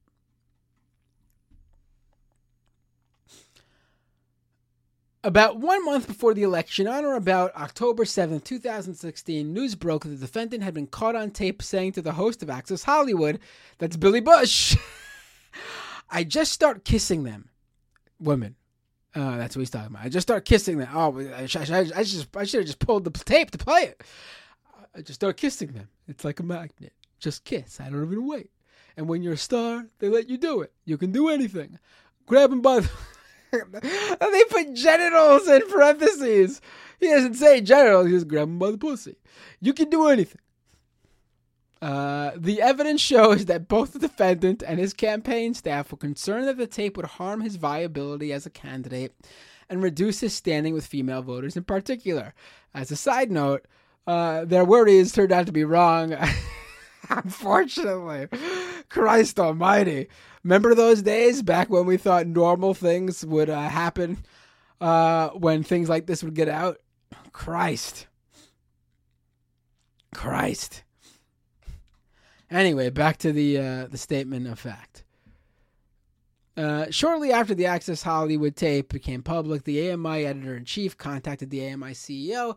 About 5.24 5.60
one 5.60 5.84
month 5.84 6.08
before 6.08 6.34
the 6.34 6.44
election, 6.44 6.88
on 6.88 7.04
or 7.04 7.16
about 7.16 7.54
October 7.56 8.06
7, 8.06 8.40
2016, 8.40 9.52
news 9.52 9.76
broke 9.76 10.04
that 10.04 10.10
the 10.10 10.16
defendant 10.16 10.64
had 10.64 10.74
been 10.74 10.88
caught 10.88 11.16
on 11.16 11.32
tape 11.32 11.62
saying 11.62 11.94
to 11.94 12.02
the 12.02 12.14
host 12.14 12.42
of 12.44 12.50
Access 12.50 12.84
Hollywood, 12.84 13.40
that's 13.78 13.98
Billy 13.98 14.22
Bush, 14.22 14.78
I 16.10 16.24
just 16.24 16.54
start 16.54 16.86
kissing 16.86 17.24
them. 17.24 17.50
Women. 18.20 18.56
Uh, 19.14 19.38
that's 19.38 19.56
what 19.56 19.62
he's 19.62 19.70
talking 19.70 19.88
about. 19.88 20.06
I 20.06 20.10
just 20.10 20.28
start 20.28 20.46
kissing 20.46 20.78
them. 20.78 20.90
Oh, 20.94 21.20
I, 21.20 21.24
I, 21.24 21.48
I, 21.72 21.92
I 21.96 22.04
just, 22.04 22.38
I 22.38 22.44
should 22.44 22.60
have 22.60 22.68
just 22.68 22.80
pulled 22.80 23.04
the 23.04 23.12
tape 23.12 23.52
to 23.52 23.58
play 23.58 23.82
it. 23.82 24.04
I 24.98 25.02
just 25.02 25.20
start 25.20 25.38
kissing 25.38 25.74
them. 25.74 25.90
It's 26.08 26.26
like 26.26 26.40
a 26.40 26.44
magnet. 26.44 26.94
Just 27.20 27.46
kiss. 27.46 27.80
I 27.80 27.90
don't 27.90 28.06
even 28.06 28.28
wait. 28.28 28.50
And 28.98 29.08
when 29.08 29.22
you're 29.22 29.34
a 29.34 29.38
star, 29.38 29.86
they 30.00 30.10
let 30.10 30.28
you 30.28 30.38
do 30.38 30.62
it. 30.62 30.74
You 30.86 30.98
can 30.98 31.12
do 31.12 31.30
anything. 31.30 31.78
Grab 32.26 32.50
them 32.50 32.62
by 32.62 32.80
the. 32.80 32.90
they 33.52 34.44
put 34.50 34.74
genitals 34.74 35.48
in 35.48 35.62
parentheses. 35.70 36.62
He 37.00 37.08
doesn't 37.08 37.36
say 37.36 37.62
genitals, 37.62 38.08
he 38.08 38.14
just 38.14 38.28
grab 38.28 38.48
them 38.48 38.58
by 38.58 38.72
the 38.72 38.78
pussy. 38.78 39.16
You 39.62 39.74
can 39.74 39.90
do 39.90 40.08
anything. 40.08 40.42
Uh, 41.80 42.32
the 42.36 42.60
evidence 42.60 43.02
shows 43.02 43.46
that 43.46 43.68
both 43.68 43.94
the 43.94 44.00
defendant 44.00 44.64
and 44.66 44.80
his 44.80 44.94
campaign 44.94 45.54
staff 45.54 45.92
were 45.92 45.98
concerned 45.98 46.48
that 46.48 46.58
the 46.58 46.66
tape 46.66 46.98
would 46.98 47.06
harm 47.06 47.42
his 47.42 47.56
viability 47.56 48.34
as 48.34 48.48
a 48.48 48.50
candidate 48.50 49.14
and 49.70 49.84
reduce 49.84 50.22
his 50.22 50.34
standing 50.34 50.74
with 50.74 50.88
female 50.88 51.22
voters 51.22 51.56
in 51.56 51.64
particular. 51.64 52.34
As 52.74 52.90
a 52.90 52.96
side 52.96 53.30
note, 53.30 53.68
uh, 54.08 54.46
their 54.46 54.66
worries 54.66 55.12
turned 55.12 55.32
out 55.32 55.46
to 55.46 55.52
be 55.52 55.66
wrong. 55.66 56.16
Unfortunately, 57.10 58.28
Christ 58.90 59.40
Almighty! 59.40 60.08
Remember 60.44 60.74
those 60.74 61.02
days 61.02 61.42
back 61.42 61.70
when 61.70 61.86
we 61.86 61.98
thought 61.98 62.26
normal 62.26 62.74
things 62.74 63.26
would 63.26 63.50
uh, 63.50 63.68
happen 63.68 64.18
uh, 64.80 65.30
when 65.30 65.62
things 65.62 65.90
like 65.90 66.06
this 66.08 66.24
would 66.24 66.36
get 66.36 66.48
out? 66.48 66.78
Christ, 67.34 68.08
Christ. 70.16 70.84
Anyway, 72.50 72.90
back 72.90 73.18
to 73.18 73.34
the 73.34 73.58
uh, 73.58 73.88
the 73.88 73.98
statement 73.98 74.48
of 74.48 74.58
fact. 74.58 75.04
Uh, 76.56 76.88
shortly 76.90 77.32
after 77.32 77.54
the 77.54 77.68
Access 77.68 78.02
Hollywood 78.02 78.56
tape 78.56 78.90
became 78.90 79.22
public, 79.22 79.64
the 79.64 79.92
AMI 79.92 80.26
editor 80.26 80.56
in 80.56 80.66
chief 80.66 80.98
contacted 80.98 81.52
the 81.52 81.70
AMI 81.70 81.92
CEO 81.92 82.56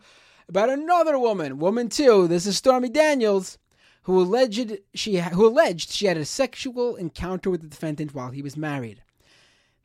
about 0.50 0.68
another 0.68 1.16
woman, 1.16 1.58
woman 1.58 1.88
two. 1.88 2.26
This 2.26 2.44
is 2.44 2.56
Stormy 2.56 2.88
Daniels, 2.88 3.56
who 4.02 4.20
alleged 4.20 4.78
she 4.92 5.16
who 5.16 5.46
alleged 5.46 5.90
she 5.90 6.06
had 6.06 6.16
a 6.16 6.24
sexual 6.24 6.96
encounter 6.96 7.48
with 7.48 7.62
the 7.62 7.68
defendant 7.68 8.14
while 8.14 8.30
he 8.30 8.42
was 8.42 8.56
married. 8.56 9.02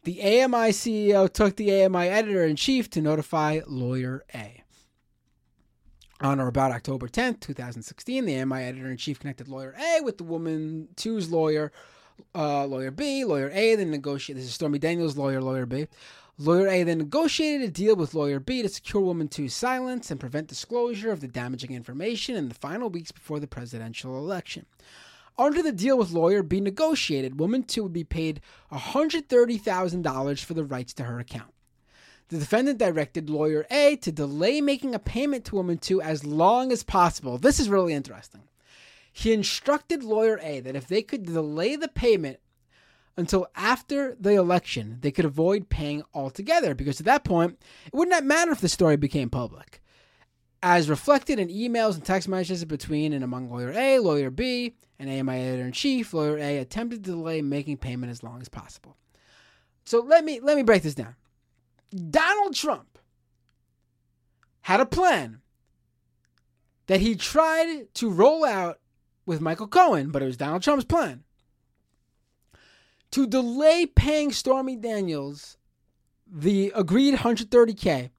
the 0.03 0.21
AMI 0.21 0.69
CEO 0.71 1.31
took 1.31 1.55
the 1.55 1.83
AMI 1.83 2.07
editor 2.07 2.43
in 2.43 2.55
chief 2.55 2.89
to 2.91 3.01
notify 3.01 3.61
Lawyer 3.67 4.23
A. 4.33 4.63
On 6.21 6.39
or 6.39 6.47
about 6.47 6.71
October 6.71 7.07
10th, 7.07 7.41
2016, 7.41 8.25
the 8.25 8.39
AMI 8.39 8.63
editor 8.63 8.89
in 8.89 8.97
chief 8.97 9.19
connected 9.19 9.47
Lawyer 9.47 9.75
A 9.79 10.01
with 10.01 10.17
the 10.17 10.23
woman 10.23 10.87
two's 10.95 11.31
lawyer, 11.31 11.71
uh, 12.33 12.65
Lawyer 12.65 12.91
B. 12.91 13.23
Lawyer 13.23 13.51
A 13.53 13.75
then 13.75 13.91
negotiated. 13.91 14.41
This 14.41 14.49
is 14.49 14.55
Stormy 14.55 14.79
Daniels' 14.79 15.17
lawyer, 15.17 15.41
Lawyer 15.41 15.67
B. 15.67 15.87
Lawyer 16.37 16.67
A 16.67 16.83
then 16.83 16.97
negotiated 16.97 17.69
a 17.69 17.71
deal 17.71 17.95
with 17.95 18.13
Lawyer 18.13 18.41
B 18.41 18.61
to 18.61 18.67
secure 18.67 19.01
Woman 19.01 19.29
2's 19.29 19.53
silence 19.53 20.11
and 20.11 20.19
prevent 20.19 20.49
disclosure 20.49 21.11
of 21.11 21.21
the 21.21 21.29
damaging 21.29 21.71
information 21.71 22.35
in 22.35 22.49
the 22.49 22.55
final 22.55 22.89
weeks 22.89 23.13
before 23.13 23.39
the 23.39 23.47
presidential 23.47 24.17
election. 24.17 24.65
Under 25.37 25.63
the 25.63 25.71
deal 25.71 25.97
with 25.97 26.11
Lawyer 26.11 26.43
B 26.43 26.59
negotiated, 26.59 27.39
Woman 27.39 27.63
2 27.63 27.83
would 27.83 27.93
be 27.93 28.03
paid 28.03 28.41
$130,000 28.71 30.43
for 30.43 30.53
the 30.53 30.65
rights 30.65 30.93
to 30.93 31.03
her 31.05 31.19
account. 31.19 31.53
The 32.27 32.39
defendant 32.39 32.79
directed 32.79 33.29
Lawyer 33.29 33.65
A 33.71 33.95
to 33.97 34.11
delay 34.11 34.59
making 34.59 34.93
a 34.93 34.99
payment 34.99 35.45
to 35.45 35.55
Woman 35.55 35.77
2 35.77 36.01
as 36.01 36.25
long 36.25 36.71
as 36.71 36.83
possible. 36.83 37.37
This 37.37 37.61
is 37.61 37.69
really 37.69 37.93
interesting. 37.93 38.41
He 39.11 39.31
instructed 39.31 40.03
Lawyer 40.03 40.39
A 40.41 40.59
that 40.59 40.75
if 40.75 40.87
they 40.87 41.01
could 41.01 41.23
delay 41.23 41.77
the 41.77 41.87
payment 41.87 42.39
until 43.17 43.47
after 43.55 44.15
the 44.19 44.31
election, 44.31 44.97
they 45.01 45.11
could 45.11 45.25
avoid 45.25 45.69
paying 45.69 46.03
altogether 46.13 46.75
because 46.75 46.99
at 46.99 47.05
that 47.05 47.23
point, 47.23 47.57
it 47.85 47.93
would 47.93 48.09
not 48.09 48.23
matter 48.25 48.51
if 48.51 48.61
the 48.61 48.69
story 48.69 48.97
became 48.97 49.29
public. 49.29 49.81
As 50.61 50.89
reflected 50.89 51.39
in 51.39 51.49
emails 51.49 51.93
and 51.93 52.03
text 52.03 52.27
messages 52.27 52.65
between 52.65 53.13
and 53.13 53.23
among 53.23 53.49
Lawyer 53.49 53.71
A, 53.71 53.99
Lawyer 53.99 54.31
B, 54.31 54.75
and 54.97 55.09
AMI 55.09 55.39
editor 55.39 55.65
in 55.65 55.71
chief, 55.71 56.13
Lawyer 56.13 56.37
A 56.37 56.57
attempted 56.57 57.03
to 57.03 57.11
delay 57.11 57.41
making 57.41 57.77
payment 57.77 58.11
as 58.11 58.23
long 58.23 58.41
as 58.41 58.49
possible. 58.49 58.97
So 59.85 59.99
let 60.01 60.25
me 60.25 60.39
let 60.39 60.57
me 60.57 60.63
break 60.63 60.81
this 60.81 60.95
down. 60.95 61.15
Donald 62.09 62.55
Trump 62.55 62.97
had 64.61 64.79
a 64.79 64.85
plan 64.85 65.41
that 66.87 66.99
he 66.99 67.15
tried 67.15 67.93
to 67.93 68.09
roll 68.09 68.43
out 68.43 68.79
with 69.25 69.41
Michael 69.41 69.67
Cohen, 69.67 70.09
but 70.09 70.23
it 70.23 70.25
was 70.25 70.37
Donald 70.37 70.63
Trump's 70.63 70.85
plan 70.85 71.24
to 73.11 73.27
delay 73.27 73.85
paying 73.85 74.31
Stormy 74.31 74.75
Daniels 74.75 75.57
the 76.27 76.71
agreed 76.75 77.15
130K 77.15 78.09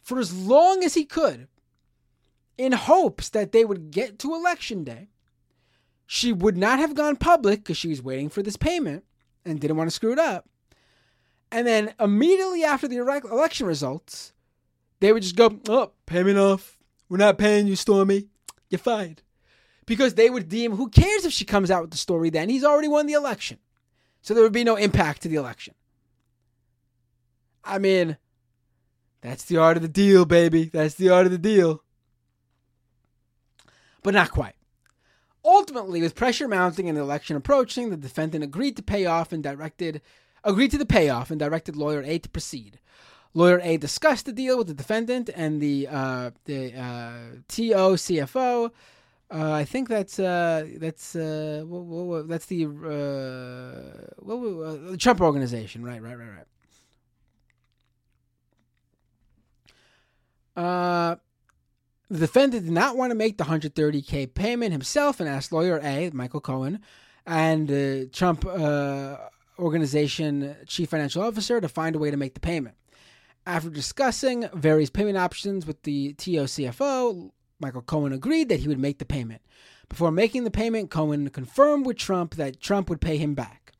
for 0.00 0.18
as 0.18 0.34
long 0.34 0.84
as 0.84 0.94
he 0.94 1.04
could 1.04 1.48
in 2.56 2.72
hopes 2.72 3.28
that 3.30 3.52
they 3.52 3.64
would 3.64 3.90
get 3.90 4.18
to 4.20 4.34
election 4.34 4.84
day. 4.84 5.08
She 6.06 6.32
would 6.32 6.56
not 6.56 6.78
have 6.78 6.94
gone 6.94 7.16
public 7.16 7.60
because 7.60 7.76
she 7.76 7.88
was 7.88 8.02
waiting 8.02 8.28
for 8.28 8.42
this 8.42 8.56
payment 8.56 9.04
and 9.44 9.60
didn't 9.60 9.76
want 9.76 9.88
to 9.88 9.94
screw 9.94 10.12
it 10.12 10.18
up. 10.18 10.48
And 11.50 11.66
then 11.66 11.94
immediately 11.98 12.64
after 12.64 12.86
the 12.86 12.98
election 12.98 13.66
results, 13.66 14.32
they 15.00 15.12
would 15.12 15.22
just 15.22 15.36
go, 15.36 15.60
Oh, 15.68 15.92
payment 16.06 16.38
off. 16.38 16.78
We're 17.08 17.16
not 17.18 17.38
paying 17.38 17.66
you, 17.66 17.76
Stormy. 17.76 18.28
You're 18.70 18.78
fired. 18.78 19.22
Because 19.86 20.14
they 20.14 20.30
would 20.30 20.48
deem, 20.48 20.72
who 20.76 20.88
cares 20.88 21.24
if 21.24 21.32
she 21.32 21.44
comes 21.44 21.70
out 21.70 21.82
with 21.82 21.90
the 21.90 21.96
story 21.96 22.30
then? 22.30 22.48
He's 22.48 22.64
already 22.64 22.88
won 22.88 23.06
the 23.06 23.12
election. 23.12 23.58
So 24.22 24.32
there 24.32 24.42
would 24.42 24.52
be 24.52 24.64
no 24.64 24.76
impact 24.76 25.22
to 25.22 25.28
the 25.28 25.36
election. 25.36 25.74
I 27.62 27.78
mean, 27.78 28.16
that's 29.20 29.44
the 29.44 29.58
art 29.58 29.76
of 29.76 29.82
the 29.82 29.88
deal, 29.88 30.24
baby. 30.24 30.64
That's 30.64 30.94
the 30.94 31.10
art 31.10 31.26
of 31.26 31.32
the 31.32 31.38
deal. 31.38 31.82
But 34.02 34.14
not 34.14 34.30
quite. 34.30 34.54
Ultimately, 35.44 36.00
with 36.00 36.14
pressure 36.14 36.48
mounting 36.48 36.88
and 36.88 36.96
the 36.96 37.02
election 37.02 37.36
approaching, 37.36 37.90
the 37.90 37.96
defendant 37.96 38.44
agreed 38.44 38.76
to 38.76 38.82
pay 38.82 39.04
off 39.04 39.32
and 39.32 39.42
directed 39.42 40.00
agreed 40.42 40.70
to 40.70 40.78
the 40.78 40.86
payoff 40.86 41.30
and 41.30 41.38
directed 41.38 41.74
lawyer 41.74 42.02
A 42.02 42.18
to 42.18 42.28
proceed. 42.28 42.78
Lawyer 43.32 43.60
A 43.62 43.76
discussed 43.76 44.26
the 44.26 44.32
deal 44.32 44.56
with 44.56 44.68
the 44.68 44.74
defendant 44.74 45.28
and 45.34 45.60
the 45.60 45.88
uh, 45.88 46.30
the 46.44 46.74
uh, 46.74 47.18
TO 47.48 47.96
CFO 47.96 48.70
uh, 49.34 49.52
I 49.52 49.64
think 49.64 49.88
that's 49.88 50.20
uh, 50.20 50.64
that's 50.76 51.16
uh, 51.16 51.64
what, 51.66 51.82
what, 51.82 52.04
what, 52.04 52.28
that's 52.28 52.46
the 52.46 52.66
uh, 52.66 54.30
uh, 54.32 54.96
Trump 54.96 55.20
organization, 55.20 55.82
right? 55.84 56.00
Right? 56.00 56.16
Right? 56.16 56.28
Right? 56.28 56.46
Uh, 60.64 61.16
the 62.08 62.18
defendant 62.20 62.64
did 62.64 62.72
not 62.72 62.96
want 62.96 63.10
to 63.10 63.16
make 63.16 63.38
the 63.38 63.44
130k 63.44 64.34
payment 64.34 64.70
himself 64.70 65.18
and 65.18 65.28
asked 65.28 65.50
lawyer 65.50 65.80
A, 65.82 66.10
Michael 66.12 66.40
Cohen, 66.40 66.78
and 67.26 67.66
the 67.66 68.08
Trump 68.12 68.46
uh, 68.46 69.16
organization 69.58 70.54
chief 70.66 70.90
financial 70.90 71.22
officer 71.22 71.60
to 71.60 71.68
find 71.68 71.96
a 71.96 71.98
way 71.98 72.12
to 72.12 72.16
make 72.16 72.34
the 72.34 72.40
payment. 72.40 72.76
After 73.46 73.68
discussing 73.68 74.48
various 74.54 74.90
payment 74.90 75.18
options 75.18 75.66
with 75.66 75.82
the 75.82 76.12
TO 76.12 76.44
CFO, 76.44 77.32
Michael 77.64 77.80
Cohen 77.80 78.12
agreed 78.12 78.50
that 78.50 78.60
he 78.60 78.68
would 78.68 78.78
make 78.78 78.98
the 78.98 79.06
payment. 79.06 79.40
Before 79.88 80.10
making 80.10 80.44
the 80.44 80.50
payment, 80.50 80.90
Cohen 80.90 81.30
confirmed 81.30 81.86
with 81.86 81.96
Trump 81.96 82.34
that 82.34 82.60
Trump 82.60 82.90
would 82.90 83.00
pay 83.00 83.16
him 83.16 83.32
back. 83.32 83.72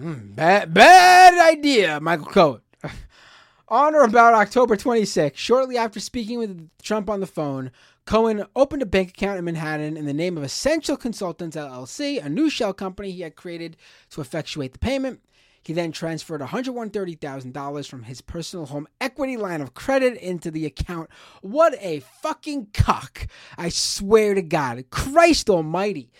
Mm, 0.00 0.34
bad, 0.34 0.72
bad 0.72 1.52
idea, 1.52 2.00
Michael 2.00 2.24
Cohen. 2.24 2.62
on 3.68 3.94
or 3.94 4.02
about 4.02 4.32
October 4.32 4.78
26, 4.78 5.38
shortly 5.38 5.76
after 5.76 6.00
speaking 6.00 6.38
with 6.38 6.70
Trump 6.80 7.10
on 7.10 7.20
the 7.20 7.26
phone, 7.26 7.70
Cohen 8.06 8.46
opened 8.56 8.80
a 8.80 8.86
bank 8.86 9.10
account 9.10 9.38
in 9.38 9.44
Manhattan 9.44 9.98
in 9.98 10.06
the 10.06 10.14
name 10.14 10.38
of 10.38 10.42
Essential 10.42 10.96
Consultants 10.96 11.58
LLC, 11.58 12.24
a 12.24 12.30
new 12.30 12.48
shell 12.48 12.72
company 12.72 13.10
he 13.10 13.20
had 13.20 13.36
created 13.36 13.76
to 14.08 14.22
effectuate 14.22 14.72
the 14.72 14.78
payment. 14.78 15.20
He 15.62 15.74
then 15.74 15.92
transferred 15.92 16.40
$130,000 16.40 17.88
from 17.88 18.04
his 18.04 18.22
personal 18.22 18.66
home 18.66 18.88
equity 19.00 19.36
line 19.36 19.60
of 19.60 19.74
credit 19.74 20.16
into 20.16 20.50
the 20.50 20.66
account. 20.66 21.10
What 21.42 21.76
a 21.80 22.00
fucking 22.00 22.68
cock. 22.72 23.28
I 23.58 23.68
swear 23.68 24.34
to 24.34 24.42
God. 24.42 24.84
Christ 24.90 25.50
almighty. 25.50 26.10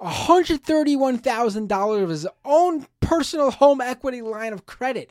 $131,000 0.00 2.02
of 2.02 2.08
his 2.08 2.26
own 2.44 2.86
personal 3.00 3.50
home 3.50 3.80
equity 3.80 4.22
line 4.22 4.52
of 4.52 4.66
credit 4.66 5.10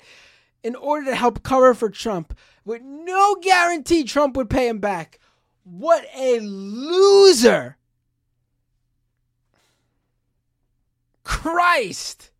in 0.63 0.75
order 0.75 1.07
to 1.07 1.15
help 1.15 1.43
cover 1.43 1.73
for 1.73 1.89
Trump 1.89 2.37
with 2.63 2.81
no 2.81 3.35
guarantee 3.41 4.03
Trump 4.03 4.37
would 4.37 4.49
pay 4.49 4.67
him 4.67 4.79
back. 4.79 5.19
What 5.63 6.05
a 6.15 6.39
loser. 6.39 7.77
Christ. 11.23 12.31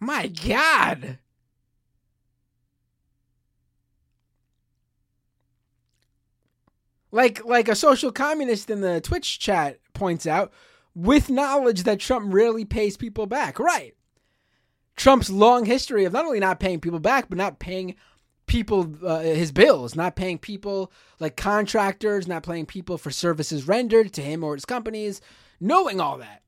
My 0.00 0.28
God. 0.28 1.18
Like 7.12 7.44
like 7.44 7.68
a 7.68 7.74
social 7.74 8.10
communist 8.10 8.70
in 8.70 8.80
the 8.80 9.00
Twitch 9.00 9.38
chat 9.38 9.78
points 9.92 10.26
out, 10.26 10.52
with 10.94 11.28
knowledge 11.28 11.82
that 11.82 12.00
Trump 12.00 12.32
rarely 12.32 12.64
pays 12.64 12.96
people 12.96 13.26
back. 13.26 13.58
Right. 13.58 13.94
Trump's 14.96 15.30
long 15.30 15.64
history 15.64 16.04
of 16.04 16.12
not 16.12 16.24
only 16.24 16.40
not 16.40 16.60
paying 16.60 16.80
people 16.80 17.00
back, 17.00 17.28
but 17.28 17.38
not 17.38 17.58
paying 17.58 17.96
people 18.46 18.92
uh, 19.04 19.20
his 19.20 19.52
bills, 19.52 19.94
not 19.94 20.16
paying 20.16 20.38
people 20.38 20.92
like 21.18 21.36
contractors, 21.36 22.28
not 22.28 22.42
paying 22.42 22.66
people 22.66 22.98
for 22.98 23.10
services 23.10 23.66
rendered 23.66 24.12
to 24.12 24.22
him 24.22 24.44
or 24.44 24.54
his 24.54 24.64
companies, 24.64 25.20
knowing 25.60 26.00
all 26.00 26.18
that. 26.18 26.42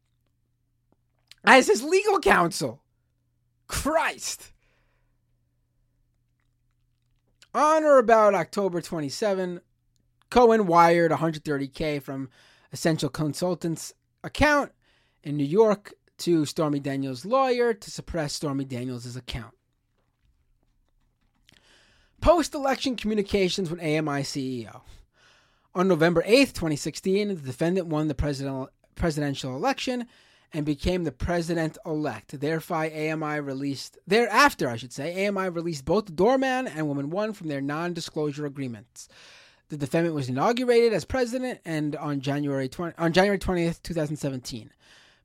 As 1.44 1.66
his 1.66 1.82
legal 1.82 2.20
counsel. 2.20 2.81
Christ! 3.66 4.52
On 7.54 7.84
or 7.84 7.98
about 7.98 8.34
October 8.34 8.80
27, 8.80 9.60
Cohen 10.30 10.66
wired 10.66 11.12
130K 11.12 12.02
from 12.02 12.30
Essential 12.72 13.10
Consultants' 13.10 13.92
account 14.24 14.72
in 15.22 15.36
New 15.36 15.44
York 15.44 15.92
to 16.18 16.46
Stormy 16.46 16.80
Daniels' 16.80 17.24
lawyer 17.24 17.74
to 17.74 17.90
suppress 17.90 18.32
Stormy 18.32 18.64
Daniels' 18.64 19.16
account. 19.16 19.54
Post 22.22 22.54
election 22.54 22.96
communications 22.96 23.68
with 23.68 23.80
AMI 23.80 24.22
CEO. 24.22 24.82
On 25.74 25.88
November 25.88 26.22
8, 26.24 26.48
2016, 26.54 27.28
the 27.28 27.34
defendant 27.34 27.88
won 27.88 28.08
the 28.08 28.68
presidential 28.94 29.56
election 29.56 30.06
and 30.52 30.66
became 30.66 31.04
the 31.04 31.12
president 31.12 31.78
elect. 31.86 32.38
Therefore, 32.38 32.84
AMI 32.84 33.40
released 33.40 33.98
thereafter, 34.06 34.68
I 34.68 34.76
should 34.76 34.92
say, 34.92 35.26
AMI 35.26 35.48
released 35.48 35.84
both 35.84 36.14
Doorman 36.14 36.66
and 36.68 36.88
Woman 36.88 37.10
One 37.10 37.32
from 37.32 37.48
their 37.48 37.60
non-disclosure 37.60 38.46
agreements. 38.46 39.08
The 39.68 39.76
defendant 39.78 40.14
was 40.14 40.28
inaugurated 40.28 40.92
as 40.92 41.06
president 41.06 41.60
and 41.64 41.96
on 41.96 42.20
January 42.20 42.68
20, 42.68 42.94
on 42.98 43.12
January 43.12 43.38
20th, 43.38 43.82
2017. 43.82 44.70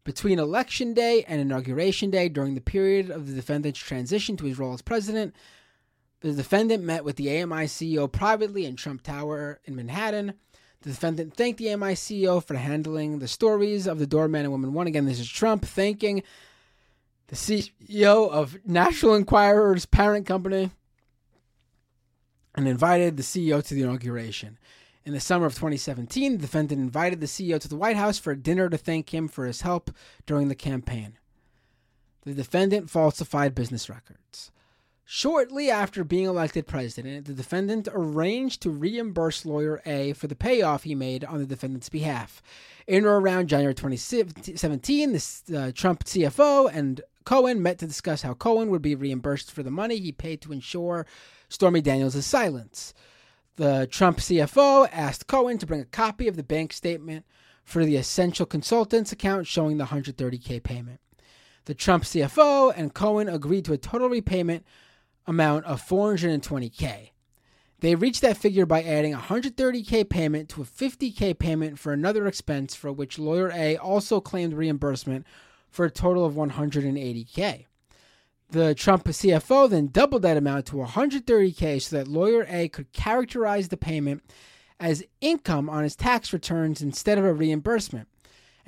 Between 0.06 0.40
election 0.40 0.94
day 0.94 1.26
and 1.28 1.42
inauguration 1.42 2.10
day, 2.10 2.30
during 2.30 2.56
the 2.56 2.62
period 2.62 3.10
of 3.10 3.28
the 3.28 3.34
defendant's 3.34 3.80
transition 3.80 4.38
to 4.38 4.46
his 4.46 4.58
role 4.58 4.74
as 4.74 4.82
president, 4.82 5.36
the 6.22 6.32
defendant 6.32 6.82
met 6.82 7.04
with 7.04 7.18
the 7.18 7.42
AMI 7.42 7.66
CEO 7.66 8.10
privately 8.10 8.66
in 8.66 8.78
Trump 8.78 9.04
Tower 9.04 9.60
in 9.66 9.76
Manhattan. 9.76 10.36
The 10.82 10.90
defendant 10.90 11.34
thanked 11.34 11.58
the 11.58 11.74
AMI 11.74 11.94
CEO 11.94 12.44
for 12.44 12.56
handling 12.56 13.20
the 13.20 13.28
stories 13.28 13.88
of 13.88 14.00
the 14.00 14.08
doorman 14.08 14.44
and 14.44 14.52
woman 14.52 14.74
one. 14.74 14.88
Again, 14.88 15.06
this 15.06 15.20
is 15.20 15.30
Trump 15.30 15.66
thanking 15.66 16.24
the 17.28 17.36
CEO 17.36 18.30
of 18.30 18.58
National 18.66 19.16
Enquirer's 19.16 19.86
parent 19.86 20.26
company 20.26 20.72
and 22.56 22.68
invited 22.68 23.18
the 23.18 23.24
CEO 23.24 23.64
to 23.66 23.74
the 23.74 23.82
inauguration. 23.82 24.58
In 25.04 25.14
the 25.14 25.20
summer 25.20 25.46
of 25.46 25.54
2017, 25.54 26.34
the 26.34 26.38
defendant 26.38 26.82
invited 26.82 27.22
the 27.22 27.28
CEO 27.28 27.60
to 27.60 27.68
the 27.68 27.78
White 27.78 27.96
House 27.96 28.20
for 28.20 28.32
a 28.32 28.38
dinner 28.38 28.70
to 28.70 28.78
thank 28.78 29.14
him 29.14 29.28
for 29.28 29.46
his 29.46 29.62
help 29.62 29.92
during 30.26 30.50
the 30.50 30.56
campaign. 30.56 31.18
The 32.24 32.34
defendant 32.34 32.90
falsified 32.90 33.56
business 33.56 33.90
records. 33.90 34.52
Shortly 35.10 35.72
after 35.72 36.04
being 36.04 36.26
elected 36.26 36.68
president, 36.68 37.28
the 37.28 37.34
defendant 37.34 37.88
arranged 37.94 38.62
to 38.62 38.70
reimburse 38.70 39.46
lawyer 39.46 39.82
A 39.86 40.12
for 40.12 40.28
the 40.28 40.36
payoff 40.36 40.84
he 40.84 40.96
made 40.96 41.24
on 41.24 41.40
the 41.40 41.46
defendant's 41.46 41.88
behalf. 41.88 42.42
In 42.88 43.06
or 43.06 43.18
around 43.18 43.48
January 43.48 43.74
2017, 43.74 45.14
the 45.14 45.58
uh, 45.58 45.72
Trump 45.74 46.04
CFO 46.04 46.70
and 46.74 47.00
Cohen 47.24 47.64
met 47.64 47.78
to 47.78 47.88
discuss 47.88 48.22
how 48.22 48.34
Cohen 48.34 48.70
would 48.70 48.82
be 48.82 48.96
reimbursed 48.96 49.50
for 49.50 49.64
the 49.64 49.72
money 49.72 49.96
he 49.96 50.12
paid 50.12 50.42
to 50.42 50.52
ensure 50.52 51.06
Stormy 51.48 51.80
Daniels' 51.80 52.26
silence. 52.26 52.94
The 53.56 53.88
Trump 53.90 54.18
CFO 54.18 54.90
asked 54.92 55.28
Cohen 55.28 55.58
to 55.60 55.66
bring 55.66 55.80
a 55.80 55.86
copy 55.86 56.28
of 56.28 56.36
the 56.36 56.44
bank 56.44 56.74
statement 56.74 57.26
for 57.64 57.86
the 57.86 57.96
Essential 57.96 58.46
Consultants 58.46 59.14
account 59.14 59.48
showing 59.48 59.78
the 59.78 59.86
130K 59.86 60.62
payment. 60.62 61.00
The 61.64 61.74
Trump 61.74 62.04
CFO 62.04 62.74
and 62.76 62.94
Cohen 62.94 63.30
agreed 63.30 63.64
to 63.66 63.74
a 63.74 63.78
total 63.78 64.10
repayment 64.10 64.66
amount 65.28 65.66
of 65.66 65.86
420K. 65.86 67.10
They 67.80 67.94
reached 67.94 68.22
that 68.22 68.38
figure 68.38 68.66
by 68.66 68.82
adding 68.82 69.14
a 69.14 69.20
130K 69.20 70.10
payment 70.10 70.50
to 70.50 70.62
a 70.64 70.66
50K 70.66 71.38
payment 71.38 71.78
for 71.78 71.94
another 71.94 72.26
expense 72.26 72.74
for 72.74 72.92
which 72.92 73.20
lawyer 73.20 73.52
A 73.54 73.78
also 73.78 74.20
claimed 74.20 74.54
reimbursement 74.54 75.28
for 75.70 75.86
a 75.86 75.92
total 75.92 76.26
of 76.26 76.34
180K. 76.34 77.66
The 78.50 78.74
Trump 78.74 79.04
CFO 79.04 79.70
then 79.70 79.88
doubled 79.88 80.22
that 80.24 80.38
amount 80.38 80.68
to 80.68 80.78
130K 80.78 81.82
so 81.82 81.98
that 81.98 82.08
lawyer 82.08 82.48
A 82.50 82.70
could 82.70 82.94
characterize 82.94 83.68
the 83.68 83.78
payment 83.78 84.24
as 84.80 85.04
income 85.22 85.70
on 85.70 85.84
his 85.84 85.96
tax 85.96 86.32
returns 86.32 86.82
instead 86.82 87.18
of 87.18 87.26
a 87.26 87.34
reimbursement 87.34 88.08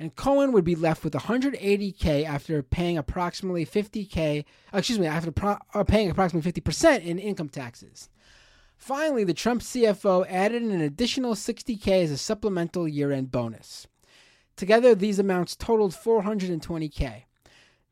and 0.00 0.16
Cohen 0.16 0.52
would 0.52 0.64
be 0.64 0.74
left 0.74 1.04
with 1.04 1.12
180k 1.12 2.24
after 2.24 2.62
paying 2.62 2.96
approximately 2.96 3.66
50k. 3.66 4.46
Excuse 4.72 4.98
me, 4.98 5.06
after 5.06 5.30
pro- 5.30 5.58
uh, 5.74 5.84
paying 5.84 6.10
approximately 6.10 6.50
50% 6.50 7.04
in 7.04 7.18
income 7.18 7.50
taxes. 7.50 8.08
Finally, 8.78 9.24
the 9.24 9.34
Trump 9.34 9.60
CFO 9.60 10.24
added 10.26 10.62
an 10.62 10.80
additional 10.80 11.34
60k 11.34 12.02
as 12.02 12.10
a 12.10 12.16
supplemental 12.16 12.88
year-end 12.88 13.30
bonus. 13.30 13.86
Together, 14.56 14.94
these 14.94 15.18
amounts 15.18 15.54
totaled 15.54 15.92
420k. 15.92 17.24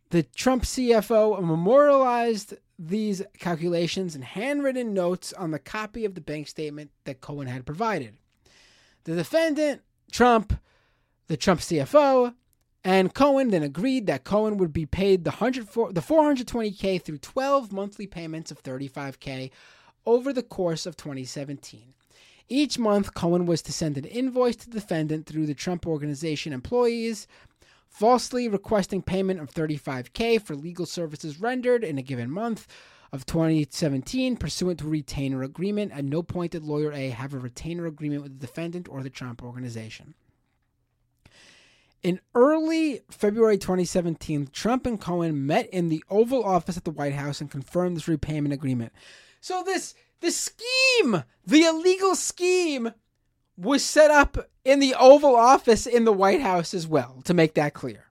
The 0.09 0.23
Trump 0.23 0.63
CFO 0.63 1.43
memorialized 1.43 2.55
these 2.79 3.23
calculations 3.39 4.17
in 4.17 4.23
handwritten 4.23 4.95
notes 4.95 5.35
on 5.35 5.51
the 5.51 5.59
copy 5.59 6.07
of 6.07 6.15
the 6.15 6.23
bank 6.23 6.49
statement 6.49 6.91
that 7.05 7.21
Cohen 7.21 7.49
had 7.49 7.67
provided. 7.67 8.17
The 9.05 9.15
defendant, 9.15 9.83
Trump, 10.11 10.59
the 11.29 11.37
Trump 11.37 11.61
CFO, 11.61 12.35
and 12.85 13.15
Cohen 13.15 13.51
then 13.51 13.63
agreed 13.63 14.07
that 14.07 14.25
Cohen 14.25 14.57
would 14.57 14.73
be 14.73 14.87
paid 14.87 15.25
the, 15.25 15.31
100, 15.31 15.67
the 15.95 16.01
420K 16.01 17.03
through 17.03 17.19
12 17.19 17.73
monthly 17.73 18.07
payments 18.07 18.51
of 18.51 18.63
35K 18.63 19.51
over 20.07 20.33
the 20.33 20.43
course 20.43 20.87
of 20.87 20.97
2017. 20.97 21.95
Each 22.49 22.79
month, 22.79 23.13
Cohen 23.13 23.45
was 23.45 23.61
to 23.63 23.73
send 23.73 23.99
an 23.99 24.07
invoice 24.07 24.57
to 24.57 24.71
the 24.71 24.81
defendant 24.81 25.27
through 25.27 25.45
the 25.45 25.55
Trump 25.55 25.87
Organization 25.87 26.55
employees, 26.55 27.27
falsely 27.91 28.49
requesting 28.49 29.03
payment 29.03 29.41
of 29.41 29.51
35K 29.51 30.41
for 30.41 30.57
legal 30.57 30.87
services 30.87 31.41
rendered 31.41 31.85
in 31.85 31.99
a 31.99 32.03
given 32.03 32.31
month 32.31 32.67
of 33.13 33.27
2017 33.27 34.37
pursuant 34.37 34.79
to 34.79 34.87
a 34.87 34.91
retainer 34.91 35.43
agreement. 35.43 35.93
At 35.93 36.05
no 36.05 36.23
point 36.23 36.53
did 36.53 36.65
lawyer 36.65 36.93
A 36.93 37.11
have 37.11 37.35
a 37.35 37.39
retainer 37.39 37.87
agreement 37.87 38.23
with 38.23 38.39
the 38.39 38.47
defendant 38.47 38.89
or 38.89 39.03
the 39.03 39.11
Trump 39.11 39.43
Organization. 39.43 40.15
In 42.03 42.21
early 42.35 43.01
February 43.11 43.59
2017, 43.59 44.51
Trump 44.53 44.87
and 44.87 45.01
Cohen 45.01 45.47
met 45.47 45.69
in 45.71 45.89
the 45.89 46.05
Oval 46.09 46.45
Office 46.45 46.77
at 46.77 46.85
the 46.85 46.93
White 46.93 47.15
House 47.15 47.41
and 47.41 47.51
confirmed 47.51 47.97
this 47.97 48.07
repayment 48.07 48.53
agreement. 48.53 48.93
So 49.41 49.63
this 49.65 49.95
this 50.21 50.37
scheme, 50.37 51.25
the 51.47 51.65
illegal 51.65 52.15
scheme, 52.15 52.93
was 53.57 53.85
set 53.85 54.11
up 54.11 54.49
in 54.65 54.79
the 54.79 54.95
Oval 54.95 55.35
Office 55.35 55.87
in 55.87 56.05
the 56.05 56.13
White 56.13 56.41
House 56.41 56.75
as 56.75 56.87
well, 56.87 57.21
to 57.25 57.35
make 57.35 57.55
that 57.55 57.75
clear. 57.75 58.05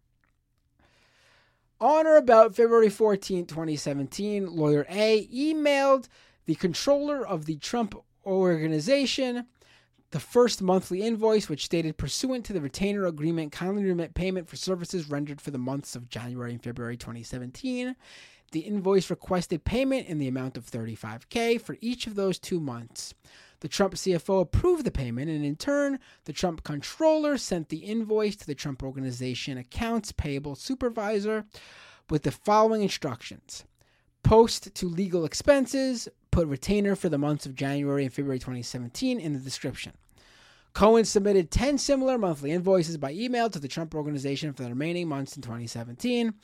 On 1.80 2.08
or 2.08 2.18
about 2.18 2.56
February 2.56 2.90
14, 2.90 3.46
2017, 3.46 4.48
lawyer 4.56 4.86
A 4.90 5.28
emailed 5.28 6.08
the 6.46 6.56
controller 6.56 7.26
of 7.26 7.46
the 7.46 7.58
Trump 7.58 7.96
organization 8.26 9.46
the 10.12 10.20
first 10.20 10.62
monthly 10.62 11.02
invoice, 11.02 11.50
which 11.50 11.66
stated 11.66 11.98
pursuant 11.98 12.46
to 12.46 12.54
the 12.54 12.62
retainer 12.62 13.06
agreement, 13.06 13.52
kindly 13.52 13.84
remit 13.84 14.14
payment 14.14 14.48
for 14.48 14.56
services 14.56 15.10
rendered 15.10 15.42
for 15.42 15.52
the 15.52 15.58
months 15.58 15.96
of 15.96 16.10
January 16.10 16.52
and 16.52 16.64
February 16.64 16.96
2017. 16.96 17.96
The 18.54 18.60
invoice 18.62 19.10
requested 19.10 19.66
payment 19.66 20.08
in 20.08 20.20
the 20.20 20.28
amount 20.30 20.56
of 20.56 20.66
35K 20.66 21.60
for 21.60 21.78
each 21.82 22.08
of 22.08 22.16
those 22.16 22.40
two 22.40 22.62
months. 22.62 23.14
The 23.60 23.68
Trump 23.68 23.96
CFO 23.96 24.42
approved 24.42 24.86
the 24.86 24.92
payment, 24.92 25.30
and 25.30 25.44
in 25.44 25.56
turn, 25.56 26.00
the 26.26 26.34
Trump 26.34 26.64
controller 26.64 27.38
sent 27.38 27.68
the 27.68 27.80
invoice 27.80 28.36
to 28.38 28.48
the 28.48 28.56
Trump 28.56 28.84
Organization 28.84 29.58
accounts 29.58 30.12
payable 30.12 30.56
supervisor 30.56 31.46
with 32.10 32.24
the 32.24 32.32
following 32.32 32.84
instructions 32.84 33.66
Post 34.24 34.74
to 34.76 34.88
legal 34.88 35.26
expenses, 35.26 36.08
put 36.38 36.48
retainer 36.48 36.96
for 36.96 37.10
the 37.10 37.18
months 37.18 37.48
of 37.48 37.56
January 37.56 38.04
and 38.04 38.14
February 38.14 38.38
2017 38.38 39.20
in 39.20 39.34
the 39.34 39.40
description. 39.40 39.92
Cohen 40.72 41.04
submitted 41.04 41.50
10 41.50 41.80
similar 41.80 42.20
monthly 42.20 42.52
invoices 42.52 42.96
by 42.96 43.12
email 43.12 43.50
to 43.50 43.58
the 43.58 43.68
Trump 43.68 43.96
Organization 43.96 44.54
for 44.54 44.62
the 44.62 44.70
remaining 44.70 45.08
months 45.08 45.36
in 45.36 45.42
2017. 45.42 46.36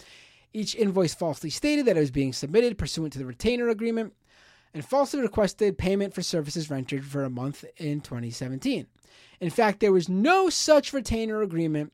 Each 0.51 0.73
invoice 0.73 1.13
falsely 1.13 1.51
stated 1.51 1.85
that 1.85 1.95
it 1.95 1.99
was 1.99 2.09
being 2.09 2.33
submitted 2.33 2.75
pursuant 2.75 3.13
to 3.13 3.19
the 3.19 3.27
retainer 3.27 3.69
agreement 3.69 4.15
and 4.73 4.83
falsely 4.83 5.21
requested 5.21 5.77
payment 5.77 6.15
for 6.15 6.23
services 6.23 6.71
rendered 6.71 7.05
for 7.05 7.23
a 7.23 7.29
month 7.29 7.63
in 7.77 8.01
2017. 8.01 8.87
In 9.41 9.49
fact, 9.51 9.79
there 9.79 9.93
was 9.93 10.09
no 10.09 10.49
such 10.49 10.91
retainer 10.91 11.43
agreement, 11.43 11.93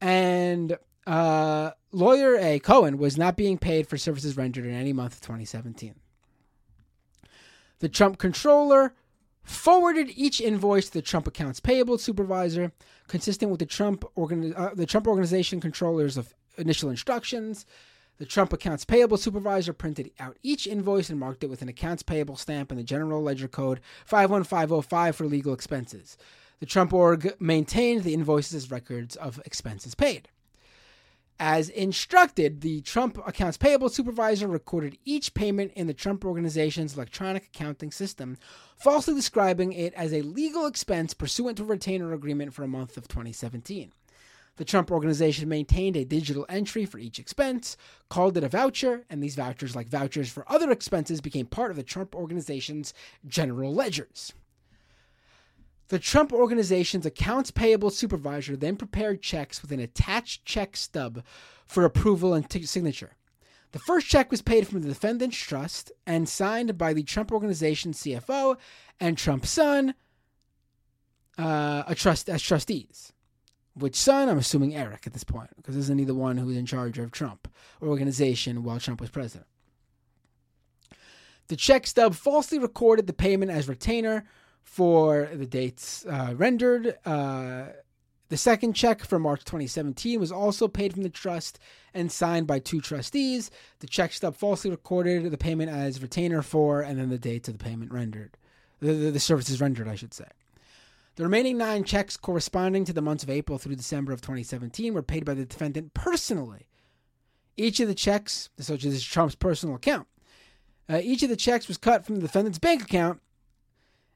and 0.00 0.76
uh, 1.06 1.70
lawyer 1.92 2.34
A. 2.38 2.58
Cohen 2.58 2.98
was 2.98 3.16
not 3.16 3.36
being 3.36 3.56
paid 3.56 3.86
for 3.86 3.96
services 3.96 4.36
rendered 4.36 4.64
in 4.64 4.74
any 4.74 4.92
month 4.92 5.12
of 5.12 5.20
2017. 5.20 5.94
The 7.80 7.88
Trump 7.88 8.18
controller 8.18 8.94
forwarded 9.42 10.10
each 10.14 10.40
invoice 10.40 10.86
to 10.86 10.92
the 10.92 11.02
Trump 11.02 11.26
accounts 11.26 11.60
payable 11.60 11.98
supervisor, 11.98 12.72
consistent 13.08 13.50
with 13.50 13.60
the 13.60 13.66
Trump 13.66 14.04
organi- 14.16 14.58
uh, 14.58 14.74
the 14.74 14.86
Trump 14.86 15.06
organization 15.08 15.60
controller's 15.60 16.16
of 16.16 16.34
initial 16.56 16.90
instructions. 16.90 17.66
The 18.18 18.26
Trump 18.26 18.52
accounts 18.52 18.84
payable 18.84 19.16
supervisor 19.16 19.72
printed 19.72 20.10
out 20.20 20.36
each 20.42 20.66
invoice 20.66 21.08
and 21.08 21.18
marked 21.18 21.42
it 21.42 21.48
with 21.48 21.62
an 21.62 21.70
accounts 21.70 22.02
payable 22.02 22.36
stamp 22.36 22.70
in 22.70 22.76
the 22.76 22.84
general 22.84 23.22
ledger 23.22 23.48
code 23.48 23.80
51505 24.04 25.16
for 25.16 25.24
legal 25.24 25.54
expenses. 25.54 26.18
The 26.58 26.66
Trump 26.66 26.92
org 26.92 27.34
maintained 27.40 28.04
the 28.04 28.12
invoices 28.12 28.64
as 28.64 28.70
records 28.70 29.16
of 29.16 29.40
expenses 29.46 29.94
paid. 29.94 30.28
As 31.42 31.70
instructed, 31.70 32.60
the 32.60 32.82
Trump 32.82 33.18
accounts 33.26 33.56
payable 33.56 33.88
supervisor 33.88 34.46
recorded 34.46 34.98
each 35.06 35.32
payment 35.32 35.72
in 35.72 35.86
the 35.86 35.94
Trump 35.94 36.22
organization's 36.22 36.94
electronic 36.94 37.46
accounting 37.46 37.90
system, 37.90 38.36
falsely 38.76 39.14
describing 39.14 39.72
it 39.72 39.94
as 39.94 40.12
a 40.12 40.20
legal 40.20 40.66
expense 40.66 41.14
pursuant 41.14 41.56
to 41.56 41.62
a 41.62 41.66
retainer 41.66 42.12
agreement 42.12 42.52
for 42.52 42.62
a 42.62 42.68
month 42.68 42.98
of 42.98 43.08
2017. 43.08 43.90
The 44.56 44.66
Trump 44.66 44.90
organization 44.90 45.48
maintained 45.48 45.96
a 45.96 46.04
digital 46.04 46.44
entry 46.50 46.84
for 46.84 46.98
each 46.98 47.18
expense, 47.18 47.78
called 48.10 48.36
it 48.36 48.44
a 48.44 48.48
voucher, 48.50 49.06
and 49.08 49.22
these 49.22 49.36
vouchers, 49.36 49.74
like 49.74 49.88
vouchers 49.88 50.28
for 50.28 50.44
other 50.46 50.70
expenses, 50.70 51.22
became 51.22 51.46
part 51.46 51.70
of 51.70 51.78
the 51.78 51.82
Trump 51.82 52.14
organization's 52.14 52.92
general 53.26 53.72
ledgers. 53.72 54.34
The 55.90 55.98
Trump 55.98 56.32
Organization's 56.32 57.04
accounts 57.04 57.50
payable 57.50 57.90
supervisor 57.90 58.54
then 58.54 58.76
prepared 58.76 59.22
checks 59.22 59.60
with 59.60 59.72
an 59.72 59.80
attached 59.80 60.44
check 60.44 60.76
stub 60.76 61.24
for 61.66 61.84
approval 61.84 62.32
and 62.32 62.48
t- 62.48 62.62
signature. 62.62 63.16
The 63.72 63.80
first 63.80 64.06
check 64.06 64.30
was 64.30 64.40
paid 64.40 64.68
from 64.68 64.82
the 64.82 64.88
defendant's 64.88 65.36
trust 65.36 65.90
and 66.06 66.28
signed 66.28 66.78
by 66.78 66.92
the 66.92 67.02
Trump 67.02 67.32
Organization 67.32 67.92
CFO 67.92 68.56
and 69.00 69.18
Trump's 69.18 69.50
son 69.50 69.94
uh, 71.36 71.82
a 71.88 71.96
trust 71.96 72.30
as 72.30 72.40
trustees. 72.40 73.12
Which 73.74 73.96
son? 73.96 74.28
I'm 74.28 74.38
assuming 74.38 74.76
Eric 74.76 75.08
at 75.08 75.12
this 75.12 75.24
point, 75.24 75.50
because 75.56 75.74
isn't 75.74 75.98
he 75.98 76.04
the 76.04 76.14
one 76.14 76.38
who 76.38 76.46
was 76.46 76.56
in 76.56 76.66
charge 76.66 77.00
of 77.00 77.10
Trump 77.10 77.48
organization 77.82 78.62
while 78.62 78.78
Trump 78.78 79.00
was 79.00 79.10
president? 79.10 79.48
The 81.48 81.56
check 81.56 81.88
stub 81.88 82.14
falsely 82.14 82.60
recorded 82.60 83.08
the 83.08 83.12
payment 83.12 83.50
as 83.50 83.68
retainer 83.68 84.24
for 84.62 85.28
the 85.32 85.46
dates 85.46 86.04
uh, 86.06 86.34
rendered. 86.36 86.96
Uh, 87.04 87.66
the 88.30 88.36
second 88.36 88.74
check 88.74 89.04
for 89.04 89.18
March 89.18 89.40
2017 89.40 90.20
was 90.20 90.30
also 90.30 90.68
paid 90.68 90.92
from 90.92 91.02
the 91.02 91.10
trust 91.10 91.58
and 91.92 92.12
signed 92.12 92.46
by 92.46 92.60
two 92.60 92.80
trustees. 92.80 93.50
The 93.80 93.88
check 93.88 94.12
stub 94.12 94.36
falsely 94.36 94.70
recorded 94.70 95.28
the 95.30 95.36
payment 95.36 95.70
as 95.70 96.00
retainer 96.00 96.40
for, 96.40 96.80
and 96.80 96.98
then 96.98 97.10
the 97.10 97.18
dates 97.18 97.48
of 97.48 97.58
the 97.58 97.64
payment 97.64 97.92
rendered. 97.92 98.36
The, 98.78 98.92
the, 98.92 99.10
the 99.10 99.20
services 99.20 99.60
rendered, 99.60 99.88
I 99.88 99.96
should 99.96 100.14
say. 100.14 100.26
The 101.16 101.24
remaining 101.24 101.58
nine 101.58 101.82
checks 101.82 102.16
corresponding 102.16 102.84
to 102.84 102.92
the 102.92 103.02
months 103.02 103.24
of 103.24 103.30
April 103.30 103.58
through 103.58 103.74
December 103.74 104.12
of 104.12 104.20
2017 104.20 104.94
were 104.94 105.02
paid 105.02 105.24
by 105.24 105.34
the 105.34 105.44
defendant 105.44 105.92
personally. 105.92 106.68
Each 107.56 107.80
of 107.80 107.88
the 107.88 107.94
checks, 107.96 108.48
so 108.58 108.74
this 108.74 108.84
is 108.84 109.04
Trump's 109.04 109.34
personal 109.34 109.74
account, 109.74 110.06
uh, 110.88 111.00
each 111.02 111.24
of 111.24 111.28
the 111.28 111.36
checks 111.36 111.66
was 111.66 111.76
cut 111.76 112.06
from 112.06 112.16
the 112.16 112.22
defendant's 112.22 112.60
bank 112.60 112.82
account 112.82 113.20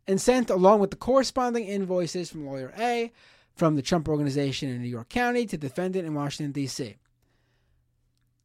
and 0.06 0.20
sent 0.20 0.50
along 0.50 0.80
with 0.80 0.90
the 0.90 0.96
corresponding 0.96 1.64
invoices 1.64 2.30
from 2.30 2.46
lawyer 2.46 2.72
A 2.78 3.12
from 3.54 3.76
the 3.76 3.82
Trump 3.82 4.08
organization 4.08 4.68
in 4.68 4.82
New 4.82 4.88
York 4.88 5.08
County 5.08 5.46
to 5.46 5.56
defendant 5.56 6.06
in 6.06 6.14
Washington, 6.14 6.52
D.C. 6.52 6.96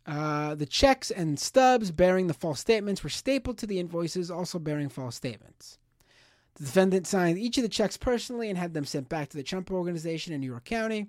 Uh, 0.06 0.56
the 0.56 0.66
checks 0.66 1.12
and 1.12 1.40
stubs 1.40 1.92
bearing 1.92 2.28
the 2.28 2.34
false 2.34 2.60
statements 2.60 3.04
were 3.04 3.10
stapled 3.10 3.58
to 3.58 3.68
the 3.68 3.80
invoices, 3.80 4.32
also 4.32 4.60
bearing 4.60 4.90
false 4.90 5.16
statements. 5.16 5.78
The 6.56 6.66
defendant 6.66 7.08
signed 7.08 7.38
each 7.38 7.58
of 7.58 7.64
the 7.64 7.70
checks 7.70 7.98
personally 7.98 8.50
and 8.50 8.58
had 8.58 8.74
them 8.74 8.86
sent 8.86 9.10
back 9.10 9.30
to 9.30 9.38
the 9.38 9.44
Trump 9.44 9.72
organization 9.72 10.34
in 10.34 10.42
New 10.42 10.48
York 10.52 10.66
County. 10.66 11.08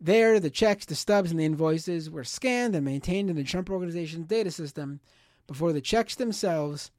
There, 0.00 0.38
the 0.38 0.50
checks, 0.50 0.86
the 0.86 0.94
stubs, 0.94 1.30
and 1.30 1.40
the 1.40 1.44
invoices 1.44 2.08
were 2.08 2.24
scanned 2.24 2.74
and 2.74 2.84
maintained 2.84 3.30
in 3.30 3.36
the 3.36 3.44
Trump 3.44 3.68
organization's 3.68 4.26
data 4.26 4.50
system 4.50 5.00
before 5.46 5.72
the 5.72 5.80
checks 5.80 6.14
themselves 6.14 6.90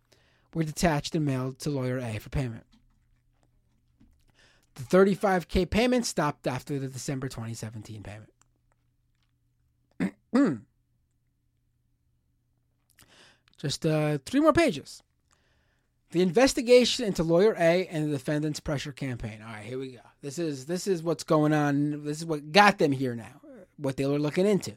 were 0.54 0.64
detached 0.64 1.16
and 1.16 1.26
mailed 1.26 1.60
to 1.60 1.70
lawyer 1.70 2.00
A 2.00 2.18
for 2.18 2.30
payment. 2.30 2.66
The 4.76 4.84
35K 4.84 5.70
payment 5.70 6.06
stopped 6.06 6.48
after 6.48 6.80
the 6.80 6.88
December 6.88 7.28
2017 7.28 8.04
payment. 8.04 8.32
Just 13.58 13.86
uh, 13.86 14.20
three 14.26 14.40
more 14.40 14.54
pages. 14.54 15.04
The 16.12 16.22
investigation 16.22 17.06
into 17.06 17.24
lawyer 17.24 17.56
A 17.60 17.86
and 17.88 18.06
the 18.08 18.12
defendant's 18.18 18.60
pressure 18.60 18.94
campaign. 18.94 19.42
All 19.46 19.54
right, 19.54 19.66
here 19.66 19.78
we 19.78 19.92
go. 19.92 20.00
This 20.22 20.40
is 20.40 20.66
this 20.66 20.88
is 20.88 21.04
what's 21.04 21.24
going 21.24 21.54
on. 21.54 22.04
This 22.04 22.18
is 22.18 22.26
what 22.26 22.52
got 22.52 22.80
them 22.80 22.92
here 22.92 23.16
now. 23.16 23.42
What 23.78 23.98
they 23.98 24.06
were 24.06 24.18
looking 24.18 24.48
into. 24.48 24.74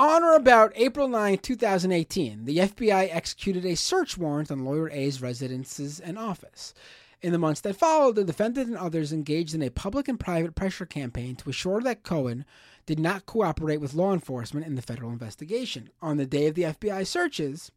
On 0.00 0.24
or 0.24 0.34
about 0.34 0.72
April 0.76 1.08
9, 1.08 1.36
2018, 1.36 2.46
the 2.46 2.56
FBI 2.56 3.14
executed 3.14 3.66
a 3.66 3.74
search 3.74 4.16
warrant 4.16 4.50
on 4.50 4.64
lawyer 4.64 4.88
A's 4.88 5.20
residences 5.20 6.00
and 6.00 6.18
office. 6.18 6.72
In 7.20 7.32
the 7.32 7.38
months 7.38 7.60
that 7.60 7.76
followed, 7.76 8.14
the 8.14 8.24
defendant 8.24 8.68
and 8.68 8.78
others 8.78 9.12
engaged 9.12 9.54
in 9.54 9.60
a 9.60 9.68
public 9.68 10.08
and 10.08 10.18
private 10.18 10.54
pressure 10.54 10.86
campaign 10.86 11.36
to 11.36 11.50
assure 11.50 11.82
that 11.82 12.02
Cohen 12.02 12.46
did 12.86 12.98
not 12.98 13.26
cooperate 13.26 13.76
with 13.76 13.92
law 13.92 14.14
enforcement 14.14 14.64
in 14.66 14.74
the 14.74 14.80
federal 14.80 15.10
investigation. 15.10 15.90
On 16.00 16.16
the 16.16 16.24
day 16.24 16.46
of 16.46 16.54
the 16.54 16.62
FBI 16.62 17.06
searches, 17.06 17.70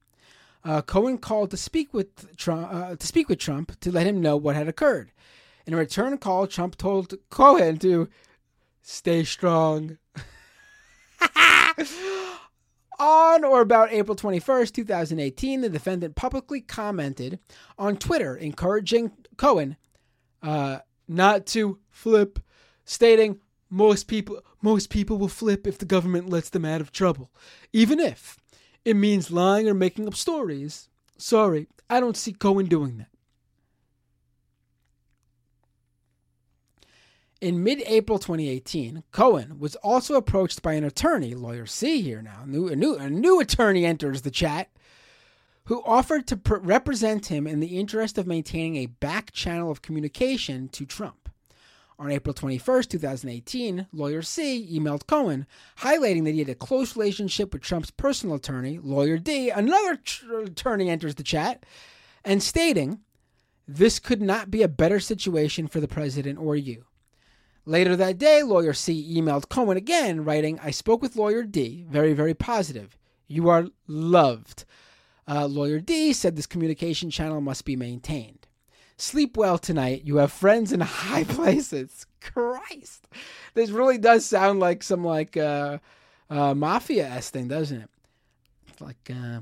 uh, 0.63 0.82
Cohen 0.82 1.17
called 1.17 1.51
to 1.51 1.57
speak 1.57 1.93
with 1.93 2.38
Trump, 2.38 2.74
uh, 2.74 2.95
to 2.95 3.05
speak 3.05 3.28
with 3.28 3.39
Trump 3.39 3.78
to 3.82 3.91
let 3.91 4.07
him 4.07 4.21
know 4.21 4.38
what 4.38 4.55
had 4.55 4.69
occurred. 4.69 5.11
In 5.65 5.74
a 5.74 5.78
return 5.78 6.17
call, 6.17 6.47
Trump 6.47 6.78
told 6.78 7.15
Cohen 7.30 7.80
to 7.80 8.07
stay 8.82 9.26
strong. 9.26 9.97
On 12.99 13.43
or 13.43 13.61
about 13.61 13.91
April 13.91 14.15
21st, 14.15 14.74
2018, 14.74 15.61
the 15.61 15.69
defendant 15.69 16.15
publicly 16.15 16.61
commented 16.61 17.39
on 17.78 17.97
Twitter 17.97 18.36
encouraging 18.36 19.11
Cohen 19.36 19.78
uh, 20.41 20.80
not 21.07 21.45
to 21.47 21.80
flip, 21.89 22.39
stating 22.86 23.39
most 23.69 24.07
people 24.07 24.41
most 24.61 24.89
people 24.89 25.17
will 25.17 25.28
flip 25.28 25.65
if 25.65 25.78
the 25.78 25.86
government 25.86 26.30
lets 26.30 26.49
them 26.49 26.63
out 26.63 26.82
of 26.82 26.91
trouble, 26.91 27.32
even 27.74 27.99
if 27.99 28.38
it 28.86 28.95
means 28.95 29.32
lying 29.32 29.67
or 29.67 29.74
making 29.74 30.07
up 30.07 30.15
stories. 30.15 30.89
Sorry, 31.17 31.67
I 31.89 31.99
don't 31.99 32.17
see 32.17 32.34
Cohen 32.34 32.67
doing 32.67 32.97
that. 32.97 33.12
In 37.44 37.62
mid 37.62 37.84
April 37.88 38.20
2018, 38.20 39.04
Cohen 39.12 39.60
was 39.60 39.76
also 39.76 40.16
approached 40.16 40.62
by 40.62 40.76
an 40.76 40.86
attorney, 40.86 41.36
lawyer 41.36 41.66
C 41.66 42.02
here 42.02 42.22
now, 42.22 42.46
new, 42.46 42.70
a, 42.70 42.76
new, 42.78 42.96
a 42.96 43.10
new 43.10 43.41
attorney 43.41 43.86
enters 43.86 44.22
the 44.22 44.32
chat, 44.32 44.70
who 45.66 45.84
offered 45.84 46.26
to 46.28 46.38
pr- 46.38 46.56
represent 46.56 47.26
him 47.26 47.46
in 47.46 47.60
the 47.60 47.78
interest 47.78 48.18
of 48.18 48.28
maintaining 48.28 48.78
a 48.78 48.86
back 48.86 49.34
channel 49.34 49.70
of 49.70 49.82
communication 49.82 50.70
to 50.70 50.86
Trump. 50.86 51.28
On 52.00 52.10
April 52.10 52.34
21st, 52.34 52.88
2018, 52.88 53.88
lawyer 53.91 54.22
C 54.22 54.80
emailed 54.80 55.06
Cohen, 55.06 55.46
highlighting 55.80 56.24
that 56.24 56.32
he 56.32 56.39
had 56.39 56.48
a 56.48 56.56
close 56.56 56.96
relationship 56.96 57.52
with 57.52 57.62
Trump's 57.62 57.91
personal 57.91 58.38
attorney, 58.38 58.80
lawyer 58.82 59.18
D. 59.18 59.50
Another 59.50 59.98
tr- 59.98 60.44
attorney 60.44 60.89
enters 60.89 61.16
the 61.16 61.24
chat, 61.24 61.66
and 62.24 62.41
stating, 62.41 63.00
This 63.68 64.00
could 64.00 64.22
not 64.22 64.50
be 64.50 64.64
a 64.64 64.70
better 64.70 65.02
situation 65.02 65.68
for 65.68 65.82
the 65.82 65.89
president 65.89 66.39
or 66.39 66.56
you. 66.56 66.86
Later 67.66 67.95
that 67.95 68.18
day, 68.18 68.43
lawyer 68.43 68.74
C 68.74 69.16
emailed 69.16 69.49
Cohen 69.49 69.78
again, 69.78 70.26
writing, 70.26 70.59
I 70.61 70.72
spoke 70.72 71.01
with 71.01 71.16
lawyer 71.16 71.43
D, 71.43 71.86
very, 71.89 72.14
very 72.14 72.34
positive. 72.34 72.97
You 73.28 73.49
are 73.49 73.68
loved. 73.88 74.66
Uh, 75.28 75.45
lawyer 75.45 75.80
D 75.80 76.11
said 76.11 76.36
this 76.36 76.45
communication 76.45 77.09
channel 77.09 77.39
must 77.39 77.64
be 77.64 77.76
maintained. 77.76 78.47
Sleep 78.97 79.38
well 79.38 79.57
tonight. 79.57 80.03
You 80.03 80.18
have 80.18 80.32
friends 80.32 80.72
in 80.72 80.80
high 80.82 81.24
places. 81.24 82.05
Christ. 82.24 83.07
This 83.53 83.70
really 83.70 83.97
does 83.97 84.26
sound 84.26 84.59
like 84.59 84.82
some 84.82 85.03
like 85.03 85.38
uh, 85.38 85.80
uh, 86.30 86.53
mafia 86.53 87.07
s 87.07 87.30
thing, 87.30 87.47
doesn't 87.47 87.82
it? 87.82 87.89
It's 88.70 88.82
like 88.82 89.11
uh, 89.11 89.41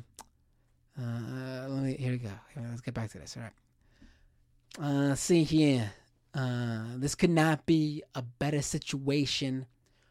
uh, 1.00 1.68
let 1.70 1.84
me 1.84 1.96
here 1.96 2.12
we 2.12 2.18
go. 2.18 2.32
Let's 2.58 2.82
get 2.82 2.94
back 2.94 3.12
to 3.12 3.20
this. 3.20 3.38
All 3.38 3.44
right. 3.44 5.12
Uh, 5.12 5.16
see 5.16 5.44
here. 5.44 5.92
Uh, 6.34 6.84
this 6.96 7.16
could 7.16 7.30
not 7.30 7.66
be 7.66 8.04
a 8.16 8.22
better 8.22 8.62
situation 8.62 9.66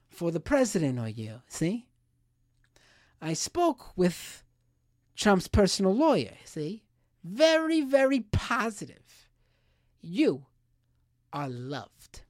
for 0.08 0.30
the 0.30 0.40
president 0.40 0.98
or 0.98 1.08
you. 1.08 1.40
See? 1.48 1.86
I 3.22 3.32
spoke 3.32 3.96
with 3.96 4.42
Trump's 5.16 5.48
personal 5.48 5.94
lawyer. 5.94 6.34
See? 6.44 6.82
Very, 7.24 7.80
very 7.80 8.20
positive. 8.20 9.28
You 10.02 10.46
are 11.32 11.48
loved. 11.48 12.22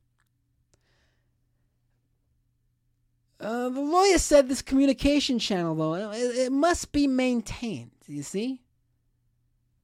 Uh, 3.41 3.71
the 3.71 3.81
lawyer 3.81 4.19
said 4.19 4.49
this 4.49 4.61
communication 4.61 5.39
channel, 5.39 5.75
though, 5.75 6.13
it, 6.13 6.37
it 6.37 6.53
must 6.53 6.93
be 6.93 7.07
maintained. 7.07 7.93
You 8.07 8.23
see? 8.23 8.61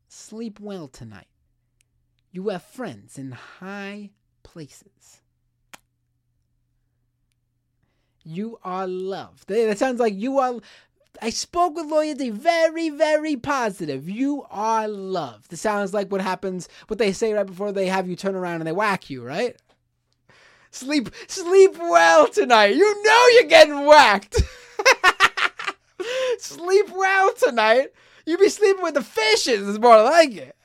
Sleep 0.08 0.60
well 0.60 0.88
tonight. 0.88 1.28
You 2.36 2.50
have 2.50 2.64
friends 2.64 3.16
in 3.16 3.32
high 3.32 4.10
places. 4.42 5.22
You 8.22 8.58
are 8.62 8.86
loved. 8.86 9.48
That 9.48 9.78
sounds 9.78 10.00
like 10.00 10.12
you 10.14 10.38
are. 10.40 10.60
I 11.22 11.30
spoke 11.30 11.76
with 11.76 12.18
D. 12.18 12.28
Very, 12.28 12.90
very 12.90 13.36
positive. 13.36 14.06
You 14.10 14.44
are 14.50 14.86
loved. 14.86 15.50
It 15.54 15.56
sounds 15.56 15.94
like 15.94 16.12
what 16.12 16.20
happens, 16.20 16.68
what 16.88 16.98
they 16.98 17.10
say 17.10 17.32
right 17.32 17.46
before 17.46 17.72
they 17.72 17.86
have 17.86 18.06
you 18.06 18.16
turn 18.16 18.34
around 18.34 18.56
and 18.56 18.66
they 18.66 18.72
whack 18.72 19.08
you, 19.08 19.24
right? 19.24 19.56
Sleep, 20.70 21.08
sleep 21.28 21.78
well 21.78 22.28
tonight. 22.28 22.76
You 22.76 23.02
know 23.02 23.26
you're 23.32 23.44
getting 23.44 23.86
whacked. 23.86 24.42
sleep 26.38 26.90
well 26.94 27.32
tonight. 27.32 27.94
You 28.26 28.36
be 28.36 28.50
sleeping 28.50 28.82
with 28.82 28.92
the 28.92 29.02
fishes. 29.02 29.66
Is 29.66 29.78
more 29.78 30.02
like 30.02 30.34
it. 30.34 30.55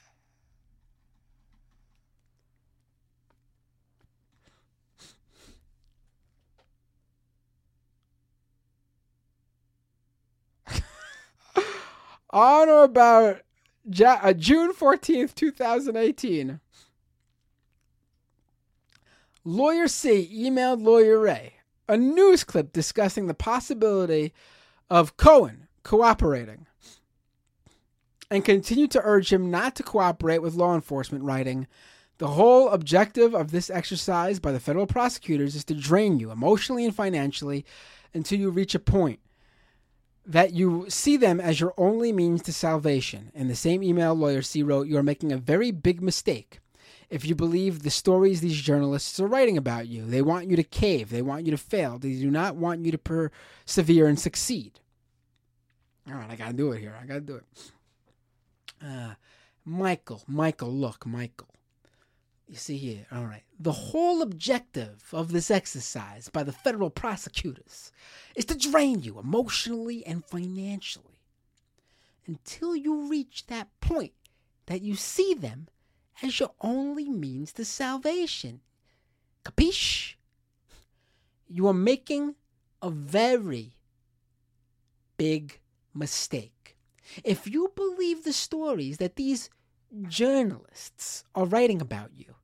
On 12.31 12.69
or 12.69 12.83
about 12.83 13.41
uh, 14.05 14.33
June 14.33 14.73
14th, 14.73 15.35
2018, 15.35 16.59
Lawyer 19.43 19.87
C 19.87 20.29
emailed 20.33 20.83
Lawyer 20.83 21.19
Ray 21.19 21.55
a 21.91 21.97
news 21.97 22.45
clip 22.45 22.71
discussing 22.71 23.27
the 23.27 23.33
possibility 23.33 24.33
of 24.89 25.17
Cohen 25.17 25.67
cooperating 25.83 26.65
and 28.29 28.45
continued 28.45 28.91
to 28.91 29.01
urge 29.03 29.33
him 29.33 29.51
not 29.51 29.75
to 29.75 29.83
cooperate 29.83 30.41
with 30.41 30.53
law 30.53 30.73
enforcement, 30.73 31.25
writing, 31.25 31.67
The 32.19 32.29
whole 32.29 32.69
objective 32.69 33.35
of 33.35 33.51
this 33.51 33.69
exercise 33.69 34.39
by 34.39 34.53
the 34.53 34.59
federal 34.61 34.87
prosecutors 34.87 35.53
is 35.53 35.65
to 35.65 35.73
drain 35.73 36.17
you 36.17 36.31
emotionally 36.31 36.85
and 36.85 36.95
financially 36.95 37.65
until 38.13 38.39
you 38.39 38.49
reach 38.49 38.73
a 38.73 38.79
point 38.79 39.19
that 40.25 40.53
you 40.53 40.85
see 40.87 41.17
them 41.17 41.39
as 41.39 41.59
your 41.59 41.73
only 41.77 42.11
means 42.11 42.41
to 42.43 42.53
salvation. 42.53 43.31
In 43.33 43.47
the 43.47 43.55
same 43.55 43.83
email, 43.83 44.13
lawyer 44.13 44.41
C 44.41 44.63
wrote, 44.63 44.87
You 44.87 44.97
are 44.97 45.03
making 45.03 45.31
a 45.31 45.37
very 45.37 45.71
big 45.71 46.01
mistake 46.01 46.59
if 47.09 47.25
you 47.25 47.35
believe 47.35 47.83
the 47.83 47.89
stories 47.89 48.39
these 48.39 48.61
journalists 48.61 49.19
are 49.19 49.27
writing 49.27 49.57
about 49.57 49.87
you. 49.87 50.05
They 50.05 50.21
want 50.21 50.49
you 50.49 50.55
to 50.55 50.63
cave, 50.63 51.09
they 51.09 51.21
want 51.21 51.45
you 51.45 51.51
to 51.51 51.57
fail, 51.57 51.99
they 51.99 52.13
do 52.13 52.31
not 52.31 52.55
want 52.55 52.85
you 52.85 52.91
to 52.91 52.97
persevere 52.97 54.07
and 54.07 54.19
succeed. 54.19 54.79
All 56.07 56.15
right, 56.15 56.29
I 56.29 56.35
gotta 56.35 56.53
do 56.53 56.71
it 56.71 56.79
here. 56.79 56.97
I 56.99 57.05
gotta 57.05 57.21
do 57.21 57.35
it. 57.35 57.43
Uh, 58.83 59.13
Michael, 59.65 60.23
Michael, 60.27 60.71
look, 60.71 61.05
Michael. 61.05 61.50
You 62.51 62.57
see 62.57 62.75
here, 62.75 63.05
all 63.13 63.23
right. 63.23 63.43
The 63.61 63.71
whole 63.71 64.21
objective 64.21 65.05
of 65.13 65.31
this 65.31 65.49
exercise 65.49 66.27
by 66.27 66.43
the 66.43 66.51
federal 66.51 66.89
prosecutors 66.89 67.93
is 68.35 68.43
to 68.43 68.57
drain 68.57 69.03
you 69.03 69.19
emotionally 69.19 70.05
and 70.05 70.25
financially 70.25 71.21
until 72.27 72.75
you 72.75 73.07
reach 73.09 73.45
that 73.47 73.69
point 73.79 74.11
that 74.65 74.81
you 74.81 74.97
see 74.97 75.33
them 75.33 75.69
as 76.21 76.41
your 76.41 76.51
only 76.59 77.07
means 77.07 77.53
to 77.53 77.63
salvation. 77.63 78.59
Capiche? 79.45 80.15
You 81.47 81.69
are 81.69 81.73
making 81.73 82.35
a 82.81 82.89
very 82.89 83.77
big 85.15 85.61
mistake. 85.93 86.75
If 87.23 87.47
you 87.47 87.71
believe 87.77 88.25
the 88.25 88.33
stories 88.33 88.97
that 88.97 89.15
these 89.15 89.49
journalists 90.09 91.23
are 91.33 91.45
writing 91.45 91.79
about 91.79 92.11
you, 92.13 92.35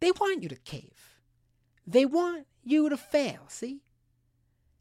they 0.00 0.12
want 0.12 0.42
you 0.42 0.48
to 0.48 0.56
cave. 0.56 1.18
They 1.86 2.04
want 2.04 2.46
you 2.64 2.88
to 2.88 2.96
fail, 2.96 3.40
see? 3.48 3.80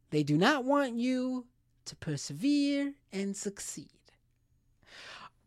They 0.10 0.24
do 0.24 0.38
not 0.38 0.66
want 0.66 0.96
you 0.96 1.46
to 1.86 1.96
persevere 1.96 2.94
and 3.12 3.36
succeed. 3.36 3.90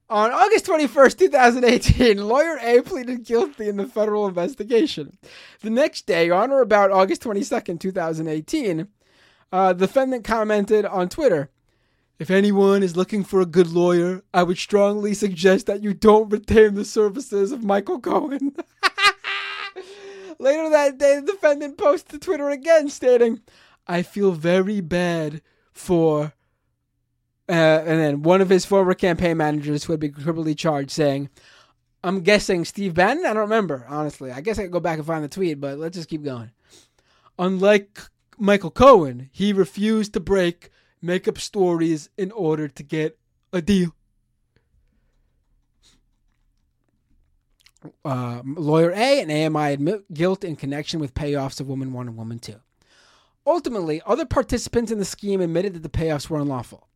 On 0.08 0.32
August 0.32 0.66
21st, 0.66 1.18
2018, 1.18 2.26
lawyer 2.26 2.58
A 2.62 2.82
pleaded 2.82 3.24
guilty 3.24 3.68
in 3.68 3.76
the 3.76 3.86
federal 3.86 4.26
investigation. 4.26 5.16
The 5.60 5.70
next 5.70 6.06
day, 6.06 6.30
on 6.30 6.50
or 6.50 6.62
about 6.62 6.90
August 6.90 7.22
22nd, 7.22 7.78
2018, 7.78 8.88
uh, 9.52 9.72
the 9.72 9.86
defendant 9.86 10.24
commented 10.24 10.84
on 10.84 11.08
Twitter 11.08 11.50
If 12.18 12.30
anyone 12.30 12.82
is 12.82 12.96
looking 12.96 13.22
for 13.24 13.40
a 13.40 13.46
good 13.46 13.68
lawyer, 13.68 14.22
I 14.34 14.42
would 14.42 14.58
strongly 14.58 15.14
suggest 15.14 15.66
that 15.66 15.82
you 15.82 15.94
don't 15.94 16.28
retain 16.28 16.74
the 16.74 16.84
services 16.84 17.52
of 17.52 17.62
Michael 17.64 18.00
Cohen. 18.00 18.56
Later 20.38 20.70
that 20.70 20.98
day, 20.98 21.20
the 21.20 21.32
defendant 21.32 21.78
posted 21.78 22.10
to 22.10 22.18
Twitter 22.18 22.50
again 22.50 22.88
stating, 22.88 23.40
I 23.86 24.02
feel 24.02 24.32
very 24.32 24.80
bad 24.80 25.42
for 25.72 26.32
uh, 27.48 27.82
and 27.84 27.98
then 27.98 28.22
one 28.22 28.40
of 28.40 28.48
his 28.48 28.64
former 28.64 28.94
campaign 28.94 29.36
managers 29.36 29.82
who 29.82 29.92
had 29.92 29.98
been 29.98 30.12
criminally 30.12 30.54
charged 30.54 30.92
saying, 30.92 31.28
I'm 32.04 32.20
guessing 32.20 32.64
Steve 32.64 32.94
Bannon? 32.94 33.26
I 33.26 33.32
don't 33.32 33.38
remember, 33.38 33.84
honestly. 33.88 34.30
I 34.30 34.40
guess 34.40 34.58
I 34.58 34.62
could 34.62 34.70
go 34.70 34.78
back 34.78 34.98
and 34.98 35.06
find 35.06 35.24
the 35.24 35.28
tweet, 35.28 35.60
but 35.60 35.76
let's 35.76 35.96
just 35.96 36.08
keep 36.08 36.22
going. 36.22 36.52
Unlike 37.40 38.02
Michael 38.38 38.70
Cohen, 38.70 39.30
he 39.32 39.52
refused 39.52 40.12
to 40.12 40.20
break 40.20 40.70
make 41.02 41.26
up 41.26 41.38
stories 41.38 42.08
in 42.16 42.30
order 42.32 42.68
to 42.68 42.82
get 42.82 43.18
a 43.52 43.60
deal. 43.60 43.94
Uh, 48.04 48.42
lawyer 48.44 48.90
A 48.92 49.20
and 49.20 49.30
AMI 49.30 49.72
admit 49.72 50.12
guilt 50.12 50.44
in 50.44 50.56
connection 50.56 51.00
with 51.00 51.14
payoffs 51.14 51.60
of 51.60 51.68
Woman 51.68 51.92
1 51.92 52.08
and 52.08 52.16
Woman 52.16 52.38
2. 52.38 52.54
Ultimately, 53.46 54.02
other 54.04 54.26
participants 54.26 54.92
in 54.92 54.98
the 54.98 55.04
scheme 55.04 55.40
admitted 55.40 55.74
that 55.74 55.82
the 55.82 55.88
payoffs 55.88 56.28
were 56.28 56.38
unlawful. 56.38 56.88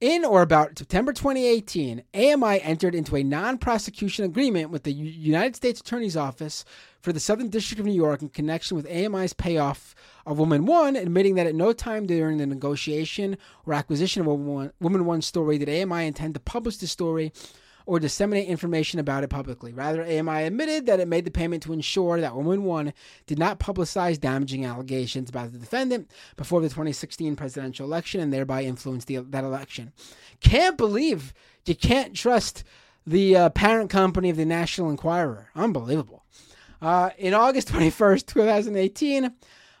In 0.00 0.24
or 0.24 0.42
about 0.42 0.78
September 0.78 1.12
2018, 1.12 2.04
AMI 2.14 2.60
entered 2.62 2.94
into 2.94 3.16
a 3.16 3.24
non 3.24 3.58
prosecution 3.58 4.24
agreement 4.24 4.70
with 4.70 4.84
the 4.84 4.92
United 4.92 5.56
States 5.56 5.80
Attorney's 5.80 6.16
Office 6.16 6.64
for 7.00 7.12
the 7.12 7.18
Southern 7.18 7.48
District 7.48 7.80
of 7.80 7.86
New 7.86 7.92
York 7.92 8.22
in 8.22 8.28
connection 8.28 8.76
with 8.76 8.88
AMI's 8.88 9.32
payoff 9.32 9.96
of 10.24 10.38
Woman 10.38 10.66
1, 10.66 10.94
admitting 10.94 11.34
that 11.34 11.48
at 11.48 11.54
no 11.56 11.72
time 11.72 12.06
during 12.06 12.38
the 12.38 12.46
negotiation 12.46 13.36
or 13.66 13.74
acquisition 13.74 14.22
of 14.22 14.28
Woman 14.28 15.04
1 15.04 15.22
story 15.22 15.58
did 15.58 15.68
AMI 15.68 16.06
intend 16.06 16.34
to 16.34 16.40
publish 16.40 16.76
the 16.76 16.86
story 16.86 17.32
or 17.88 17.98
disseminate 17.98 18.46
information 18.46 19.00
about 19.00 19.24
it 19.24 19.30
publicly. 19.30 19.72
Rather, 19.72 20.02
AMI 20.02 20.42
admitted 20.42 20.84
that 20.84 21.00
it 21.00 21.08
made 21.08 21.24
the 21.24 21.30
payment 21.30 21.62
to 21.62 21.72
ensure 21.72 22.20
that 22.20 22.36
Woman 22.36 22.64
1 22.64 22.92
did 23.26 23.38
not 23.38 23.58
publicize 23.58 24.20
damaging 24.20 24.66
allegations 24.66 25.30
about 25.30 25.52
the 25.52 25.58
defendant 25.58 26.10
before 26.36 26.60
the 26.60 26.68
2016 26.68 27.34
presidential 27.34 27.86
election 27.86 28.20
and 28.20 28.30
thereby 28.30 28.62
influence 28.62 29.06
the, 29.06 29.16
that 29.16 29.42
election. 29.42 29.94
Can't 30.40 30.76
believe 30.76 31.32
you 31.64 31.74
can't 31.74 32.14
trust 32.14 32.62
the 33.06 33.34
uh, 33.34 33.48
parent 33.48 33.88
company 33.88 34.28
of 34.28 34.36
the 34.36 34.44
National 34.44 34.90
Enquirer. 34.90 35.48
Unbelievable. 35.56 36.26
Uh, 36.82 37.08
in 37.16 37.32
August 37.32 37.68
21st, 37.68 38.26
2018, 38.26 39.32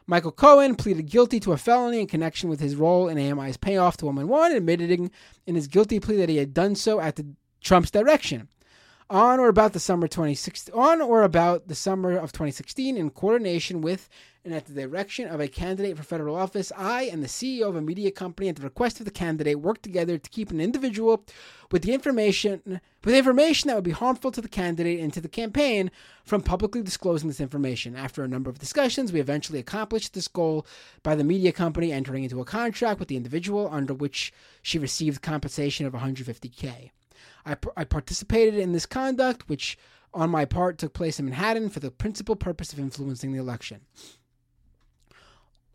Michael 0.06 0.32
Cohen 0.32 0.76
pleaded 0.76 1.10
guilty 1.10 1.40
to 1.40 1.52
a 1.52 1.58
felony 1.58 2.00
in 2.00 2.06
connection 2.06 2.48
with 2.48 2.60
his 2.60 2.74
role 2.74 3.06
in 3.06 3.18
AMI's 3.18 3.58
payoff 3.58 3.98
to 3.98 4.06
Woman 4.06 4.28
1, 4.28 4.52
admitting 4.52 5.10
in 5.46 5.54
his 5.54 5.68
guilty 5.68 6.00
plea 6.00 6.16
that 6.16 6.30
he 6.30 6.38
had 6.38 6.54
done 6.54 6.74
so 6.74 7.00
at 7.00 7.16
the 7.16 7.26
Trump's 7.60 7.90
direction. 7.90 8.48
On 9.10 9.40
or 9.40 9.48
about 9.48 9.72
the 9.72 9.80
summer 9.80 10.06
2016, 10.06 10.74
on 10.74 11.00
or 11.00 11.22
about 11.22 11.68
the 11.68 11.74
summer 11.74 12.14
of 12.16 12.30
2016, 12.30 12.94
in 12.94 13.08
coordination 13.08 13.80
with 13.80 14.06
and 14.44 14.54
at 14.54 14.66
the 14.66 14.72
direction 14.72 15.28
of 15.28 15.40
a 15.40 15.48
candidate 15.48 15.96
for 15.96 16.02
federal 16.02 16.36
office, 16.36 16.72
I 16.76 17.02
and 17.04 17.22
the 17.22 17.28
CEO 17.28 17.68
of 17.68 17.76
a 17.76 17.80
media 17.80 18.10
company, 18.10 18.48
at 18.48 18.56
the 18.56 18.62
request 18.62 18.98
of 18.98 19.04
the 19.04 19.10
candidate, 19.10 19.60
worked 19.60 19.82
together 19.82 20.16
to 20.16 20.30
keep 20.30 20.50
an 20.50 20.60
individual 20.60 21.24
with 21.70 21.82
the 21.82 21.92
information 21.92 22.80
with 23.04 23.14
information 23.14 23.68
that 23.68 23.74
would 23.74 23.84
be 23.84 23.90
harmful 23.90 24.30
to 24.30 24.40
the 24.40 24.48
candidate 24.48 25.00
and 25.00 25.12
to 25.12 25.20
the 25.20 25.28
campaign 25.28 25.90
from 26.24 26.42
publicly 26.42 26.82
disclosing 26.82 27.28
this 27.28 27.40
information. 27.40 27.96
After 27.96 28.22
a 28.22 28.28
number 28.28 28.50
of 28.50 28.58
discussions, 28.58 29.12
we 29.12 29.20
eventually 29.20 29.58
accomplished 29.58 30.14
this 30.14 30.28
goal 30.28 30.66
by 31.02 31.14
the 31.14 31.24
media 31.24 31.52
company 31.52 31.92
entering 31.92 32.24
into 32.24 32.40
a 32.40 32.44
contract 32.44 33.00
with 33.00 33.08
the 33.08 33.16
individual 33.16 33.68
under 33.72 33.94
which 33.94 34.32
she 34.62 34.78
received 34.78 35.22
compensation 35.22 35.86
of 35.86 35.94
150k. 35.94 36.90
I, 37.46 37.56
I 37.76 37.84
participated 37.84 38.54
in 38.54 38.72
this 38.72 38.86
conduct, 38.86 39.48
which 39.48 39.78
on 40.14 40.30
my 40.30 40.44
part 40.44 40.78
took 40.78 40.94
place 40.94 41.18
in 41.18 41.26
Manhattan 41.26 41.70
for 41.70 41.80
the 41.80 41.90
principal 41.90 42.36
purpose 42.36 42.72
of 42.72 42.78
influencing 42.78 43.32
the 43.32 43.38
election. 43.38 43.80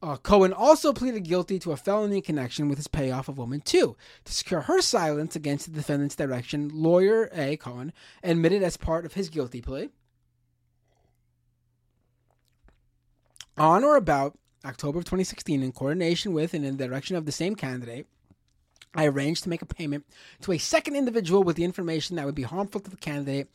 Uh, 0.03 0.17
Cohen 0.17 0.51
also 0.51 0.91
pleaded 0.91 1.23
guilty 1.23 1.57
to 1.57 1.71
a 1.71 1.77
felony 1.77 2.19
connection 2.19 2.67
with 2.67 2.77
his 2.77 2.89
payoff 2.89 3.29
of 3.29 3.37
Woman 3.37 3.61
2. 3.61 3.95
To 4.25 4.33
secure 4.33 4.59
her 4.61 4.81
silence 4.81 5.33
against 5.37 5.65
the 5.65 5.71
defendant's 5.71 6.15
direction, 6.15 6.69
lawyer 6.73 7.29
A. 7.31 7.55
Cohen 7.55 7.93
admitted 8.21 8.63
as 8.63 8.75
part 8.75 9.05
of 9.05 9.13
his 9.13 9.29
guilty 9.29 9.61
plea. 9.61 9.91
On 13.57 13.85
or 13.85 13.95
about 13.95 14.37
October 14.65 14.99
of 14.99 15.05
2016, 15.05 15.63
in 15.63 15.71
coordination 15.71 16.33
with 16.33 16.53
and 16.53 16.65
in 16.65 16.75
the 16.75 16.85
direction 16.85 17.15
of 17.15 17.25
the 17.25 17.31
same 17.31 17.55
candidate, 17.55 18.07
I 18.95 19.05
arranged 19.05 19.43
to 19.43 19.49
make 19.49 19.61
a 19.61 19.65
payment 19.65 20.05
to 20.41 20.51
a 20.51 20.57
second 20.57 20.95
individual 20.95 21.43
with 21.43 21.55
the 21.55 21.63
information 21.63 22.15
that 22.15 22.25
would 22.25 22.35
be 22.35 22.43
harmful 22.43 22.81
to 22.81 22.89
the 22.89 22.97
candidate 22.97 23.49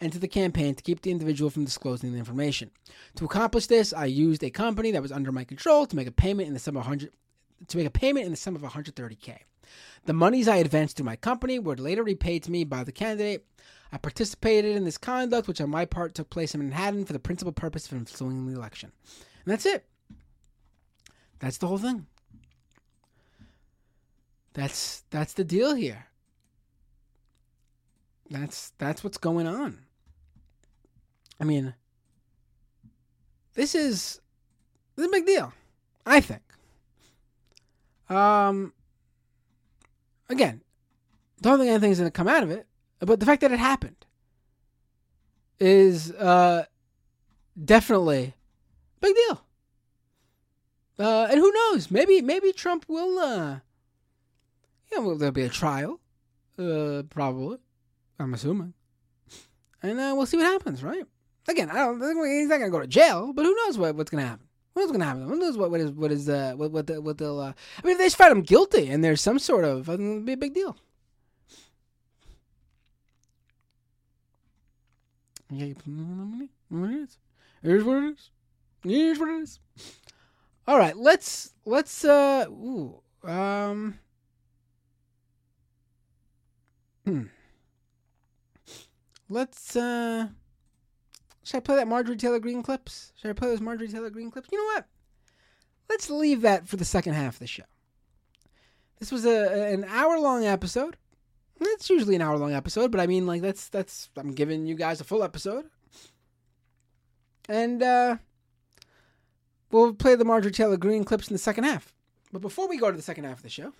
and 0.00 0.12
to 0.12 0.18
the 0.18 0.28
campaign 0.28 0.74
to 0.74 0.82
keep 0.82 1.02
the 1.02 1.10
individual 1.10 1.50
from 1.50 1.64
disclosing 1.64 2.12
the 2.12 2.18
information. 2.18 2.70
To 3.16 3.24
accomplish 3.24 3.66
this, 3.66 3.92
I 3.92 4.06
used 4.06 4.42
a 4.42 4.50
company 4.50 4.90
that 4.92 5.02
was 5.02 5.12
under 5.12 5.30
my 5.30 5.44
control 5.44 5.86
to 5.86 5.96
make 5.96 6.08
a 6.08 6.12
payment 6.12 6.48
in 6.48 6.54
the 6.54 6.60
sum 6.60 6.76
of 6.76 6.82
100 6.82 7.10
to 7.68 7.76
make 7.76 7.86
a 7.86 7.90
payment 7.90 8.24
in 8.24 8.32
the 8.32 8.38
sum 8.38 8.56
of 8.56 8.62
130k. 8.62 9.38
The 10.06 10.12
monies 10.12 10.48
I 10.48 10.56
advanced 10.56 10.96
to 10.96 11.04
my 11.04 11.16
company 11.16 11.58
were 11.58 11.76
later 11.76 12.02
repaid 12.02 12.42
to 12.44 12.50
me 12.50 12.64
by 12.64 12.84
the 12.84 12.92
candidate. 12.92 13.44
I 13.92 13.98
participated 13.98 14.76
in 14.76 14.84
this 14.84 14.98
conduct, 14.98 15.46
which 15.46 15.60
on 15.60 15.68
my 15.68 15.84
part 15.84 16.14
took 16.14 16.30
place 16.30 16.54
in 16.54 16.60
Manhattan 16.60 17.04
for 17.04 17.12
the 17.12 17.18
principal 17.18 17.52
purpose 17.52 17.86
of 17.86 17.98
influencing 17.98 18.46
the 18.46 18.58
election. 18.58 18.92
And 19.44 19.52
that's 19.52 19.66
it. 19.66 19.84
That's 21.40 21.58
the 21.58 21.66
whole 21.66 21.78
thing. 21.78 22.06
That's 24.52 25.04
that's 25.10 25.34
the 25.34 25.44
deal 25.44 25.74
here. 25.74 26.06
That's 28.30 28.72
that's 28.78 29.04
what's 29.04 29.18
going 29.18 29.46
on. 29.46 29.78
I 31.40 31.44
mean, 31.44 31.74
this 33.54 33.74
is 33.74 34.20
this 34.96 35.04
is 35.04 35.08
a 35.08 35.12
big 35.12 35.26
deal. 35.26 35.52
I 36.04 36.20
think. 36.20 36.42
Um. 38.08 38.72
Again, 40.28 40.62
don't 41.40 41.58
think 41.58 41.70
anything's 41.70 41.98
going 41.98 42.08
to 42.08 42.16
come 42.16 42.28
out 42.28 42.44
of 42.44 42.50
it, 42.52 42.66
but 43.00 43.18
the 43.18 43.26
fact 43.26 43.40
that 43.40 43.50
it 43.50 43.58
happened 43.58 44.06
is 45.58 46.12
uh 46.12 46.64
definitely 47.62 48.34
a 48.96 49.00
big 49.00 49.14
deal. 49.14 49.44
Uh, 50.98 51.26
and 51.30 51.38
who 51.38 51.52
knows? 51.52 51.90
Maybe 51.90 52.20
maybe 52.20 52.52
Trump 52.52 52.84
will 52.88 53.18
uh 53.18 53.58
yeah, 54.92 54.98
well, 54.98 55.16
there'll 55.16 55.32
be 55.32 55.42
a 55.42 55.48
trial, 55.48 56.00
uh, 56.58 57.02
probably. 57.10 57.58
I'm 58.18 58.34
assuming, 58.34 58.74
and 59.82 59.98
uh, 59.98 60.12
we'll 60.14 60.26
see 60.26 60.36
what 60.36 60.46
happens. 60.46 60.82
Right? 60.82 61.04
Again, 61.48 61.70
I 61.70 61.76
don't 61.76 62.00
think 62.00 62.24
he's 62.26 62.48
not 62.48 62.58
gonna 62.58 62.70
go 62.70 62.80
to 62.80 62.86
jail, 62.86 63.32
but 63.32 63.44
who 63.44 63.54
knows 63.54 63.78
what, 63.78 63.94
what's 63.94 64.10
gonna 64.10 64.26
happen. 64.26 64.46
What's 64.74 64.92
gonna 64.92 65.04
happen? 65.04 65.26
Who 65.26 65.36
knows 65.36 65.56
what 65.56 65.70
what 65.70 65.80
is 65.80 65.90
what 65.90 66.12
is 66.12 66.28
uh 66.28 66.54
what 66.56 66.70
what 66.70 66.86
the, 66.86 67.00
what 67.00 67.18
they'll 67.18 67.40
uh, 67.40 67.52
I 67.82 67.86
mean 67.86 67.92
if 67.92 67.98
they 67.98 68.06
just 68.06 68.16
find 68.16 68.32
him 68.32 68.42
guilty 68.42 68.88
and 68.88 69.02
there's 69.02 69.20
some 69.20 69.38
sort 69.38 69.64
of 69.64 69.88
uh, 69.88 69.94
it'll 69.94 70.20
be 70.20 70.32
a 70.32 70.36
big 70.36 70.54
deal. 70.54 70.76
Here's 77.62 77.84
what 77.84 77.96
it 77.96 78.12
is. 78.12 78.30
Here's 78.82 79.18
what 79.18 79.28
it 79.28 79.42
is. 79.42 79.58
All 80.68 80.78
right, 80.78 80.96
let's 80.96 81.52
let's 81.64 82.04
uh 82.04 82.46
ooh 82.48 83.02
um 83.24 83.98
Let's 89.28 89.76
uh 89.76 90.28
should 91.42 91.56
I 91.56 91.60
play 91.60 91.76
that 91.76 91.88
Marjorie 91.88 92.16
Taylor 92.16 92.38
Greene 92.38 92.62
clips? 92.62 93.12
Should 93.16 93.30
I 93.30 93.32
play 93.32 93.48
those 93.48 93.60
Marjorie 93.60 93.88
Taylor 93.88 94.10
Greene 94.10 94.30
clips? 94.30 94.48
You 94.52 94.58
know 94.58 94.74
what? 94.74 94.86
Let's 95.88 96.10
leave 96.10 96.42
that 96.42 96.68
for 96.68 96.76
the 96.76 96.84
second 96.84 97.14
half 97.14 97.34
of 97.34 97.38
the 97.40 97.46
show. 97.46 97.64
This 98.98 99.10
was 99.10 99.24
a 99.24 99.72
an 99.72 99.84
hour 99.84 100.18
long 100.20 100.44
episode. 100.44 100.96
It's 101.60 101.90
usually 101.90 102.16
an 102.16 102.22
hour 102.22 102.38
long 102.38 102.54
episode, 102.54 102.90
but 102.90 103.00
I 103.00 103.06
mean 103.06 103.26
like 103.26 103.42
that's 103.42 103.68
that's 103.68 104.10
I'm 104.16 104.32
giving 104.32 104.66
you 104.66 104.74
guys 104.74 105.00
a 105.00 105.04
full 105.04 105.22
episode. 105.22 105.66
And 107.48 107.82
uh 107.82 108.16
we'll 109.70 109.94
play 109.94 110.14
the 110.14 110.24
Marjorie 110.24 110.52
Taylor 110.52 110.76
Greene 110.76 111.04
clips 111.04 111.28
in 111.28 111.34
the 111.34 111.38
second 111.38 111.64
half. 111.64 111.94
But 112.32 112.42
before 112.42 112.68
we 112.68 112.78
go 112.78 112.90
to 112.90 112.96
the 112.96 113.02
second 113.02 113.24
half 113.24 113.38
of 113.38 113.42
the 113.42 113.48
show, 113.48 113.72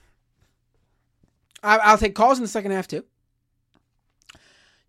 I, 1.62 1.79
I'll 1.79 1.99
take 1.99 2.14
calls 2.14 2.39
in 2.39 2.43
the 2.43 2.49
second 2.49 2.73
half 2.73 2.89
too. 2.89 3.05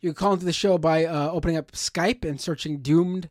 You 0.02 0.10
can 0.10 0.16
call 0.16 0.34
into 0.34 0.45
the 0.45 0.54
show 0.54 0.80
by 0.80 1.06
uh, 1.06 1.30
opening 1.32 1.58
up 1.58 1.72
Skype 1.74 2.26
and 2.26 2.41
searching 2.41 2.80
Doomed 2.80 3.30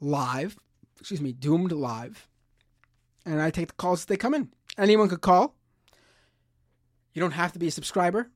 Live. 0.00 0.58
Excuse 0.98 1.20
me, 1.20 1.32
Doomed 1.32 1.70
Live. 1.70 2.28
And 3.24 3.40
I 3.40 3.50
take 3.50 3.68
the 3.68 3.74
calls 3.74 4.00
as 4.00 4.06
they 4.06 4.16
come 4.16 4.34
in. 4.34 4.50
Anyone 4.76 5.08
could 5.08 5.20
call. 5.20 5.54
You 7.12 7.20
don't 7.20 7.32
have 7.32 7.52
to 7.52 7.58
be 7.58 7.68
a 7.68 7.72
subscriber, 7.72 8.30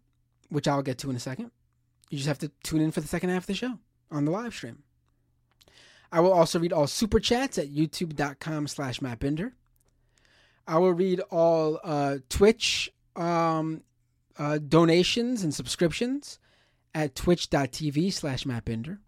which 0.49 0.69
I'll 0.69 0.83
get 0.83 0.99
to 0.99 1.11
in 1.11 1.17
a 1.17 1.21
second. 1.21 1.51
You 2.09 2.19
just 2.19 2.29
have 2.29 2.39
to 2.39 2.53
tune 2.63 2.81
in 2.81 2.93
for 2.93 3.01
the 3.01 3.09
second 3.09 3.31
half 3.31 3.45
of 3.45 3.47
the 3.49 3.55
show 3.55 3.79
on 4.11 4.25
the 4.27 4.31
live 4.31 4.55
stream. 4.55 4.83
I 6.13 6.21
will 6.21 6.33
also 6.33 6.59
read 6.61 6.73
all 6.73 6.87
super 6.87 7.19
chats 7.19 7.59
at 7.59 7.73
youtube.com 7.73 8.69
slash 8.69 9.01
mattbinder. 9.01 9.53
I 10.67 10.79
will 10.79 10.93
read 10.93 11.21
all 11.31 11.81
uh, 11.83 12.19
Twitch 12.29 12.93
um, 13.17 13.83
uh, 14.39 14.59
donations 14.59 15.43
and 15.43 15.55
subscriptions 15.55 16.39
at 16.95 17.15
twitch.tv 17.15 18.13
slash 18.13 18.45
mattbinder. 18.45 18.99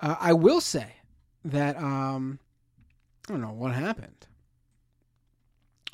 Uh, 0.00 0.16
I 0.18 0.32
will 0.32 0.60
say 0.60 0.94
that 1.44 1.76
um, 1.76 2.38
I 3.28 3.32
don't 3.32 3.42
know 3.42 3.52
what 3.52 3.72
happened. 3.72 4.26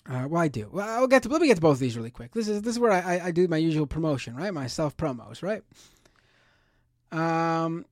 Uh, 0.09 0.27
well, 0.29 0.43
I 0.43 0.49
do. 0.49 0.69
Well, 0.71 0.89
I'll 0.89 1.09
get 1.09 1.25
to. 1.25 1.29
Let 1.29 1.41
me 1.41 1.49
get 1.49 1.57
to 1.57 1.61
both 1.61 1.75
of 1.75 1.81
these 1.81 1.97
really 1.97 2.11
quick. 2.11 2.33
This 2.33 2.47
is 2.47 2.63
this 2.63 2.77
is 2.77 2.79
where 2.79 2.93
I, 2.93 3.21
I 3.25 3.31
do 3.33 3.49
my 3.49 3.57
usual 3.57 3.87
promotion, 3.87 4.37
right? 4.37 4.55
My 4.55 4.69
self 4.69 4.97
promos, 4.97 5.43
right? 5.43 5.65
Um, 7.11 7.87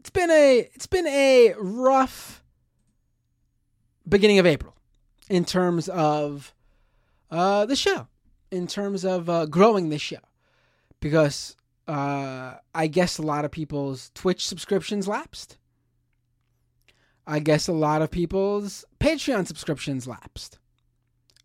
it's 0.00 0.10
been 0.10 0.30
a 0.30 0.68
it's 0.74 0.88
been 0.88 1.06
a 1.06 1.54
rough 1.58 2.42
beginning 4.08 4.40
of 4.40 4.46
April 4.46 4.74
in 5.28 5.44
terms 5.44 5.88
of 5.88 6.52
uh, 7.32 7.66
the 7.66 7.74
show, 7.74 8.06
in 8.50 8.66
terms 8.66 9.04
of 9.04 9.28
uh, 9.28 9.46
growing 9.46 9.88
the 9.88 9.98
show, 9.98 10.18
because 11.00 11.56
uh, 11.88 12.54
I 12.74 12.86
guess 12.86 13.18
a 13.18 13.22
lot 13.22 13.44
of 13.44 13.50
people's 13.50 14.10
Twitch 14.14 14.46
subscriptions 14.46 15.08
lapsed. 15.08 15.56
I 17.26 17.38
guess 17.38 17.68
a 17.68 17.72
lot 17.72 18.02
of 18.02 18.10
people's 18.10 18.84
Patreon 19.00 19.46
subscriptions 19.46 20.06
lapsed. 20.06 20.58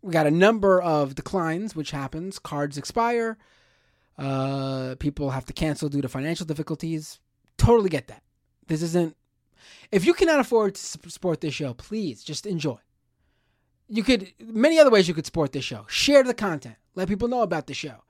We 0.02 0.12
got 0.12 0.26
a 0.26 0.30
number 0.30 0.80
of 0.80 1.14
declines, 1.14 1.74
which 1.74 1.90
happens. 1.90 2.38
Cards 2.38 2.76
expire. 2.76 3.38
Uh, 4.16 4.96
people 4.98 5.30
have 5.30 5.46
to 5.46 5.52
cancel 5.52 5.88
due 5.88 6.02
to 6.02 6.08
financial 6.08 6.46
difficulties. 6.46 7.18
Totally 7.56 7.88
get 7.88 8.08
that. 8.08 8.22
This 8.66 8.82
isn't. 8.82 9.16
If 9.90 10.04
you 10.04 10.14
cannot 10.14 10.40
afford 10.40 10.74
to 10.74 10.80
support 11.10 11.40
this 11.40 11.54
show, 11.54 11.74
please 11.74 12.22
just 12.22 12.44
enjoy. 12.44 12.78
You 13.88 14.02
could 14.02 14.32
many 14.40 14.78
other 14.78 14.90
ways 14.90 15.08
you 15.08 15.14
could 15.14 15.26
support 15.26 15.52
this 15.52 15.64
show. 15.64 15.86
Share 15.88 16.22
the 16.22 16.34
content. 16.34 16.76
Let 16.94 17.08
people 17.08 17.28
know 17.28 17.42
about 17.42 17.66
the 17.66 17.74
show. 17.74 18.04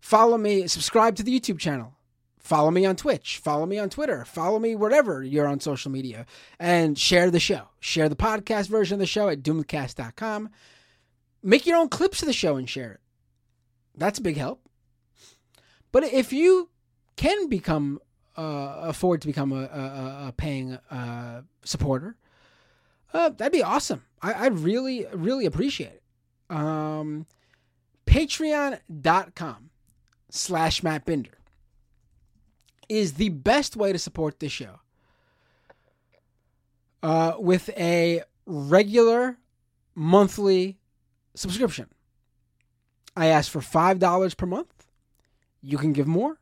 Follow 0.00 0.36
me. 0.36 0.66
Subscribe 0.66 1.16
to 1.16 1.22
the 1.22 1.38
YouTube 1.38 1.58
channel. 1.58 1.94
Follow 2.38 2.72
me 2.72 2.84
on 2.84 2.96
Twitch. 2.96 3.38
Follow 3.38 3.66
me 3.66 3.78
on 3.78 3.88
Twitter. 3.88 4.24
Follow 4.24 4.58
me 4.58 4.74
wherever 4.74 5.22
you're 5.22 5.46
on 5.46 5.60
social 5.60 5.92
media. 5.92 6.26
And 6.58 6.98
share 6.98 7.30
the 7.30 7.38
show. 7.38 7.68
Share 7.78 8.08
the 8.08 8.16
podcast 8.16 8.68
version 8.68 8.96
of 8.96 8.98
the 8.98 9.06
show 9.06 9.28
at 9.28 9.42
doomcast.com. 9.42 10.50
Make 11.42 11.66
your 11.66 11.76
own 11.76 11.88
clips 11.88 12.20
of 12.20 12.26
the 12.26 12.32
show 12.32 12.56
and 12.56 12.68
share 12.68 12.92
it. 12.92 13.00
That's 13.96 14.18
a 14.18 14.22
big 14.22 14.36
help. 14.36 14.68
But 15.92 16.04
if 16.04 16.32
you 16.32 16.70
can 17.16 17.48
become 17.48 18.00
uh, 18.36 18.80
afford 18.82 19.20
to 19.20 19.26
become 19.26 19.52
a, 19.52 19.64
a, 19.64 20.28
a 20.28 20.34
paying 20.36 20.78
uh, 20.90 21.42
supporter, 21.64 22.16
uh, 23.12 23.28
that'd 23.28 23.52
be 23.52 23.62
awesome. 23.62 24.02
I, 24.22 24.48
would 24.48 24.60
really, 24.60 25.06
really 25.12 25.46
appreciate 25.46 25.94
it. 25.94 26.02
Um, 26.54 27.26
Patreon.com 28.06 29.70
slash 30.30 30.82
Matt 30.82 31.04
Binder 31.04 31.38
is 32.88 33.14
the 33.14 33.30
best 33.30 33.76
way 33.76 33.92
to 33.92 33.98
support 33.98 34.38
this 34.38 34.52
show. 34.52 34.80
Uh, 37.02 37.34
with 37.38 37.68
a 37.70 38.22
regular 38.46 39.38
monthly 39.94 40.78
subscription. 41.34 41.88
I 43.16 43.26
ask 43.26 43.50
for 43.50 43.60
$5 43.60 44.36
per 44.36 44.46
month. 44.46 44.86
You 45.60 45.78
can 45.78 45.92
give 45.92 46.06
more. 46.06 46.38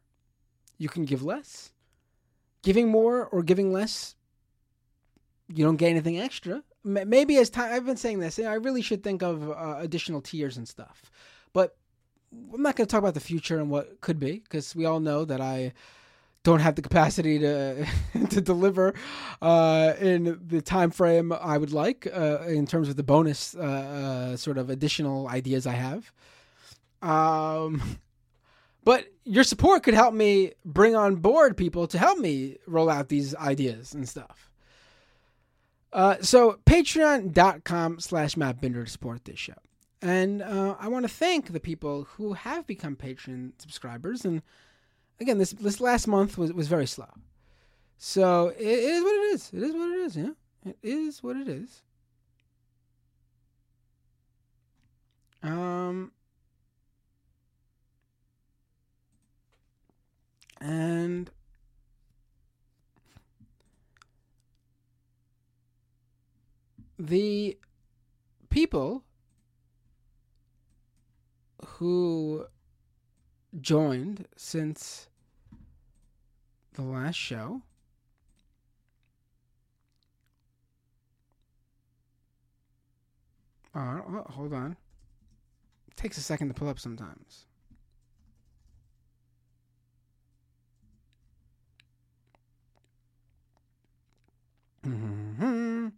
You 0.79 0.89
can 0.89 1.05
give 1.05 1.23
less. 1.23 1.73
Giving 2.63 2.89
more 2.89 3.27
or 3.27 3.43
giving 3.43 3.73
less, 3.73 4.15
you 5.49 5.65
don't 5.65 5.77
get 5.77 5.89
anything 5.91 6.19
extra. 6.19 6.63
Maybe 6.83 7.37
as 7.37 7.51
time, 7.51 7.73
I've 7.73 7.85
been 7.85 7.97
saying 7.97 8.21
this, 8.21 8.39
I 8.39 8.55
really 8.55 8.83
should 8.83 9.03
think 9.03 9.23
of 9.23 9.51
uh, 9.51 9.77
additional 9.79 10.21
tiers 10.23 10.57
and 10.57 10.67
stuff. 10.67 11.11
But 11.53 11.77
I'm 12.33 12.63
not 12.63 12.77
going 12.77 12.87
to 12.87 12.91
talk 12.91 13.01
about 13.01 13.15
the 13.15 13.21
future 13.21 13.59
and 13.59 13.71
what 13.71 14.01
could 14.01 14.19
be 14.19 14.39
because 14.39 14.75
we 14.75 14.87
all 14.87 15.01
know 15.01 15.25
that 15.25 15.41
I 15.41 15.73
don't 16.43 16.61
have 16.61 16.75
the 16.75 16.83
capacity 16.83 17.39
to 17.39 17.87
to 18.31 18.41
deliver 18.41 18.95
uh, 19.43 19.95
in 20.01 20.41
the 20.47 20.63
time 20.63 20.91
frame 20.91 21.33
I 21.33 21.59
would 21.59 21.73
like 21.73 22.07
uh, 22.07 22.43
in 22.47 22.67
terms 22.67 22.89
of 22.89 22.97
the 22.97 23.03
bonus 23.03 23.55
uh, 23.55 23.61
uh 23.61 24.37
sort 24.37 24.59
of 24.59 24.71
additional 24.71 25.29
ideas 25.29 25.67
I 25.67 25.75
have. 25.75 26.13
Um, 27.03 27.99
but 28.85 29.07
your 29.25 29.45
support 29.45 29.83
could 29.83 29.95
help 29.95 30.15
me 30.15 30.53
bring 30.65 30.97
on 30.97 31.17
board 31.17 31.57
people 31.57 31.87
to 31.89 31.99
help 31.99 32.19
me 32.19 32.57
roll 32.67 32.89
out 32.89 33.09
these 33.09 33.35
ideas 33.35 33.95
and 33.95 34.09
stuff. 34.09 34.50
Uh, 35.93 36.17
so 36.21 36.59
patreon.com 36.67 38.01
slash 38.01 38.35
mattbinder 38.37 38.85
to 38.85 38.91
support 38.91 39.25
this 39.25 39.39
show. 39.39 39.55
And 40.03 40.41
uh, 40.41 40.77
I 40.79 40.89
want 40.89 41.05
to 41.05 41.13
thank 41.13 41.53
the 41.53 41.61
people 41.61 42.05
who 42.17 42.33
have 42.33 42.67
become 42.67 42.97
Patreon 42.97 43.53
subscribers. 43.59 44.25
And 44.25 44.43
again, 45.21 45.39
this 45.39 45.51
this 45.53 45.81
last 45.81 46.07
month 46.07 46.39
was, 46.39 46.53
was 46.53 46.69
very 46.69 46.87
slow. 46.87 47.11
So 47.99 48.49
it, 48.49 48.67
it 48.67 48.85
is 48.85 49.03
what 49.03 49.15
it 49.15 49.35
is. 49.35 49.51
It 49.53 49.63
is 49.63 49.75
what 49.75 49.91
it 49.91 49.99
is, 49.99 50.17
yeah. 50.17 50.31
It 50.65 50.79
is 50.83 51.23
what 51.23 51.37
it 51.37 51.49
is. 51.49 51.83
Um 55.43 56.13
and 60.61 61.31
the 67.01 67.57
people 68.51 69.03
who 71.65 72.45
joined 73.59 74.27
since 74.37 75.09
the 76.75 76.83
last 76.83 77.17
show. 77.17 77.63
Uh, 83.75 84.01
hold 84.29 84.53
on. 84.53 84.77
It 85.89 85.97
takes 85.97 86.19
a 86.19 86.23
second 86.23 86.49
to 86.49 86.55
pull 86.55 86.69
up 86.69 86.79
sometimes. 86.79 87.47
Mm-hmm. 94.87 95.89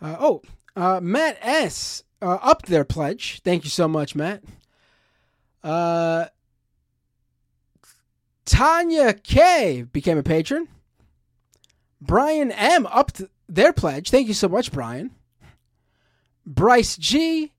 Uh, 0.00 0.16
oh, 0.18 0.42
uh, 0.74 1.00
Matt 1.02 1.38
S. 1.40 2.02
Uh, 2.20 2.38
upped 2.42 2.66
their 2.66 2.84
pledge. 2.84 3.40
Thank 3.44 3.64
you 3.64 3.70
so 3.70 3.86
much, 3.86 4.14
Matt. 4.14 4.42
Uh, 5.62 6.26
Tanya 8.44 9.12
K 9.12 9.82
became 9.82 10.16
a 10.16 10.22
patron. 10.22 10.68
Brian 12.00 12.52
M 12.52 12.86
upped 12.86 13.22
their 13.48 13.72
pledge. 13.72 14.10
Thank 14.10 14.28
you 14.28 14.34
so 14.34 14.48
much, 14.48 14.72
Brian. 14.72 15.10
Bryce 16.46 16.96
G 16.96 17.52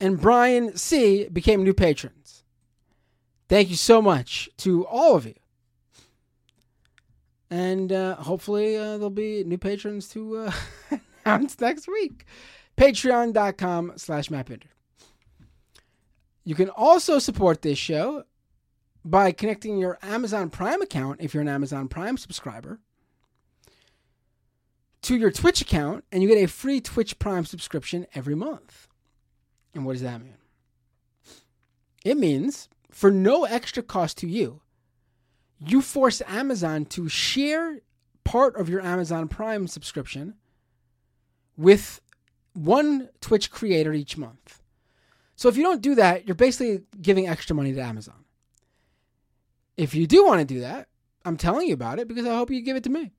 and 0.00 0.20
Brian 0.20 0.76
C 0.76 1.28
became 1.28 1.62
new 1.62 1.72
patrons. 1.72 2.42
Thank 3.48 3.70
you 3.70 3.76
so 3.76 4.02
much 4.02 4.50
to 4.58 4.84
all 4.86 5.14
of 5.16 5.26
you. 5.26 5.34
And 7.48 7.92
uh, 7.92 8.16
hopefully 8.16 8.76
uh, 8.76 8.96
there'll 8.96 9.10
be 9.10 9.44
new 9.44 9.58
patrons 9.58 10.08
to 10.08 10.38
uh, 10.38 10.52
announce 11.26 11.60
next 11.60 11.88
week. 11.88 12.24
Patreon.com 12.76 13.92
slash 13.96 14.28
mattbinder. 14.28 14.68
You 16.44 16.54
can 16.54 16.70
also 16.70 17.18
support 17.18 17.62
this 17.62 17.78
show 17.78 18.24
by 19.04 19.32
connecting 19.32 19.78
your 19.78 19.98
Amazon 20.02 20.50
Prime 20.50 20.82
account 20.82 21.20
if 21.20 21.34
you're 21.34 21.42
an 21.42 21.48
Amazon 21.48 21.88
Prime 21.88 22.16
subscriber 22.16 22.80
to 25.02 25.16
your 25.16 25.30
Twitch 25.30 25.60
account 25.60 26.04
and 26.10 26.22
you 26.22 26.28
get 26.28 26.42
a 26.42 26.48
free 26.48 26.80
Twitch 26.80 27.18
Prime 27.18 27.44
subscription 27.44 28.06
every 28.14 28.34
month. 28.34 28.88
And 29.74 29.84
what 29.84 29.92
does 29.92 30.02
that 30.02 30.20
mean? 30.20 30.36
It 32.04 32.16
means 32.16 32.68
for 32.90 33.10
no 33.10 33.44
extra 33.44 33.82
cost 33.82 34.18
to 34.18 34.28
you, 34.28 34.60
you 35.58 35.80
force 35.80 36.22
Amazon 36.26 36.84
to 36.86 37.08
share 37.08 37.78
part 38.24 38.56
of 38.56 38.68
your 38.68 38.80
Amazon 38.80 39.28
Prime 39.28 39.66
subscription 39.66 40.34
with 41.56 42.00
one 42.54 43.08
Twitch 43.20 43.50
creator 43.50 43.92
each 43.92 44.16
month. 44.16 44.60
So 45.36 45.48
if 45.48 45.56
you 45.56 45.62
don't 45.62 45.82
do 45.82 45.94
that, 45.96 46.26
you're 46.26 46.34
basically 46.34 46.82
giving 47.00 47.28
extra 47.28 47.56
money 47.56 47.72
to 47.72 47.80
Amazon. 47.80 48.24
If 49.76 49.94
you 49.94 50.06
do 50.06 50.24
want 50.24 50.40
to 50.40 50.44
do 50.54 50.60
that, 50.60 50.88
I'm 51.24 51.36
telling 51.36 51.68
you 51.68 51.74
about 51.74 51.98
it 51.98 52.08
because 52.08 52.26
I 52.26 52.36
hope 52.36 52.50
you 52.50 52.60
give 52.60 52.76
it 52.76 52.84
to 52.84 52.90
me. 52.90 53.12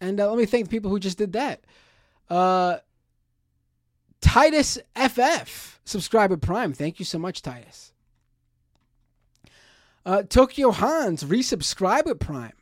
And 0.00 0.20
uh, 0.20 0.28
let 0.28 0.38
me 0.38 0.46
thank 0.46 0.66
the 0.66 0.70
people 0.70 0.90
who 0.90 0.98
just 0.98 1.18
did 1.18 1.32
that. 1.32 1.64
Uh, 2.28 2.78
Titus 4.20 4.78
FF, 4.96 5.80
subscriber 5.84 6.36
Prime. 6.36 6.72
Thank 6.72 6.98
you 6.98 7.04
so 7.04 7.18
much, 7.18 7.42
Titus. 7.42 7.92
Uh, 10.06 10.22
Tokyo 10.22 10.70
Hans, 10.70 11.24
resubscribe 11.24 12.18
Prime. 12.20 12.52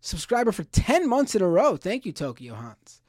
Subscriber 0.00 0.52
for 0.52 0.64
10 0.64 1.08
months 1.08 1.34
in 1.34 1.42
a 1.42 1.48
row. 1.48 1.76
Thank 1.76 2.06
you, 2.06 2.12
Tokyo 2.12 2.54
Hans. 2.54 3.00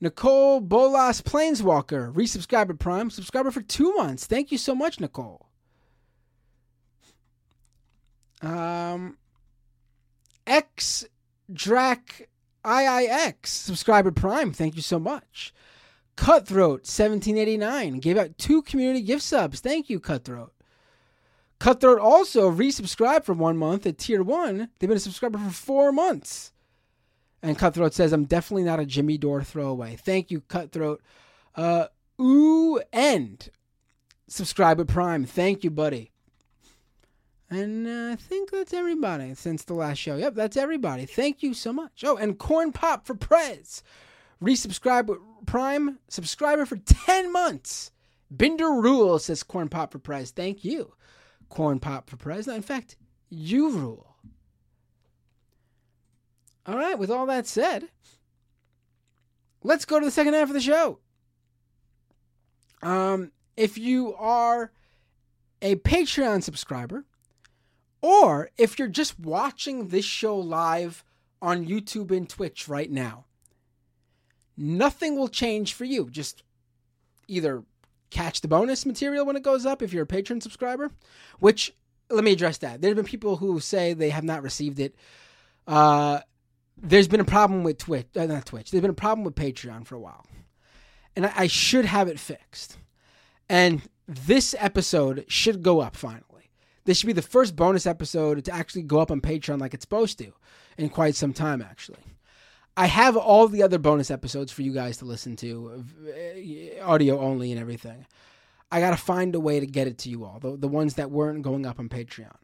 Nicole 0.00 0.60
Bolas 0.60 1.20
Planeswalker, 1.22 2.12
resubscriber 2.12 2.78
Prime. 2.78 3.10
Subscriber 3.10 3.50
for 3.50 3.62
two 3.62 3.92
months. 3.94 4.26
Thank 4.26 4.52
you 4.52 4.58
so 4.58 4.74
much, 4.74 5.00
Nicole. 5.00 5.46
Um, 8.40 9.18
X 10.46 11.04
Drac 11.52 12.28
IIX, 12.64 13.46
subscriber 13.46 14.12
Prime. 14.12 14.52
Thank 14.52 14.76
you 14.76 14.82
so 14.82 14.98
much. 14.98 15.52
Cutthroat 16.16 16.80
1789 16.80 18.00
gave 18.00 18.18
out 18.18 18.38
two 18.38 18.62
community 18.62 19.02
gift 19.02 19.22
subs. 19.22 19.60
Thank 19.60 19.88
you, 19.88 20.00
Cutthroat. 20.00 20.52
Cutthroat 21.58 21.98
also 21.98 22.50
resubscribed 22.50 23.24
for 23.24 23.34
one 23.34 23.56
month 23.56 23.86
at 23.86 23.98
tier 23.98 24.22
one. 24.22 24.68
They've 24.78 24.88
been 24.88 24.96
a 24.96 25.00
subscriber 25.00 25.38
for 25.38 25.50
four 25.50 25.92
months. 25.92 26.52
And 27.42 27.58
Cutthroat 27.58 27.94
says, 27.94 28.12
I'm 28.12 28.24
definitely 28.24 28.64
not 28.64 28.80
a 28.80 28.86
Jimmy 28.86 29.16
Dore 29.16 29.44
throwaway. 29.44 29.96
Thank 29.96 30.30
you, 30.30 30.40
Cutthroat. 30.42 31.00
Uh, 31.54 31.86
ooh, 32.20 32.80
end. 32.92 33.50
Subscriber 34.26 34.84
Prime. 34.84 35.24
Thank 35.24 35.64
you, 35.64 35.70
buddy. 35.70 36.10
And 37.50 37.86
uh, 37.86 38.12
I 38.12 38.16
think 38.16 38.50
that's 38.50 38.74
everybody 38.74 39.34
since 39.34 39.64
the 39.64 39.74
last 39.74 39.98
show. 39.98 40.16
Yep, 40.16 40.34
that's 40.34 40.56
everybody. 40.56 41.06
Thank 41.06 41.42
you 41.42 41.54
so 41.54 41.72
much. 41.72 42.04
Oh, 42.04 42.16
and 42.16 42.38
Corn 42.38 42.72
Pop 42.72 43.06
for 43.06 43.14
Prez. 43.14 43.82
Resubscribe 44.42 45.06
with 45.06 45.18
Prime. 45.46 45.98
Subscriber 46.08 46.66
for 46.66 46.76
10 46.76 47.32
months. 47.32 47.90
Binder 48.30 48.70
Rule 48.70 49.18
says 49.18 49.42
Corn 49.42 49.68
Pop 49.68 49.92
for 49.92 49.98
Prez. 49.98 50.30
Thank 50.30 50.64
you, 50.64 50.92
Corn 51.48 51.80
Pop 51.80 52.10
for 52.10 52.16
Prez. 52.16 52.46
in 52.46 52.62
fact, 52.62 52.96
you 53.30 53.70
rule. 53.70 54.16
All 56.68 56.76
right, 56.76 56.98
with 56.98 57.10
all 57.10 57.24
that 57.26 57.46
said, 57.46 57.88
let's 59.62 59.86
go 59.86 59.98
to 59.98 60.04
the 60.04 60.12
second 60.12 60.34
half 60.34 60.48
of 60.48 60.54
the 60.54 60.60
show. 60.60 60.98
Um, 62.82 63.32
if 63.56 63.78
you 63.78 64.14
are 64.16 64.70
a 65.62 65.76
Patreon 65.76 66.42
subscriber, 66.42 67.06
or 68.02 68.50
if 68.58 68.78
you're 68.78 68.86
just 68.86 69.18
watching 69.18 69.88
this 69.88 70.04
show 70.04 70.36
live 70.36 71.04
on 71.40 71.66
YouTube 71.66 72.14
and 72.14 72.28
Twitch 72.28 72.68
right 72.68 72.90
now, 72.90 73.24
nothing 74.54 75.16
will 75.16 75.28
change 75.28 75.72
for 75.72 75.86
you. 75.86 76.10
Just 76.10 76.42
either 77.28 77.64
catch 78.10 78.42
the 78.42 78.48
bonus 78.48 78.84
material 78.84 79.24
when 79.24 79.36
it 79.36 79.42
goes 79.42 79.64
up 79.64 79.80
if 79.80 79.94
you're 79.94 80.02
a 80.02 80.06
patron 80.06 80.42
subscriber, 80.42 80.90
which 81.38 81.74
let 82.10 82.24
me 82.24 82.32
address 82.32 82.58
that. 82.58 82.82
There 82.82 82.90
have 82.90 82.96
been 82.96 83.06
people 83.06 83.38
who 83.38 83.58
say 83.58 83.94
they 83.94 84.10
have 84.10 84.24
not 84.24 84.42
received 84.42 84.78
it. 84.80 84.94
Uh, 85.66 86.20
there's 86.82 87.08
been 87.08 87.20
a 87.20 87.24
problem 87.24 87.62
with 87.64 87.78
Twitch, 87.78 88.06
uh, 88.16 88.26
not 88.26 88.46
Twitch. 88.46 88.70
There's 88.70 88.82
been 88.82 88.90
a 88.90 88.94
problem 88.94 89.24
with 89.24 89.34
Patreon 89.34 89.86
for 89.86 89.94
a 89.94 90.00
while, 90.00 90.26
and 91.16 91.26
I, 91.26 91.32
I 91.36 91.46
should 91.46 91.84
have 91.84 92.08
it 92.08 92.18
fixed. 92.18 92.78
And 93.48 93.82
this 94.06 94.54
episode 94.58 95.24
should 95.28 95.62
go 95.62 95.80
up 95.80 95.96
finally. 95.96 96.24
This 96.84 96.98
should 96.98 97.06
be 97.06 97.12
the 97.12 97.22
first 97.22 97.54
bonus 97.54 97.86
episode 97.86 98.44
to 98.44 98.52
actually 98.52 98.82
go 98.82 98.98
up 99.00 99.10
on 99.10 99.20
Patreon 99.20 99.60
like 99.60 99.74
it's 99.74 99.84
supposed 99.84 100.18
to 100.18 100.32
in 100.78 100.88
quite 100.88 101.14
some 101.14 101.34
time, 101.34 101.60
actually. 101.60 101.98
I 102.78 102.86
have 102.86 103.16
all 103.16 103.48
the 103.48 103.62
other 103.62 103.78
bonus 103.78 104.10
episodes 104.10 104.52
for 104.52 104.62
you 104.62 104.72
guys 104.72 104.98
to 104.98 105.04
listen 105.04 105.36
to, 105.36 105.84
uh, 106.06 106.84
audio 106.84 107.20
only 107.20 107.50
and 107.50 107.60
everything. 107.60 108.06
I 108.70 108.80
got 108.80 108.90
to 108.90 108.96
find 108.96 109.34
a 109.34 109.40
way 109.40 109.60
to 109.60 109.66
get 109.66 109.88
it 109.88 109.98
to 109.98 110.10
you 110.10 110.24
all, 110.24 110.38
the, 110.40 110.56
the 110.56 110.68
ones 110.68 110.94
that 110.94 111.10
weren't 111.10 111.42
going 111.42 111.66
up 111.66 111.78
on 111.78 111.88
Patreon. 111.88 112.36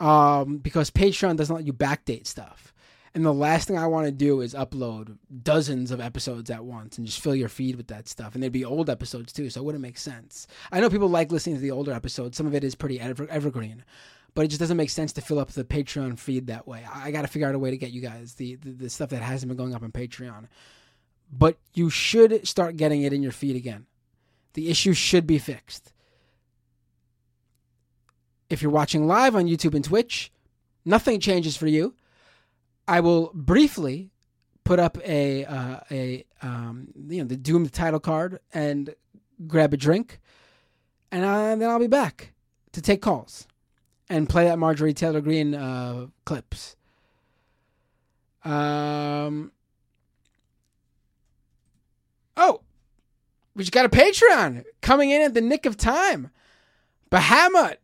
Um, 0.00 0.58
because 0.58 0.90
Patreon 0.90 1.36
doesn't 1.36 1.54
let 1.54 1.66
you 1.66 1.72
backdate 1.72 2.26
stuff. 2.26 2.71
And 3.14 3.26
the 3.26 3.32
last 3.32 3.68
thing 3.68 3.76
I 3.76 3.86
want 3.86 4.06
to 4.06 4.12
do 4.12 4.40
is 4.40 4.54
upload 4.54 5.18
dozens 5.42 5.90
of 5.90 6.00
episodes 6.00 6.50
at 6.50 6.64
once 6.64 6.96
and 6.96 7.06
just 7.06 7.20
fill 7.20 7.34
your 7.34 7.50
feed 7.50 7.76
with 7.76 7.88
that 7.88 8.08
stuff. 8.08 8.34
And 8.34 8.42
they'd 8.42 8.48
be 8.48 8.64
old 8.64 8.88
episodes 8.88 9.34
too, 9.34 9.50
so 9.50 9.60
it 9.60 9.64
wouldn't 9.64 9.82
make 9.82 9.98
sense. 9.98 10.46
I 10.70 10.80
know 10.80 10.88
people 10.88 11.08
like 11.08 11.30
listening 11.30 11.56
to 11.56 11.60
the 11.60 11.70
older 11.70 11.92
episodes. 11.92 12.38
Some 12.38 12.46
of 12.46 12.54
it 12.54 12.64
is 12.64 12.74
pretty 12.74 12.98
ever- 12.98 13.28
evergreen, 13.28 13.84
but 14.34 14.46
it 14.46 14.48
just 14.48 14.60
doesn't 14.60 14.78
make 14.78 14.88
sense 14.88 15.12
to 15.12 15.20
fill 15.20 15.38
up 15.38 15.50
the 15.50 15.62
Patreon 15.62 16.18
feed 16.18 16.46
that 16.46 16.66
way. 16.66 16.86
I, 16.90 17.08
I 17.08 17.10
got 17.10 17.22
to 17.22 17.28
figure 17.28 17.46
out 17.46 17.54
a 17.54 17.58
way 17.58 17.70
to 17.70 17.76
get 17.76 17.90
you 17.92 18.00
guys 18.00 18.34
the, 18.34 18.54
the, 18.56 18.70
the 18.70 18.90
stuff 18.90 19.10
that 19.10 19.20
hasn't 19.20 19.48
been 19.48 19.58
going 19.58 19.74
up 19.74 19.82
on 19.82 19.92
Patreon. 19.92 20.46
But 21.30 21.58
you 21.74 21.90
should 21.90 22.48
start 22.48 22.78
getting 22.78 23.02
it 23.02 23.12
in 23.12 23.22
your 23.22 23.32
feed 23.32 23.56
again. 23.56 23.86
The 24.54 24.70
issue 24.70 24.94
should 24.94 25.26
be 25.26 25.38
fixed. 25.38 25.92
If 28.48 28.62
you're 28.62 28.70
watching 28.70 29.06
live 29.06 29.36
on 29.36 29.46
YouTube 29.46 29.74
and 29.74 29.84
Twitch, 29.84 30.30
nothing 30.84 31.20
changes 31.20 31.56
for 31.58 31.66
you 31.66 31.94
I 32.92 33.00
will 33.00 33.30
briefly 33.32 34.10
put 34.64 34.78
up 34.78 34.98
a 35.02 35.46
uh, 35.46 35.80
a 35.90 36.26
um, 36.42 36.88
you 37.08 37.22
know 37.22 37.24
the 37.26 37.38
doomed 37.38 37.72
title 37.72 38.00
card 38.00 38.38
and 38.52 38.94
grab 39.46 39.72
a 39.72 39.78
drink, 39.78 40.20
and 41.10 41.24
uh, 41.24 41.56
then 41.56 41.70
I'll 41.70 41.78
be 41.78 41.86
back 41.86 42.34
to 42.72 42.82
take 42.82 43.00
calls 43.00 43.48
and 44.10 44.28
play 44.28 44.44
that 44.44 44.58
Marjorie 44.58 44.92
Taylor 44.92 45.22
Greene 45.22 45.54
uh, 45.54 46.08
clips. 46.26 46.76
Um. 48.44 49.52
Oh, 52.36 52.60
we 53.56 53.62
just 53.62 53.72
got 53.72 53.86
a 53.86 53.88
Patreon 53.88 54.64
coming 54.82 55.08
in 55.08 55.22
at 55.22 55.32
the 55.32 55.40
nick 55.40 55.64
of 55.64 55.78
time. 55.78 56.30
Bahamut, 57.10 57.76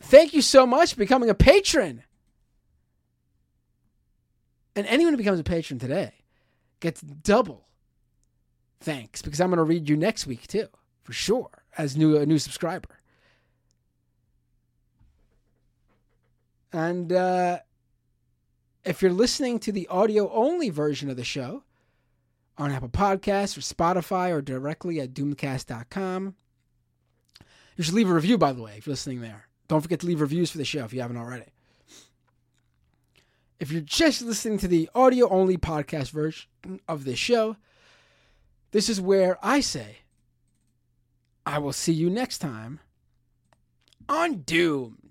thank 0.00 0.34
you 0.34 0.42
so 0.42 0.66
much 0.66 0.94
for 0.94 0.98
becoming 0.98 1.30
a 1.30 1.34
patron. 1.34 2.02
And 4.78 4.86
anyone 4.86 5.12
who 5.12 5.16
becomes 5.16 5.40
a 5.40 5.42
patron 5.42 5.80
today 5.80 6.12
gets 6.78 7.00
double 7.00 7.66
thanks 8.78 9.22
because 9.22 9.40
I'm 9.40 9.48
going 9.48 9.56
to 9.56 9.64
read 9.64 9.88
you 9.88 9.96
next 9.96 10.24
week 10.24 10.46
too, 10.46 10.68
for 11.02 11.12
sure, 11.12 11.64
as 11.76 11.96
new 11.96 12.16
a 12.16 12.24
new 12.24 12.38
subscriber. 12.38 13.00
And 16.72 17.12
uh, 17.12 17.58
if 18.84 19.02
you're 19.02 19.12
listening 19.12 19.58
to 19.58 19.72
the 19.72 19.88
audio 19.88 20.30
only 20.30 20.70
version 20.70 21.10
of 21.10 21.16
the 21.16 21.24
show 21.24 21.64
on 22.56 22.70
Apple 22.70 22.88
Podcasts 22.88 23.58
or 23.58 23.62
Spotify 23.62 24.30
or 24.30 24.40
directly 24.40 25.00
at 25.00 25.12
doomcast.com, 25.12 26.36
you 27.76 27.82
should 27.82 27.94
leave 27.94 28.08
a 28.08 28.14
review, 28.14 28.38
by 28.38 28.52
the 28.52 28.62
way, 28.62 28.76
if 28.78 28.86
you're 28.86 28.92
listening 28.92 29.22
there. 29.22 29.48
Don't 29.66 29.80
forget 29.80 29.98
to 29.98 30.06
leave 30.06 30.20
reviews 30.20 30.52
for 30.52 30.58
the 30.58 30.64
show 30.64 30.84
if 30.84 30.92
you 30.92 31.00
haven't 31.00 31.16
already. 31.16 31.46
If 33.60 33.72
you're 33.72 33.80
just 33.80 34.22
listening 34.22 34.58
to 34.58 34.68
the 34.68 34.88
audio 34.94 35.28
only 35.28 35.56
podcast 35.56 36.10
version 36.10 36.48
of 36.86 37.04
this 37.04 37.18
show, 37.18 37.56
this 38.70 38.88
is 38.88 39.00
where 39.00 39.38
I 39.42 39.60
say, 39.60 39.98
I 41.44 41.58
will 41.58 41.72
see 41.72 41.92
you 41.92 42.10
next 42.10 42.38
time 42.38 42.80
on 44.08 44.42
Doomed. 44.42 45.07